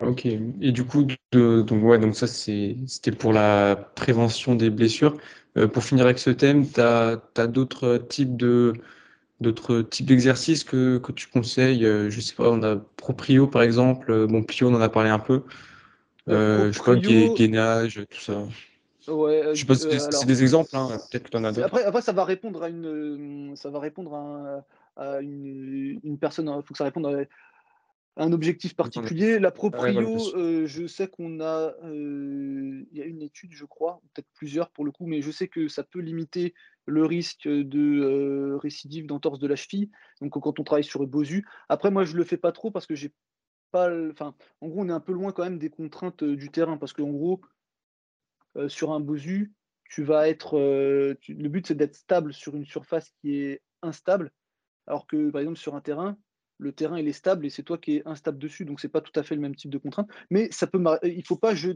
[0.00, 5.16] Ok, et du coup, donc, ouais, donc ça c'était pour la prévention des blessures.
[5.56, 7.16] Euh, pour finir avec ce thème, tu as,
[7.46, 8.72] d'autres types de
[9.40, 11.84] d'autres types d'exercices que, que, tu conseilles?
[11.84, 14.88] Euh, Je sais pas, on a Proprio par exemple, euh, bon Plio on en a
[14.88, 15.44] parlé un peu.
[16.26, 18.46] Je sais pas, gainage, tout ça.
[19.08, 21.66] Ouais, je sais pas, c'est des exemples, hein, peut-être que tu en as d'autres.
[21.66, 24.64] Après, après, ça va répondre à une, ça va répondre à,
[24.96, 27.24] à une, une, personne, il hein, faut que ça réponde à,
[28.16, 29.38] un objectif particulier.
[29.38, 34.00] La proprio, euh, je sais qu'on a, euh, il y a une étude, je crois,
[34.14, 36.54] peut-être plusieurs pour le coup, mais je sais que ça peut limiter
[36.86, 39.90] le risque de euh, récidive d'entorse de la cheville.
[40.20, 41.46] Donc quand on travaille sur le bosu.
[41.68, 43.12] Après, moi, je le fais pas trop parce que j'ai
[43.74, 47.10] en gros, on est un peu loin quand même des contraintes du terrain parce qu'en
[47.10, 47.40] gros,
[48.68, 49.52] sur un bosu,
[49.90, 54.32] tu vas être, le but c'est d'être stable sur une surface qui est instable,
[54.86, 56.16] alors que par exemple sur un terrain,
[56.58, 59.00] le terrain il est stable et c'est toi qui es instable dessus, donc c'est pas
[59.00, 60.08] tout à fait le même type de contrainte.
[60.30, 61.72] Mais ça peut, il faut pas, je,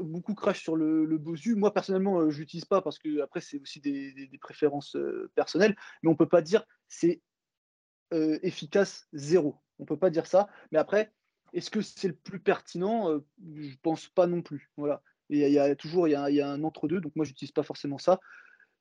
[0.00, 1.54] beaucoup crash sur le, Bosu.
[1.54, 5.76] Moi personnellement, euh, je l'utilise pas parce que après c'est aussi des, préférences euh, personnelles,
[6.02, 7.20] mais on peut pas dire c'est
[8.12, 9.56] euh, efficace zéro.
[9.78, 10.48] On peut pas dire ça.
[10.70, 11.12] Mais après,
[11.52, 13.20] est-ce que c'est le plus pertinent?
[13.54, 14.70] Je pense pas non plus.
[14.76, 15.02] Voilà.
[15.28, 17.96] Il y, a toujours il y a, un entre deux, donc moi j'utilise pas forcément
[17.96, 18.20] ça.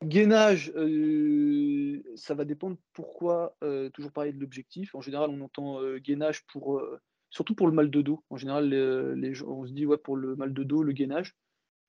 [0.03, 4.95] Gainage, euh, ça va dépendre pourquoi, euh, toujours parler de l'objectif.
[4.95, 6.81] En général, on entend euh, gainage pour,
[7.29, 8.23] surtout pour le mal de dos.
[8.29, 11.35] En général, les, gens, on se dit ouais, pour le mal de dos, le gainage.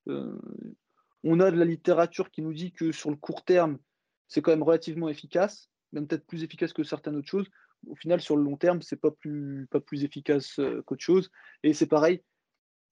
[0.05, 3.79] on a de la littérature qui nous dit que sur le court terme,
[4.27, 7.49] c'est quand même relativement efficace, même peut-être plus efficace que certaines autres choses.
[7.87, 11.31] Au final, sur le long terme, c'est pas plus, pas plus efficace qu'autre chose.
[11.63, 12.21] Et c'est pareil,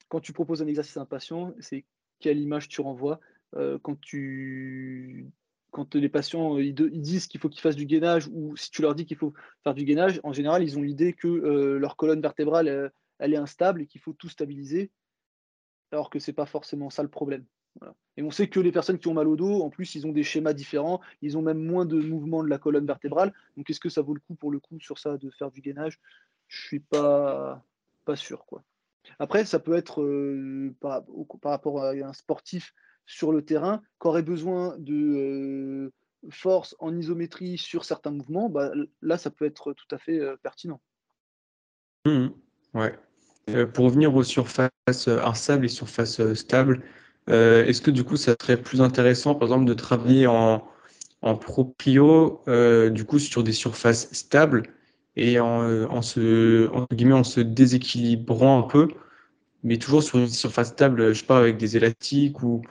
[0.10, 1.86] quand tu proposes un exercice à un patient, c'est
[2.19, 3.19] quelle image tu renvoies
[3.56, 5.30] euh, quand, tu,
[5.72, 8.82] quand les patients euh, ils, disent qu'il faut qu'ils fassent du gainage ou si tu
[8.82, 9.34] leur dis qu'il faut
[9.64, 13.38] faire du gainage, en général, ils ont l'idée que euh, leur colonne vertébrale elle est
[13.38, 14.91] instable et qu'il faut tout stabiliser,
[15.91, 17.45] alors que c'est pas forcément ça le problème.
[18.18, 20.11] Et on sait que les personnes qui ont mal au dos, en plus, ils ont
[20.11, 23.34] des schémas différents, ils ont même moins de mouvement de la colonne vertébrale.
[23.56, 25.61] Donc, est-ce que ça vaut le coup pour le coup sur ça de faire du
[25.61, 25.99] gainage?
[26.48, 27.64] Je suis pas
[28.03, 28.64] pas sûr quoi.
[29.19, 30.03] Après, ça peut être
[30.80, 31.03] par,
[31.43, 32.73] rapport à un sportif
[33.06, 35.91] sur le terrain, qui aurait besoin de euh,
[36.30, 38.72] force en isométrie sur certains mouvements, bah,
[39.02, 40.80] là, ça peut être tout à fait euh, pertinent.
[42.06, 42.30] Mmh
[42.73, 42.98] Ouais.
[43.73, 44.72] pour revenir aux surfaces
[45.07, 46.22] instables et surfaces
[47.30, 50.64] stables, est-ce que du coup ça serait plus intéressant par exemple de travailler en,
[51.22, 52.43] en proprio
[52.91, 54.64] du coup sur des surfaces stables
[55.15, 58.88] et en, en, se, en se déséquilibrant un peu,
[59.64, 62.61] mais toujours sur une surface stable, je sais pas, avec des élastiques ou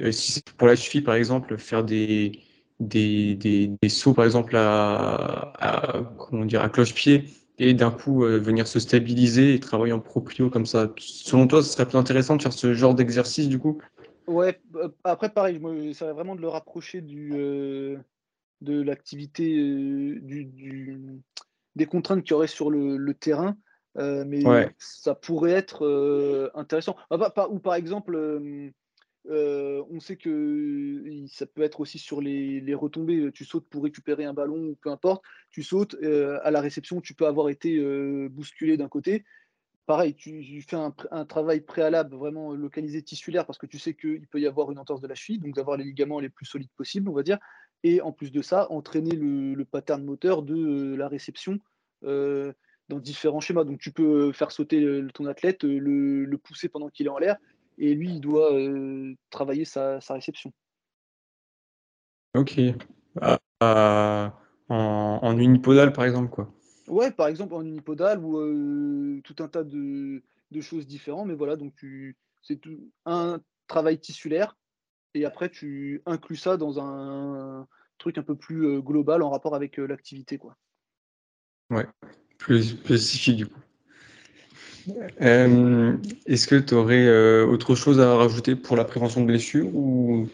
[0.00, 2.40] euh, si c'est pour la cheville, par exemple, faire des,
[2.80, 7.24] des, des, sauts, par exemple, à comment dire, à cloche-pied
[7.58, 10.92] et d'un coup euh, venir se stabiliser et travailler en proprio comme ça.
[10.98, 13.78] Selon toi, ce serait plus intéressant de faire ce genre d'exercice du coup?
[14.26, 17.30] Ouais, euh, après pareil, je serait vraiment de le rapprocher du,
[18.60, 20.48] de l'activité, du,
[21.76, 23.56] des contraintes qu'il y aurait sur le, terrain.
[23.96, 24.44] mais
[24.78, 26.96] ça pourrait être intéressant.
[27.10, 28.72] Ah, ou par exemple,
[29.26, 33.30] euh, on sait que ça peut être aussi sur les, retombées.
[33.32, 35.22] Tu sautes pour récupérer un ballon ou peu importe.
[35.50, 39.24] Tu sautes euh, à la réception, tu peux avoir été euh, bousculé d'un côté.
[39.86, 44.38] Pareil, tu, fais un, travail préalable vraiment localisé tissulaire parce que tu sais qu'il peut
[44.38, 47.08] y avoir une entorse de la cheville, donc d'avoir les ligaments les plus solides possibles,
[47.08, 47.38] on va dire.
[47.84, 51.58] Et en plus de ça, entraîner le, pattern moteur de la réception
[52.02, 53.64] dans différents schémas.
[53.64, 57.38] Donc tu peux faire sauter ton athlète, le pousser pendant qu'il est en l'air
[57.78, 60.52] et lui, il doit euh, travailler sa, réception.
[62.34, 62.60] Ok.
[63.20, 64.34] Ah, ah,
[64.68, 66.52] en, unipodal, par exemple, quoi.
[66.88, 70.22] Ouais, par exemple en unipodal ou euh, tout un tas de,
[70.60, 71.28] choses différentes.
[71.28, 71.74] Mais voilà, donc
[72.42, 72.60] c'est
[73.04, 74.56] un travail tissulaire
[75.14, 77.66] et après tu inclus ça dans un,
[77.98, 80.56] truc un peu plus euh, global en rapport avec l'activité, quoi.
[81.70, 81.86] Ouais,
[82.38, 83.60] plus spécifique du coup.
[85.20, 85.96] Euh,
[86.26, 90.28] est-ce que tu aurais euh, autre chose à rajouter pour la prévention de blessures ou...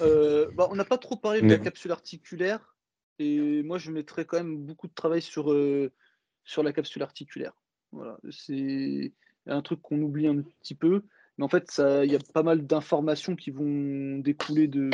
[0.00, 2.76] Euh, bah, on n'a pas trop parlé de la capsule articulaire
[3.18, 5.54] et moi je mettrais quand même beaucoup de travail sur,
[6.44, 7.52] sur la capsule articulaire.
[7.90, 9.12] Voilà, c'est
[9.46, 11.02] un truc qu'on oublie un petit peu,
[11.36, 14.90] mais en fait il y a pas mal d'informations qui vont découler de,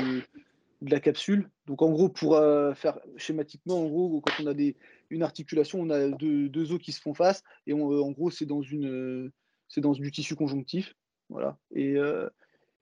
[0.85, 1.51] de la capsule.
[1.67, 2.39] Donc en gros, pour
[2.77, 4.77] faire schématiquement, en gros, quand on a des,
[5.11, 8.63] une articulation, on a deux, os qui se font face, et en gros, c'est dans,
[8.63, 9.31] une,
[9.69, 10.95] c'est dans du tissu conjonctif.
[11.29, 11.59] Voilà.
[11.75, 12.29] Et, euh,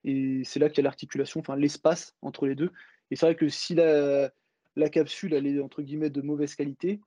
[0.04, 2.70] et c'est là qu'il y a l'articulation, enfin l'espace entre les deux.
[3.10, 4.30] Et c'est vrai que si la,
[4.76, 7.00] la, capsule elle est entre guillemets de mauvaise qualité,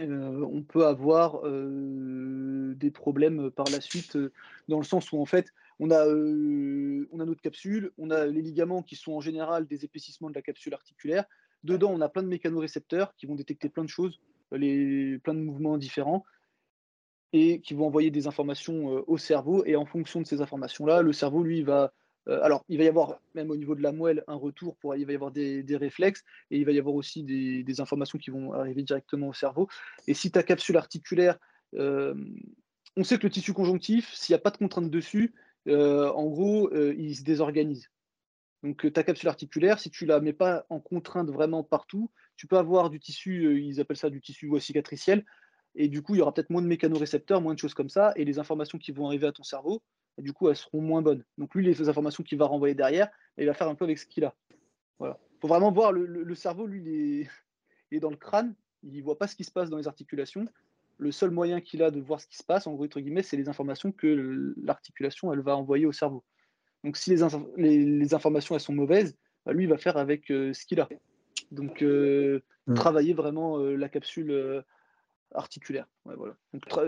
[0.00, 4.18] euh, on peut avoir euh, des problèmes par la suite,
[4.68, 8.42] dans le sens où en fait, on a, on a notre capsule, on a les
[8.42, 11.24] ligaments qui sont en général des épaississements de la capsule articulaire,
[11.64, 14.20] Dedans, on a plein de mécanorécepteurs qui vont détecter plein de choses,
[14.52, 16.24] les, plein de mouvements différents,
[17.32, 19.64] et qui vont envoyer des informations euh, au cerveau.
[19.64, 21.92] Et en fonction de ces informations-là, le cerveau, lui, va.
[22.28, 24.94] Euh, alors, il va y avoir, même au niveau de la moelle, un retour, pour,
[24.94, 28.30] il va y avoir des, réflexes, et il va y avoir aussi des, informations qui
[28.30, 29.66] vont arriver directement au cerveau.
[30.06, 31.38] Et si ta capsule articulaire,
[31.76, 32.14] euh,
[32.96, 35.34] on sait que le tissu conjonctif, s'il n'y a pas de contrainte dessus,
[35.68, 37.90] en gros, il se désorganise.
[38.62, 42.56] Donc ta capsule articulaire, si tu la mets pas en contrainte vraiment partout, tu peux
[42.56, 45.24] avoir du tissu, ils appellent ça du tissu cicatriciel,
[45.74, 48.12] et du coup il y aura peut-être moins de mécanorécepteurs, moins de choses comme ça,
[48.16, 49.82] et les informations qui vont arriver à ton cerveau,
[50.16, 51.24] du coup elles seront moins bonnes.
[51.36, 54.06] Donc lui, les informations qu'il va renvoyer derrière, il va faire un peu avec ce
[54.06, 54.34] qu'il a.
[54.98, 55.18] Voilà.
[55.40, 56.80] Faut vraiment voir le, cerveau, lui,
[57.90, 60.46] il est, dans le crâne, il voit pas ce qui se passe dans les articulations.
[60.98, 63.22] Le seul moyen qu'il a de voir ce qui se passe, en gros, entre guillemets,
[63.22, 66.24] c'est les informations que l'articulation elle va envoyer au cerveau.
[66.84, 70.66] Donc si les, informations elles sont mauvaises, bah, lui il va faire avec euh, ce
[70.66, 70.88] qu'il a.
[71.50, 72.74] Donc euh, mm.
[72.74, 74.62] travailler vraiment euh, la capsule
[75.32, 75.88] articulaire.
[76.04, 76.36] voilà.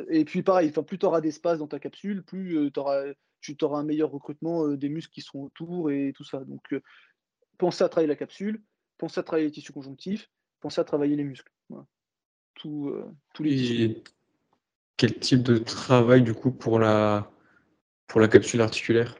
[0.08, 4.10] et puis pareil, plus tu auras d'espace dans ta capsule, plus tu auras un meilleur
[4.10, 6.44] recrutement des muscles qui seront autour et tout ça.
[6.44, 6.62] Donc
[7.58, 8.62] pensez à travailler la capsule,
[8.98, 10.30] pensez à travailler les tissus conjonctifs,
[10.60, 11.50] pensez à travailler les muscles.
[12.56, 12.92] Tous
[13.40, 13.96] les tissus.
[14.96, 17.30] Quel type de travail du coup pour la,
[18.06, 19.16] pour la capsule articulaire?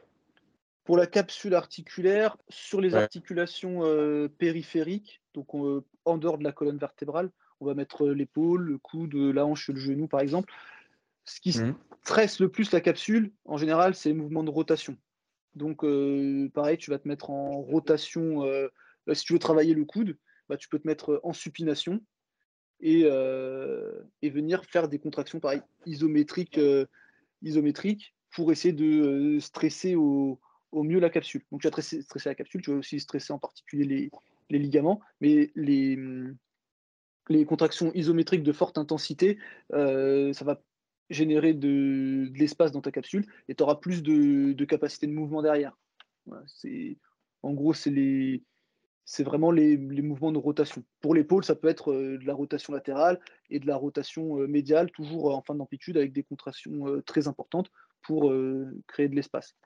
[0.84, 6.52] Pour la capsule articulaire, sur les articulations euh, périphériques, donc euh, en dehors de la
[6.52, 7.30] colonne vertébrale,
[7.60, 10.52] on va mettre euh, l'épaule, le coude, la hanche, le genou par exemple.
[11.24, 11.74] Ce qui mmh.
[12.04, 14.96] stresse le plus la capsule, en général, c'est les mouvements de rotation.
[15.56, 15.84] Donc,
[16.52, 18.44] pareil, tu vas te mettre en rotation.
[19.12, 20.18] si tu veux travailler le coude,
[20.50, 22.02] bah, tu peux te mettre en supination
[22.80, 23.02] et,
[24.22, 26.60] et venir faire des contractions pareil, isométriques,
[27.42, 30.38] isométriques pour essayer de stresser au,
[30.72, 31.42] mieux la capsule.
[31.50, 34.10] Donc tu vas stresser, la capsule, tu vas aussi stresser en particulier
[34.50, 35.96] les, ligaments, mais les,
[37.46, 39.38] contractions isométriques de forte intensité,
[39.72, 40.60] euh, ça va
[41.08, 45.76] générer de, l'espace dans ta capsule et tu auras plus de, capacité de mouvement derrière.
[47.42, 48.42] en gros, c'est les,
[49.06, 50.84] c'est vraiment les, mouvements de rotation.
[51.00, 53.20] Pour l'épaule, ça peut être de la rotation latérale
[53.50, 57.70] et de la rotation médiale, toujours en fin d'amplitude, avec des contractions très importantes
[58.02, 58.34] pour
[58.88, 59.56] créer de l'espace.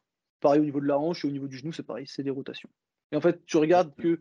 [0.40, 2.30] Pareil au niveau de la hanche et au niveau du genou, c'est pareil, c'est des
[2.30, 2.68] rotations.
[3.12, 4.20] Et en fait, tu regardes que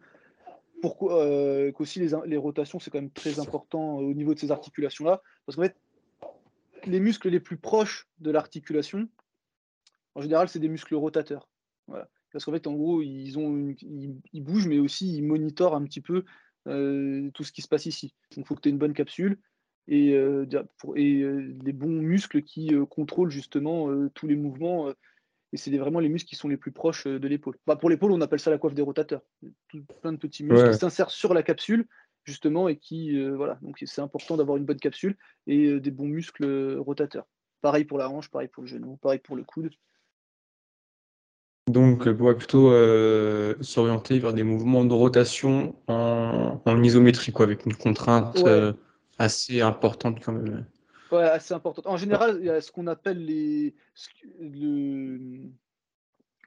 [0.82, 5.22] pourquoi qu'aussi les, les, rotations, c'est quand même très important au niveau de ces articulations-là,
[5.46, 5.76] parce qu'en fait,
[6.86, 9.10] les muscles les plus proches de l'articulation,
[10.16, 11.50] en général, c'est des muscles rotateurs.
[11.88, 12.10] Voilà.
[12.32, 16.02] Parce qu'en fait, en gros, ils, ont ils, bougent, mais aussi ils monitorent un petit
[16.02, 16.24] peu
[16.68, 18.14] euh, tout ce qui se passe ici.
[18.36, 19.40] Donc, il faut que tu aies une bonne capsule
[19.88, 20.46] et, euh,
[20.96, 24.90] et euh, des bons muscles qui contrôlent justement tous les mouvements.
[25.54, 27.58] et c'est vraiment les muscles qui sont les plus proches de l'épaule.
[27.66, 29.22] Bah, pour l'épaule, on appelle ça la coiffe des rotateurs.
[30.02, 31.88] plein de petits muscles qui s'insèrent sur la capsule
[32.26, 36.76] justement et qui voilà donc c'est important d'avoir une bonne capsule et des bons muscles
[36.78, 37.26] rotateurs
[37.62, 39.72] pareil pour la hanche pareil pour le genou pareil pour le coude
[41.70, 47.66] donc, on pourrait plutôt euh, s'orienter vers des mouvements de rotation en, isométrie, quoi, avec
[47.66, 48.74] une contrainte euh,
[49.20, 50.66] assez importante quand même.
[51.12, 51.86] Ouais, assez importante.
[51.86, 53.76] En général, il y a ce qu'on appelle les.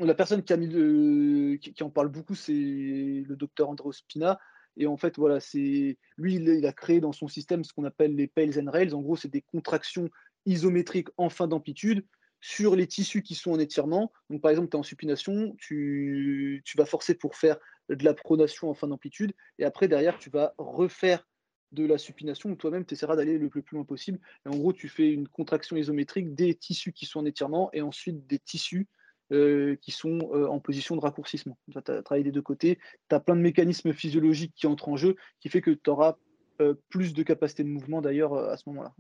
[0.00, 4.40] La personne qui, a mis qui, en parle beaucoup, c'est le docteur André Spina.
[4.76, 8.16] Et en fait, voilà, c'est lui, il, a créé dans son système ce qu'on appelle
[8.16, 8.94] les Pales and Rails.
[8.94, 10.08] En gros, c'est des contractions
[10.46, 12.04] isométriques en fin d'amplitude
[12.42, 14.12] sur les tissus qui sont en étirement.
[14.28, 17.56] Donc, par exemple, tu es en supination, tu, vas forcer pour faire
[17.88, 21.26] de la pronation en fin d'amplitude, et après, derrière, tu vas refaire
[21.70, 24.18] de la supination où toi-même, tu essaieras d'aller le plus, loin possible.
[24.44, 27.80] Et en gros, tu fais une contraction isométrique des tissus qui sont en étirement et
[27.80, 28.88] ensuite des tissus
[29.32, 31.56] euh, qui sont euh, en position de raccourcissement.
[31.70, 32.78] Tu as travaillé des deux côtés,
[33.08, 36.16] tu as plein de mécanismes physiologiques qui entrent en jeu, qui fait que tu auras
[36.60, 38.92] euh, plus de capacité de mouvement d'ailleurs à ce moment-là.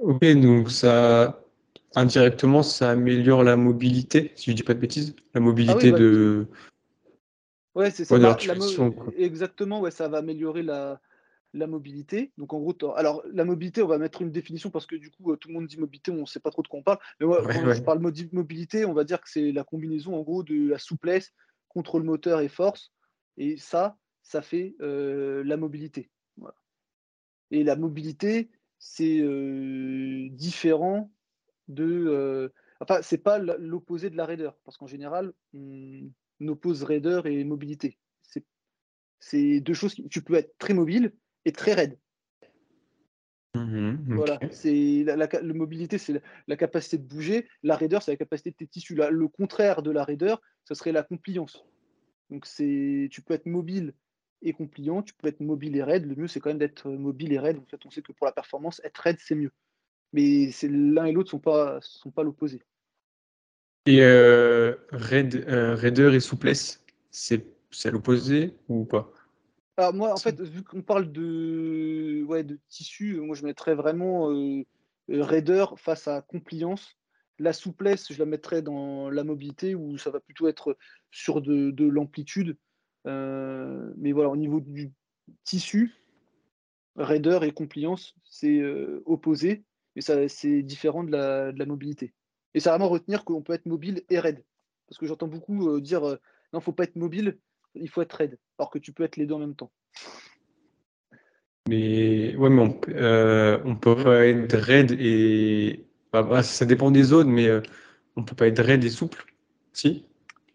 [0.00, 1.45] Ok, donc ça,
[1.96, 6.46] indirectement, ça améliore la mobilité, si je dis pas de bêtises, la mobilité ah de.
[7.74, 8.18] Ouais, c'est ça.
[8.18, 8.36] Bah,
[9.16, 11.00] exactement, ouais, ça va améliorer la,
[11.52, 12.32] la mobilité.
[12.38, 15.32] Donc en gros, alors la mobilité, on va mettre une définition parce que du coup,
[15.32, 16.98] euh, tout le monde dit mobilité, on ne sait pas trop de quoi on parle.
[17.20, 20.42] Mais moi, quand je parle mobilité, on va dire que c'est la combinaison en gros
[20.42, 21.32] de la souplesse,
[21.68, 22.92] contrôle moteur et force.
[23.36, 26.10] Et ça, ça fait euh, la mobilité.
[27.50, 31.12] Et la mobilité, c'est euh, différent
[31.68, 31.84] de.
[31.84, 32.48] Euh,
[32.80, 36.10] enfin, c'est pas l'opposé de la raideur, parce qu'en général, on
[36.48, 37.98] oppose raideur et mobilité.
[39.18, 40.08] C'est deux choses qui.
[40.08, 41.12] Tu peux être très mobile
[41.44, 41.98] et très raide.
[43.54, 47.48] Mmh voilà, c'est la, la, mobilité, c'est la, capacité de bouger.
[47.62, 48.94] La raideur, c'est la capacité de tes tissus.
[48.94, 51.64] le contraire de la raideur, ce serait la compliance.
[52.28, 53.94] Donc, c'est, tu peux être mobile
[54.42, 56.04] et compliant, tu peux être mobile et raide.
[56.04, 57.58] Le mieux, c'est quand même d'être mobile et raide.
[57.58, 59.52] En fait, on sait que pour la performance, être raide, c'est mieux
[60.12, 62.62] mais c'est l'un et l'autre sont pas sont pas l'opposé.
[63.86, 69.12] Et euh, raid, euh, raideur et souplesse, c'est c'est l'opposé ou pas?
[69.76, 74.32] Alors moi, en fait, vu qu'on parle de ouais de tissu, moi je mettrais vraiment
[74.32, 74.64] euh,
[75.08, 76.96] raideur face à compliance.
[77.38, 80.78] La souplesse, je la mettrais dans la mobilité où ça va plutôt être
[81.10, 82.56] sur de, de l'amplitude.
[83.06, 84.90] Euh, mais voilà, au niveau du
[85.44, 85.94] tissu,
[86.96, 88.62] raideur et compliance, c'est
[89.04, 89.64] opposé
[89.96, 92.12] mais c'est différent de la, mobilité.
[92.54, 94.44] Et c'est vraiment retenir qu'on peut être mobile et raide.
[94.86, 96.16] Parce que j'entends beaucoup euh, dire euh,
[96.52, 97.38] non, il ne faut pas être mobile,
[97.74, 98.38] il faut être raide.
[98.58, 99.72] Alors que tu peux être les deux en même temps.
[101.68, 105.86] Mais ouais, mais on, euh, peut pas être raide et.
[106.12, 107.48] Bah, bah, ça dépend des zones, mais
[108.14, 109.24] on peut pas être raide et souple.
[109.72, 110.06] Si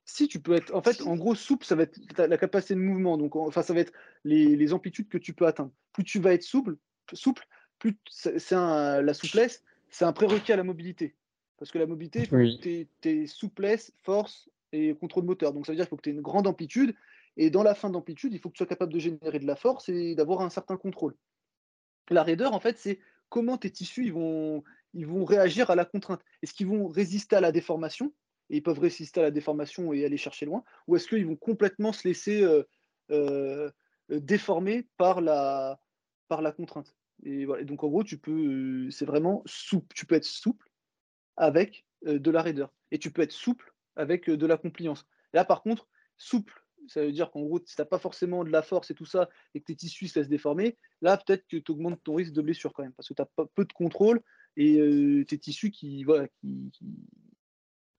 [0.06, 0.74] Si, tu peux être.
[0.74, 3.18] En fait, en gros, souple, ça va être la capacité de mouvement.
[3.18, 3.92] Donc, enfin, ça va être
[4.24, 5.72] les, les amplitudes que tu peux atteindre.
[5.92, 6.78] Plus tu vas être souple,
[7.12, 7.46] souple
[7.82, 11.16] plus c'est la souplesse, c'est un prérequis à la mobilité.
[11.58, 15.52] Parce que la mobilité, il tu souplesse, force et contrôle moteur.
[15.52, 16.96] Donc ça veut dire qu'il faut que tu aies une grande amplitude.
[17.38, 19.56] Et dans la fin d'amplitude, il faut que tu sois capable de générer de la
[19.56, 21.16] force et d'avoir un certain contrôle.
[22.10, 23.00] La raideur, en fait, c'est
[23.30, 24.64] comment tes tissus ils vont,
[24.94, 26.22] ils vont réagir à la contrainte.
[26.42, 28.14] Est-ce qu'ils vont résister à la déformation?
[28.50, 31.38] Et ils peuvent résister à la déformation et aller chercher loin Ou est-ce qu'ils vont
[31.38, 32.64] complètement se laisser euh,
[33.12, 33.72] euh,
[34.10, 35.80] déformer par la,
[36.28, 36.94] par la contrainte?
[37.24, 37.64] Et, voilà.
[37.64, 39.96] donc en gros, tu peux, c'est vraiment souple.
[39.96, 40.70] Tu peux être souple
[41.38, 42.74] avec de la raideur.
[42.92, 45.06] Et tu peux être souple avec de la compliance.
[45.34, 45.88] Là, par contre,
[46.18, 48.96] souple, ça veut dire qu'en gros, si tu n'as pas forcément de la force et
[48.96, 52.16] tout ça, et que tes tissus se laissent déformer, là, peut-être que tu augmentes ton
[52.16, 54.22] risque de blessure quand même, parce que tu as peu de contrôle
[54.58, 56.72] et tes tissus qui, voilà, qui,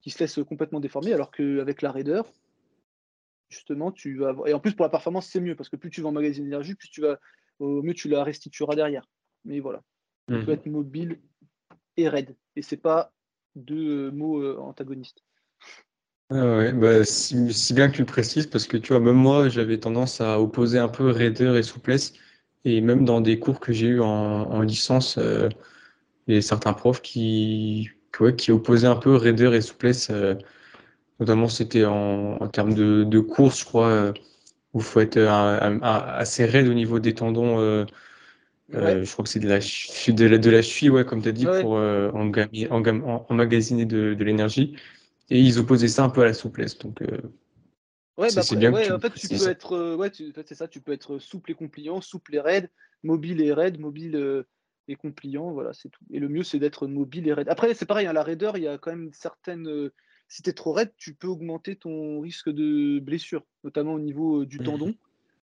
[0.01, 2.33] qui, se laissent complètement déformer, alors qu'avec la raideur,
[3.49, 4.49] justement, tu vas avoir...
[4.49, 6.75] Et en plus, pour la performance, c'est mieux, parce que plus tu vas emmagasiner d'énergie,
[6.75, 7.19] plus tu vas
[7.63, 9.09] au mieux tu la restitueras derrière.
[9.45, 9.83] Mais voilà,
[10.27, 10.51] peut mhm.
[10.51, 11.21] être mobile
[11.97, 12.37] et raide.
[12.57, 13.13] Et c'est pas
[13.55, 15.23] deux euh, mots euh, antagonistes.
[16.31, 17.35] Ah ouais, bah, si,
[17.75, 20.79] bien que tu le précises, parce que tu vois, même moi, j'avais tendance à opposer
[20.79, 22.15] un peu raideur et souplesse.
[22.65, 25.49] Et même dans des cours que j'ai eu en, licence, euh,
[26.27, 27.91] il y a certains profs qui,
[28.39, 30.09] qui opposaient un peu raideur et souplesse.
[30.11, 30.35] Euh,
[31.21, 34.13] notamment, c'était en, termes de, course, je crois, euh,
[34.73, 35.19] où il faut être
[35.83, 37.87] assez raide au niveau des tendons.
[38.71, 41.33] Je crois que c'est de la, de la, de la cheville, ouais, comme tu as
[41.33, 41.73] dit, pour
[43.31, 44.77] emmagasiner de, de l'énergie.
[45.31, 46.77] Et ils opposaient ça un peu à la souplesse.
[46.79, 47.07] Donc, euh,
[48.19, 50.83] ouais, bah c'est bien ouais, en fait, tu peux être, euh, ouais, c'est ça, tu
[50.83, 52.69] peux être souple et compliant, souple et raide,
[53.03, 54.43] mobile et raide, mobile euh,
[54.89, 56.05] et compliant, voilà, c'est tout.
[56.11, 57.49] Et le mieux, c'est d'être mobile et raide.
[57.49, 59.91] Après, c'est pareil, hein, la raideur, il y a quand même certaines.
[60.33, 64.47] Si tu es trop raide, tu peux augmenter ton risque de blessure, notamment au niveau
[64.47, 64.65] du mmh.
[64.65, 64.95] tendon.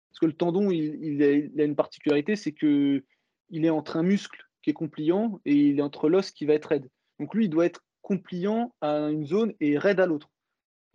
[0.10, 3.04] Parce que le tendon, il, il, a, une particularité, c'est que
[3.52, 6.56] il est entre un muscle qui est compliant et il est entre l'os qui va
[6.56, 6.90] être raide.
[7.20, 10.32] Donc lui, il doit être compliant à une zone et raide à l'autre.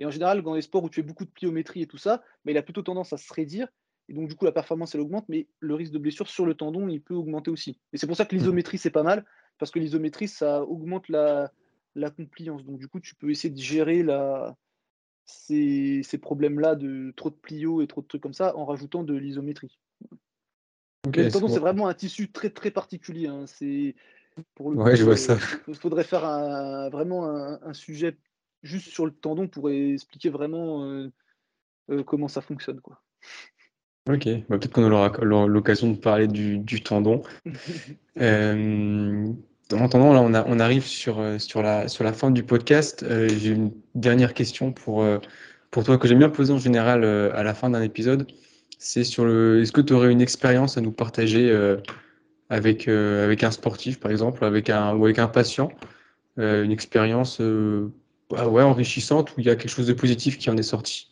[0.01, 2.21] Et en général, dans les sports où tu fais beaucoup de pliométrie et tout ça,
[2.45, 3.69] mais il a plutôt tendance à se raidir.
[4.09, 6.55] Et donc, du coup, la performance, elle augmente, mais le risque de blessure sur le
[6.55, 7.79] tendon, il peut augmenter aussi.
[7.93, 9.25] Et c'est pour ça que l'isométrie, c'est pas mal,
[9.59, 11.53] parce que l'isométrie, ça augmente la,
[11.95, 12.65] la compliance.
[12.65, 14.57] Donc, du coup, tu peux essayer de gérer la,
[15.27, 19.03] ces, ces problèmes-là de trop de plio et trop de trucs comme ça en rajoutant
[19.03, 19.79] de l'isométrie.
[21.07, 23.29] le tendon, c'est vraiment un tissu très, très particulier.
[23.29, 23.45] Hein.
[23.47, 23.95] C'est
[24.55, 25.37] pour le ouais, je vois ça.
[25.69, 28.16] Il euh, faudrait faire un, vraiment un, sujet
[28.62, 31.11] juste sur le tendon pour expliquer vraiment euh,
[31.91, 32.81] euh, comment ça fonctionne.
[32.81, 33.01] Quoi.
[34.09, 35.12] Ok, bah, peut-être qu'on aura
[35.47, 37.23] l'occasion de parler du, du tendon.
[39.73, 42.43] euh, en attendant, là, on, a, on arrive sur, sur, la, sur la fin du
[42.43, 43.05] podcast.
[43.09, 45.05] J'ai une dernière question pour,
[45.70, 48.27] pour toi que j'aime bien poser en général à la fin d'un épisode.
[48.78, 49.62] C'est sur le.
[49.62, 51.51] Est-ce que tu aurais une expérience à nous partager
[52.51, 55.70] avec, euh, avec un sportif, par exemple, avec un, ou avec un patient,
[56.39, 57.93] euh, une expérience euh,
[58.31, 61.11] bah ouais, enrichissante où il y a quelque chose de positif qui en est sorti?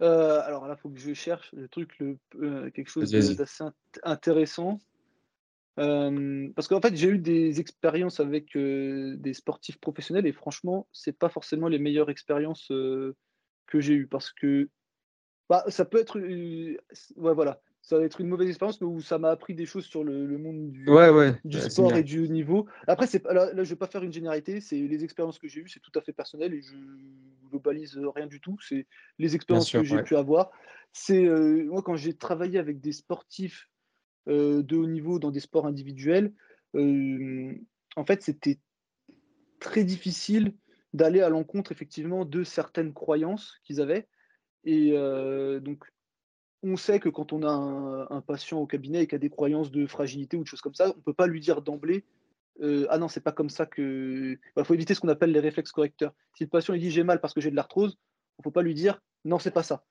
[0.00, 3.64] Alors là, il faut que je cherche le truc, le, quelque chose d'assez
[4.04, 4.78] intéressant.
[6.54, 11.28] Parce qu'en fait, j'ai eu des expériences avec des sportifs professionnels et franchement, c'est pas
[11.28, 14.68] forcément les meilleures expériences que j'ai eues parce que
[15.48, 16.18] bah, ça peut être.
[16.18, 19.86] ouais, voilà ça va être une mauvaise expérience, mais où ça m'a appris des choses
[19.86, 20.84] sur le, monde du,
[21.44, 22.66] du sport et du haut niveau.
[22.86, 25.48] Après, c'est, là, là, je ne vais pas faire une généralité, c'est les expériences que
[25.48, 26.74] j'ai eues, c'est tout à fait personnel et je
[27.48, 28.58] globalise rien du tout.
[28.60, 28.86] C'est
[29.18, 30.50] les expériences que j'ai pu avoir.
[30.92, 33.77] C'est euh, moi, quand j'ai travaillé avec des sportifs euh,
[34.28, 36.32] de haut niveau dans des sports individuels,
[36.74, 37.52] euh,
[37.96, 38.58] en fait, c'était
[39.58, 40.54] très difficile
[40.92, 44.06] d'aller à l'encontre effectivement de certaines croyances qu'ils avaient.
[44.64, 44.92] Et
[45.60, 45.84] donc,
[46.62, 49.70] on sait que quand on a un, patient au cabinet et qui a des croyances
[49.70, 52.04] de fragilité ou de choses comme ça, on ne peut pas lui dire d'emblée
[52.60, 54.32] euh, Ah non, c'est pas comme ça que.
[54.32, 56.12] Il bah, faut éviter ce qu'on appelle les réflexes correcteurs.
[56.34, 57.96] Si le patient il dit j'ai mal parce que j'ai de l'arthrose,
[58.38, 59.84] il ne faut pas lui dire non, c'est pas ça.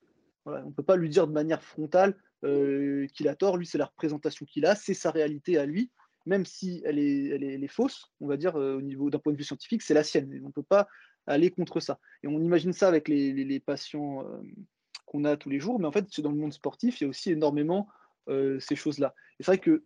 [0.46, 3.58] on ne peut pas lui dire de manière frontale euh, qu'il a tort.
[3.58, 5.92] Lui, c'est la représentation qu'il a, c'est sa réalité à lui,
[6.26, 9.34] même si elle est, elle est, fausse, on va dire, euh, au niveau d'un point
[9.34, 10.40] de vue scientifique, c'est la sienne.
[10.44, 10.88] On ne peut pas
[11.26, 12.00] aller contre ça.
[12.24, 14.24] Et on imagine ça avec les, patients
[15.06, 17.10] qu'on a tous les jours, mais en fait, dans le monde sportif, il y a
[17.10, 17.88] aussi énormément
[18.30, 19.16] euh, ces choses-là.
[19.40, 19.86] Et c'est vrai que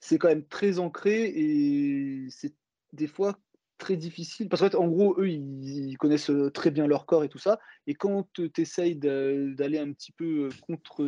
[0.00, 2.54] c'est quand même très ancré et c'est
[2.92, 3.38] des fois
[3.82, 4.48] très difficile.
[4.48, 7.58] Parce qu'en en gros, eux, ils, connaissent euh, très bien leur corps et tout ça.
[7.86, 11.04] Et quand tu essayes d'aller un petit peu euh, contre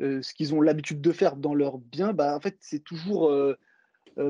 [0.00, 3.32] ce qu'ils ont l'habitude de faire dans leur bien, bah, en fait, c'est toujours,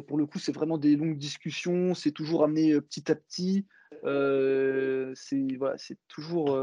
[0.06, 3.66] pour le coup, c'est vraiment des longues discussions, c'est toujours amené petit à petit.
[4.02, 5.77] c'est voilà,
[6.09, 6.59] toujours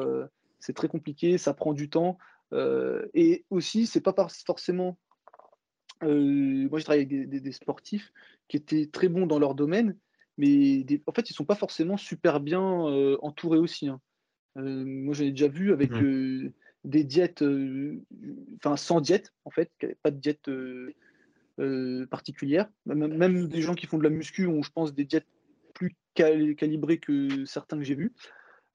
[0.60, 2.18] c'est très compliqué, ça prend du temps.
[2.54, 4.16] Euh, et aussi, c'est pas
[4.46, 4.98] forcément.
[6.04, 8.12] Euh, moi, j'ai travaillé avec des, sportifs
[8.48, 9.98] qui étaient très bons dans leur domaine,
[10.38, 13.88] mais en fait, ils sont pas forcément super bien euh, entourés aussi.
[13.88, 14.02] Hein.
[14.56, 16.52] moi, j'en ai déjà vu avec mmh.
[16.84, 17.44] des diètes,
[18.58, 19.72] enfin sans diète, en fait,
[20.04, 20.50] pas de diète
[22.10, 22.70] particulière.
[22.86, 25.28] Même, même, des gens qui font de la muscu ont, je pense, des diètes
[25.74, 28.14] plus calibrées que certains que j'ai vus.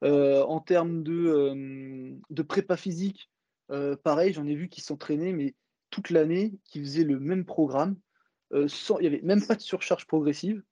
[0.02, 3.30] Euh, en termes de, euh, de prépa physique,
[3.70, 5.54] euh, pareil, j'en ai vu qui s'entraînaient, mais
[5.90, 7.96] toute l'année, qui faisaient le même programme.
[8.66, 10.62] sans, il n'y avait même pas de surcharge progressive.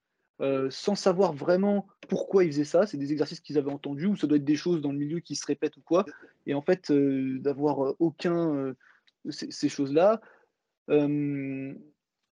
[0.71, 2.87] Sans savoir vraiment pourquoi ils faisaient ça.
[2.87, 5.21] C'est des exercices qu'ils avaient entendus ou ça doit être des choses dans le milieu
[5.21, 6.05] qui se répètent ou quoi.
[6.47, 8.75] Et en fait, d'avoir aucun
[9.31, 10.21] ces, choses-là.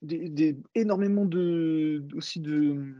[0.02, 2.94] Des, énormément de, aussi de,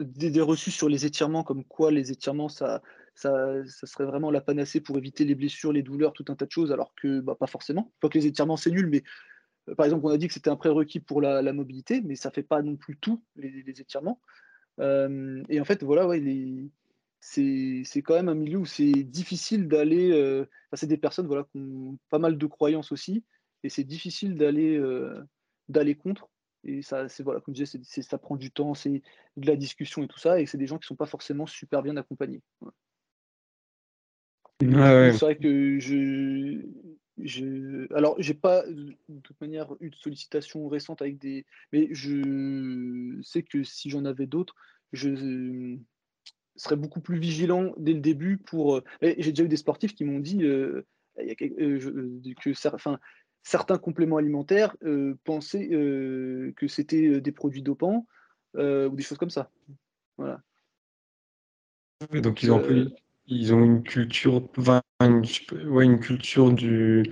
[0.00, 2.82] des, reçus sur les étirements, comme quoi les étirements, ça,
[3.14, 6.50] ça, serait vraiment la panacée pour éviter les blessures, les douleurs, tout un tas de
[6.50, 7.92] choses, alors que bah, pas forcément.
[8.00, 9.02] Pas que les étirements, c'est nul, mais euh,
[9.76, 12.42] par exemple, on a dit que c'était un prérequis pour la, mobilité, mais ça fait
[12.42, 14.20] pas non plus tout, les, étirements.
[14.80, 16.22] Euh, et en fait, voilà, ouais,
[17.20, 20.10] c'est quand même un milieu où c'est difficile d'aller.
[20.10, 23.24] Euh, c'est des personnes voilà, qui ont pas mal de croyances aussi,
[23.62, 25.22] et c'est difficile d'aller euh,
[25.68, 26.28] d'aller contre.
[26.64, 29.02] Et ça, c'est voilà, comme je disais, ça prend du temps, c'est
[29.36, 31.82] de la discussion et tout ça, et c'est des gens qui sont pas forcément super
[31.82, 32.42] bien accompagnés.
[34.60, 36.60] C'est vrai que je,
[37.24, 43.20] je, alors j'ai pas de toute manière eu de sollicitations récentes avec des, mais je
[43.22, 44.54] sais que si j'en avais d'autres,
[44.92, 45.76] je
[46.56, 48.76] serais beaucoup plus vigilant dès le début pour.
[48.76, 50.86] Euh, j'ai déjà eu des sportifs qui m'ont dit euh,
[51.18, 54.76] euh, que certains compléments alimentaires
[55.24, 58.06] pensaient que c'était des produits dopants
[58.54, 59.50] ou des choses comme ça.
[60.18, 60.42] Voilà.
[62.12, 62.62] donc ils ont,
[63.26, 64.42] ils ont une culture,
[65.00, 65.24] une,
[65.68, 67.04] ouais, une culture du,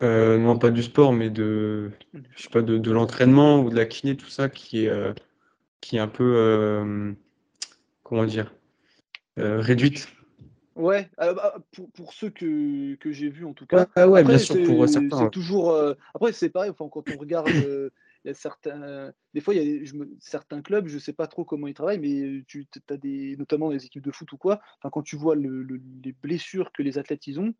[0.00, 1.90] non pas du sport, mais de,
[2.34, 4.92] je sais pas, de, de l'entraînement ou de la kiné, tout ça, qui est,
[5.80, 7.16] qui est un peu,
[8.02, 8.54] comment dire,
[9.38, 10.08] euh, réduite.
[10.74, 13.86] Ouais, euh, bah, pour, pour, ceux que, que j'ai vus en tout cas.
[13.96, 15.24] Ah ouais, bien sûr, pour certains.
[15.24, 15.70] C'est toujours.
[15.70, 17.48] Euh, après, c'est pareil, enfin, quand on regarde,
[18.34, 19.12] certains.
[19.34, 22.44] Des fois, il y a certains clubs, je sais pas trop comment ils travaillent, mais
[22.46, 23.36] tu as des.
[23.36, 24.60] Notamment des équipes de foot ou quoi.
[24.82, 27.54] Quand tu vois le, les blessures que les athlètes ils ont.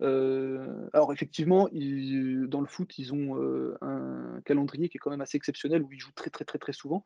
[0.00, 3.36] alors, effectivement, ils, dans le foot, ils ont
[3.80, 6.72] un calendrier qui est quand même assez exceptionnel où ils jouent très, très, très, très
[6.72, 7.04] souvent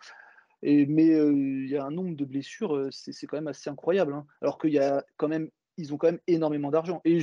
[0.63, 4.15] mais il y a un nombre de blessures, c'est quand même assez incroyable.
[4.15, 4.27] Hein.
[4.43, 7.01] Alors qu'il y a quand même, ils ont quand même énormément d'argent.
[7.05, 7.21] Et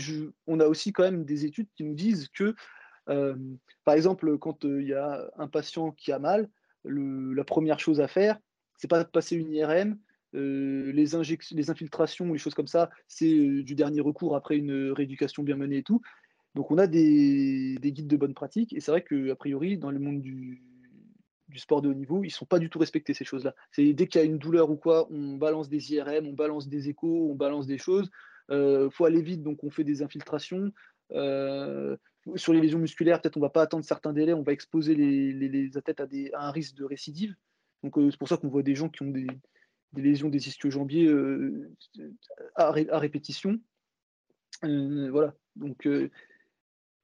[0.47, 2.55] on a aussi quand même des études qui nous disent que,
[3.83, 6.49] par exemple, quand il y a un patient qui a mal,
[6.83, 8.37] la première chose à faire,
[8.77, 9.97] c'est pas de passer une IRM.
[10.33, 15.55] les, les infiltrations, les choses comme ça, c'est du dernier recours après une rééducation bien
[15.55, 16.01] menée et tout.
[16.57, 18.73] Donc on a des, des guides de bonne pratique.
[18.73, 20.63] Et c'est vrai qu'a priori, dans le monde du,
[21.55, 23.53] sport de haut niveau, ils sont pas du tout respectés ces choses-là.
[23.71, 26.67] C'est dès qu'il y a une douleur ou quoi, on balance des IRM, on balance
[26.67, 28.09] des échos, on balance des choses.
[28.49, 30.71] Euh, faut aller vite, donc on fait des infiltrations.
[32.27, 34.95] Euh, sur les lésions musculaires, peut-être on va pas attendre certains délais, on va exposer
[34.95, 36.07] les, athlètes à,
[36.39, 37.35] un risque de récidive.
[37.83, 39.27] Donc euh, c'est pour ça qu'on voit des gens qui ont des,
[39.95, 41.71] lésions des ischio-jambiers euh,
[42.55, 43.59] à, répétition.
[44.61, 45.33] voilà.
[45.55, 45.87] Donc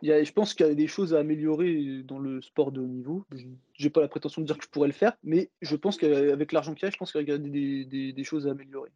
[0.04, 3.26] je pense qu'il y a des choses à améliorer dans le sport de haut niveau.
[3.32, 5.98] Je n'ai pas la prétention de dire que je pourrais le faire, mais je pense
[5.98, 8.92] qu'avec l'argent qu'il y a, je pense qu'il y a des, choses à améliorer.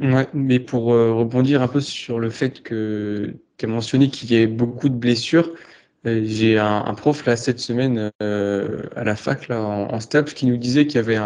[0.00, 4.30] Ouais, mais pour euh, rebondir un peu sur le fait que tu as mentionné qu'il
[4.32, 5.52] y ait beaucoup de blessures,
[6.06, 10.46] euh, j'ai un, prof là cette semaine euh, à la fac là, en, en qui
[10.46, 11.16] nous disait qu'il y avait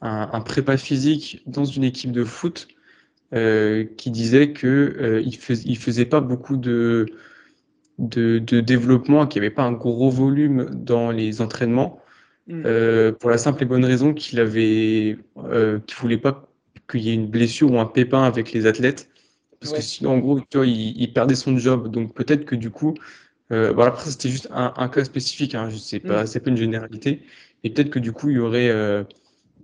[0.00, 2.68] un, prépa physique dans une équipe de foot
[3.32, 7.06] qui disait qu'il ne faisait pas beaucoup de,
[7.98, 12.00] de, développement, qui n'y avait pas un gros volume dans les entraînements,
[12.46, 12.62] mm.
[12.66, 16.48] euh, pour la simple et bonne raison qu'il avait, euh, qu'il voulait pas
[16.90, 19.08] qu'il y ait une blessure ou un pépin avec les athlètes,
[19.62, 21.90] parce que sinon, en gros, tu vois, il, perdait son job.
[21.90, 22.94] Donc peut-être que du coup,
[23.52, 26.26] euh, bon, après c'était juste un, cas spécifique, hein, je sais pas, mm.
[26.26, 27.22] c'est pas une généralité,
[27.64, 29.04] et peut-être que du coup, il y aurait euh,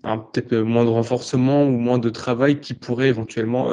[0.02, 3.70] peut-être moins de renforcement ou moins de travail qui pourrait éventuellement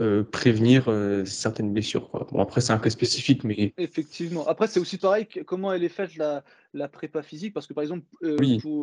[0.00, 2.08] euh, prévenir euh, certaines blessures.
[2.30, 3.72] Bon, après, c'est un cas spécifique, mais.
[3.78, 4.46] Effectivement.
[4.46, 7.82] Après, c'est aussi pareil, comment elle est faite la, la prépa physique, parce que par
[7.82, 8.36] exemple, euh,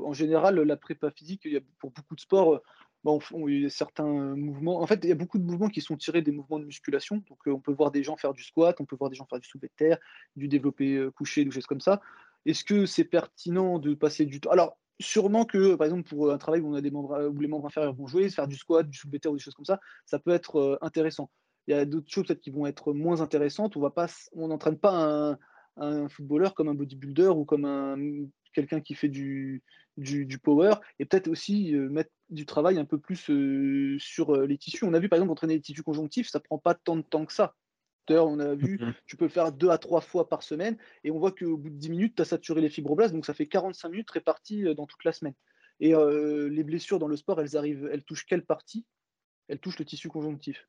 [0.03, 2.59] en général, la prépa physique, il y a, pour beaucoup de sports,
[3.05, 4.81] bon, il y a certains mouvements.
[4.81, 7.23] En fait, il y a beaucoup de mouvements qui sont tirés des mouvements de musculation.
[7.29, 9.39] Donc, on peut voir des gens faire du squat, on peut voir des gens faire
[9.39, 9.97] du soulevé de terre,
[10.35, 12.01] du développé couché, des choses comme ça.
[12.45, 14.49] Est-ce que c'est pertinent de passer du temps?
[14.49, 17.47] Alors, sûrement que, par exemple, pour un travail où, on a des membres, où les
[17.47, 20.19] membres inférieurs vont jouer, faire du squat, du soulevé ou des choses comme ça, ça
[20.19, 21.29] peut être euh, intéressant.
[21.67, 23.75] Il y a d'autres choses peut-être qui vont être moins intéressantes.
[23.77, 23.91] On
[24.35, 25.37] on n'entraîne pas
[25.77, 27.97] un, footballeur comme un bodybuilder ou comme un,
[28.55, 29.63] quelqu'un qui fait du,
[29.97, 34.57] du, power, et peut-être aussi euh, mettre du travail un peu plus euh, sur les
[34.57, 34.85] tissus.
[34.85, 37.25] On a vu par exemple entraîner les tissus conjonctifs, ça prend pas tant de temps
[37.25, 37.55] que ça
[38.13, 38.93] on a vu, mhm.
[39.05, 41.75] tu peux faire deux à trois fois par semaine et on voit qu'au bout de
[41.75, 44.85] 10 minutes, tu as saturé les fibroblastes, donc ça fait 45 minutes réparties euh, dans
[44.85, 45.33] toute la semaine.
[45.79, 48.85] Et euh, les blessures dans le sport, elles arrivent, elles touchent quelle partie?
[49.47, 50.67] Elles touchent le tissu conjonctif.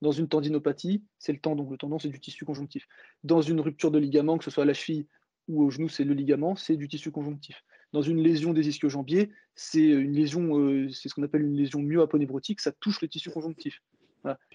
[0.00, 1.68] Dans une tendinopathie, c'est le tendon.
[1.70, 2.86] Le tendon, c'est du tissu conjonctif.
[3.24, 5.08] Dans une rupture de ligament, que ce soit à la cheville
[5.48, 7.62] ou au genou, c'est le ligament, c'est du tissu conjonctif.
[7.92, 11.80] Dans une lésion des ischio-jambiers, c'est une lésion, euh, c'est ce qu'on appelle une lésion
[11.80, 13.80] myoaponébrotique, ça touche le tissu conjonctif.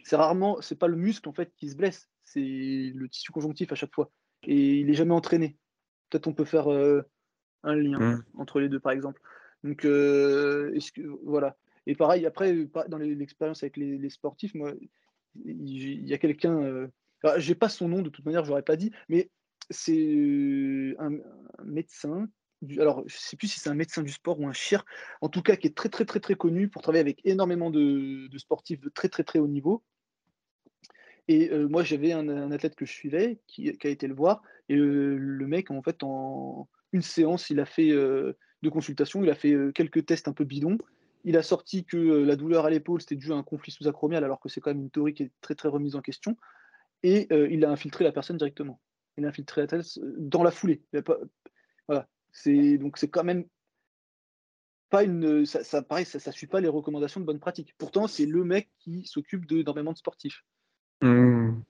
[0.04, 3.72] C'est rarement, c'est pas le muscle en fait qui se blesse, c'est le tissu conjonctif
[3.72, 4.12] à chaque fois.
[4.44, 5.58] Et il est jamais entraîné.
[6.10, 7.02] Peut-être on peut faire euh,
[7.64, 8.24] un lien mmh.
[8.36, 9.22] entre les deux, par exemple.
[9.64, 11.58] Donc, euh, est-ce que voilà.
[11.86, 14.74] Et pareil, après, dans l'expérience avec les, sportifs, moi,
[15.46, 16.62] il y a quelqu'un.
[16.62, 16.88] Euh,
[17.38, 19.30] j'ai pas son nom de toute manière, je l'aurais pas dit, mais
[19.70, 21.12] c'est un,
[21.66, 22.28] médecin
[22.80, 24.84] alors je sais plus si c'est un médecin du sport ou un chir,
[25.22, 28.28] en tout cas qui est très très très très connu pour travailler avec énormément de,
[28.38, 29.84] sportifs de très très très haut niveau.
[31.28, 35.48] Et moi j'avais un, athlète que je suivais qui, a été le voir et le
[35.48, 40.06] mec en fait en une séance il a fait de consultation, il a fait quelques
[40.06, 40.78] tests un peu bidons.
[41.26, 44.40] Il a sorti que la douleur à l'épaule c'était dû à un conflit sous-acromial alors
[44.40, 46.38] que c'est quand même une théorie qui est très très remise en question.
[47.04, 48.80] Et il a infiltré la personne directement.
[49.24, 50.84] Infiltré la tête dans la foulée.
[51.88, 52.08] voilà.
[52.32, 53.46] C'est donc c'est quand même
[54.90, 57.74] pas une ça, ça pareil, ça, ça suit pas les recommandations de bonne pratique.
[57.78, 60.46] Pourtant, c'est le mec qui s'occupe d'énormément de sportifs.
[61.02, 61.62] Mmh.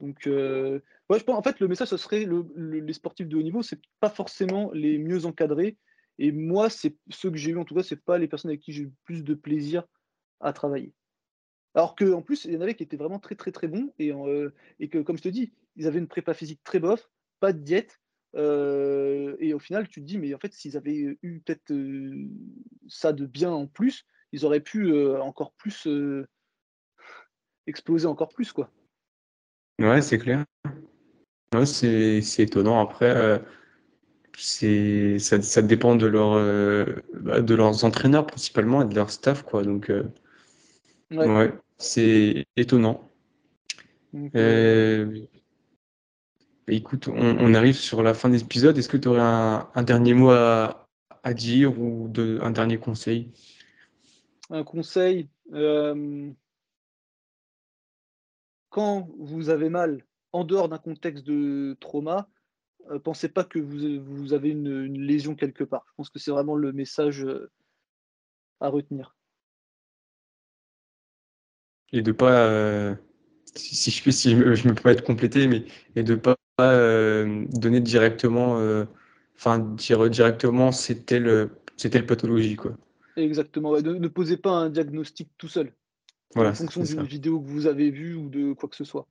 [0.00, 0.80] Donc, euh,
[1.10, 3.80] je pense, en fait, le message, ce serait le, les sportifs de haut niveau, c'est
[4.00, 5.78] pas forcément les mieux encadrés.
[6.18, 8.60] Et moi, c'est ceux que j'ai eu, en tout cas, c'est pas les personnes avec
[8.60, 9.84] qui j'ai eu plus de plaisir
[10.40, 10.92] à travailler.
[11.74, 13.92] Alors qu'en plus, il y en avait qui étaient vraiment très, très, très bons.
[13.98, 17.10] Et, euh, et que, comme je te dis, ils avaient une prépa physique très bof,
[17.40, 18.00] pas de diète,
[18.36, 21.72] et au final, tu te dis, mais en fait, s'ils avaient eu peut-être
[22.88, 25.86] ça de bien en plus, ils auraient pu encore plus
[27.66, 28.70] exploser encore plus, quoi.
[29.78, 30.44] Ouais, c'est clair.
[31.54, 32.80] Ouais, c'est étonnant.
[32.80, 33.40] Après,
[34.36, 36.34] c'est ça, ça, dépend de, leur,
[37.14, 39.62] bah, de leurs entraîneurs principalement et de leur staff, quoi.
[39.62, 39.92] Donc,
[41.12, 43.10] ouais, c'est étonnant.
[46.68, 48.76] Écoute, on, arrive sur la fin de l'épisode.
[48.78, 50.86] Est-ce que tu aurais un, dernier mot à,
[51.34, 53.32] dire ou de, un dernier conseil?
[54.50, 56.30] Un conseil euh,
[58.70, 62.28] Quand vous avez mal, en dehors d'un contexte de trauma,
[62.90, 65.84] euh, pensez pas que vous, avez une, lésion quelque part.
[65.88, 67.50] Je pense que c'est vraiment le message euh,
[68.60, 69.16] à retenir.
[71.92, 72.96] Et de pas,
[73.54, 75.64] si, je, si je, me, je me peux être complété, mais
[75.94, 78.84] et de pas euh, donner directement, euh,
[79.36, 82.76] enfin dire directement c'était le c'était le pathologie quoi.
[83.16, 83.72] Exactement.
[83.80, 85.72] Ne, posez pas un diagnostic tout seul.
[86.36, 89.08] en fonction d'une vidéo que vous avez vue ou de quoi que ce soit.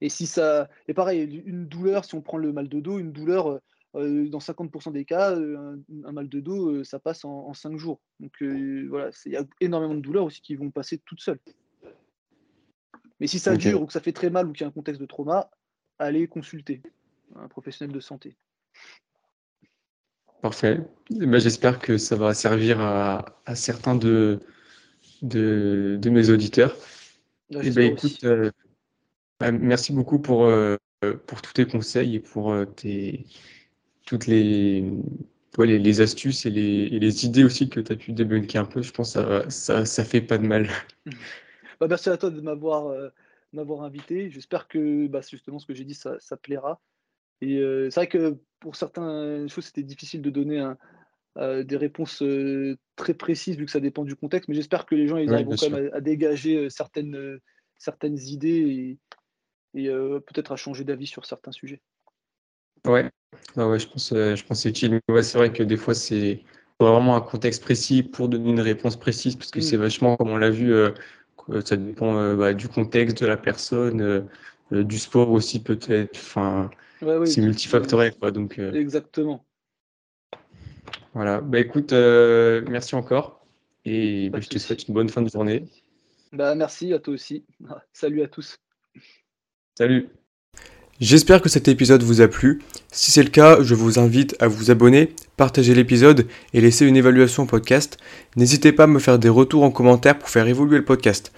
[0.00, 3.12] Et si ça, et pareil, une douleur, si on prend le mal de dos, une
[3.12, 3.60] douleur,
[3.94, 8.00] euh, dans 50% des cas, un, mal de dos, ça passe en, en 5 jours.
[8.18, 8.32] Donc
[8.88, 11.40] voilà, il y a énormément de douleurs aussi qui vont passer toutes seules.
[13.20, 14.72] Mais si ça dure ou que ça fait très mal ou qu'il y a un
[14.72, 15.48] contexte de trauma,
[15.98, 16.82] allez consulter
[17.36, 18.36] un professionnel de santé.
[20.42, 20.80] Parfait.
[21.10, 24.40] Eh ben, j'espère que ça va servir à, certains de,
[25.22, 26.76] de, mes auditeurs.
[27.50, 28.50] Eh ben, écoute, euh,
[29.40, 30.76] bah, merci beaucoup pour, euh,
[31.26, 33.24] pour tous tes conseils et pour euh, tes,
[34.04, 34.84] toutes les,
[35.58, 38.82] les, astuces et les, idées aussi que tu as pu débunker un peu.
[38.82, 40.68] Je pense que ça, ça, fait pas de mal.
[41.80, 42.94] Bah, merci à toi de m'avoir
[43.54, 44.30] m'avoir invité.
[44.30, 46.80] J'espère que bah, justement ce que j'ai dit, ça, plaira.
[47.40, 50.72] Et euh, c'est vrai que pour certaines choses, c'était difficile de donner
[51.38, 54.48] euh, des réponses euh, très précises vu que ça dépend du contexte.
[54.48, 57.38] Mais j'espère que les gens ils arriveront quand même à, dégager certaines,
[57.78, 58.98] certaines idées
[59.74, 59.88] et,
[60.26, 61.80] peut-être à changer d'avis sur certains sujets.
[62.86, 63.10] Ouais,
[63.56, 65.00] ouais je pense, je pense c'est utile.
[65.22, 66.42] c'est vrai que des fois, c'est
[66.78, 69.62] vraiment un contexte précis pour donner une réponse précise parce que mmh.
[69.62, 70.72] c'est vachement, comme on l'a vu,
[71.64, 74.00] ça dépend euh, bah, du contexte de la personne,
[74.72, 76.16] euh, du sport aussi peut-être.
[76.16, 76.70] Enfin,
[77.24, 78.30] c'est multifactoriel quoi.
[78.30, 78.58] Donc.
[78.58, 79.44] Exactement.
[81.12, 81.40] Voilà.
[81.40, 83.46] Bah écoute, merci encore
[83.84, 85.66] et bah, je te souhaite une bonne fin de journée.
[86.32, 87.44] Bah merci à toi aussi.
[87.92, 88.56] Salut à tous.
[89.76, 90.08] Salut.
[91.00, 92.62] J'espère que cet épisode vous a plu.
[92.92, 96.96] Si c'est le cas, je vous invite à vous abonner, partager l'épisode et laisser une
[96.96, 97.98] évaluation au podcast.
[98.36, 101.32] N'hésitez pas à me faire des retours en commentaire pour faire évoluer le podcast.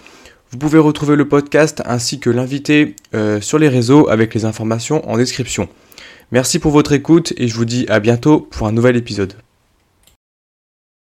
[0.51, 5.07] Vous pouvez retrouver le podcast ainsi que l'invité euh, sur les réseaux avec les informations
[5.09, 5.67] en description.
[6.31, 9.33] Merci pour votre écoute et je vous dis à bientôt pour un nouvel épisode.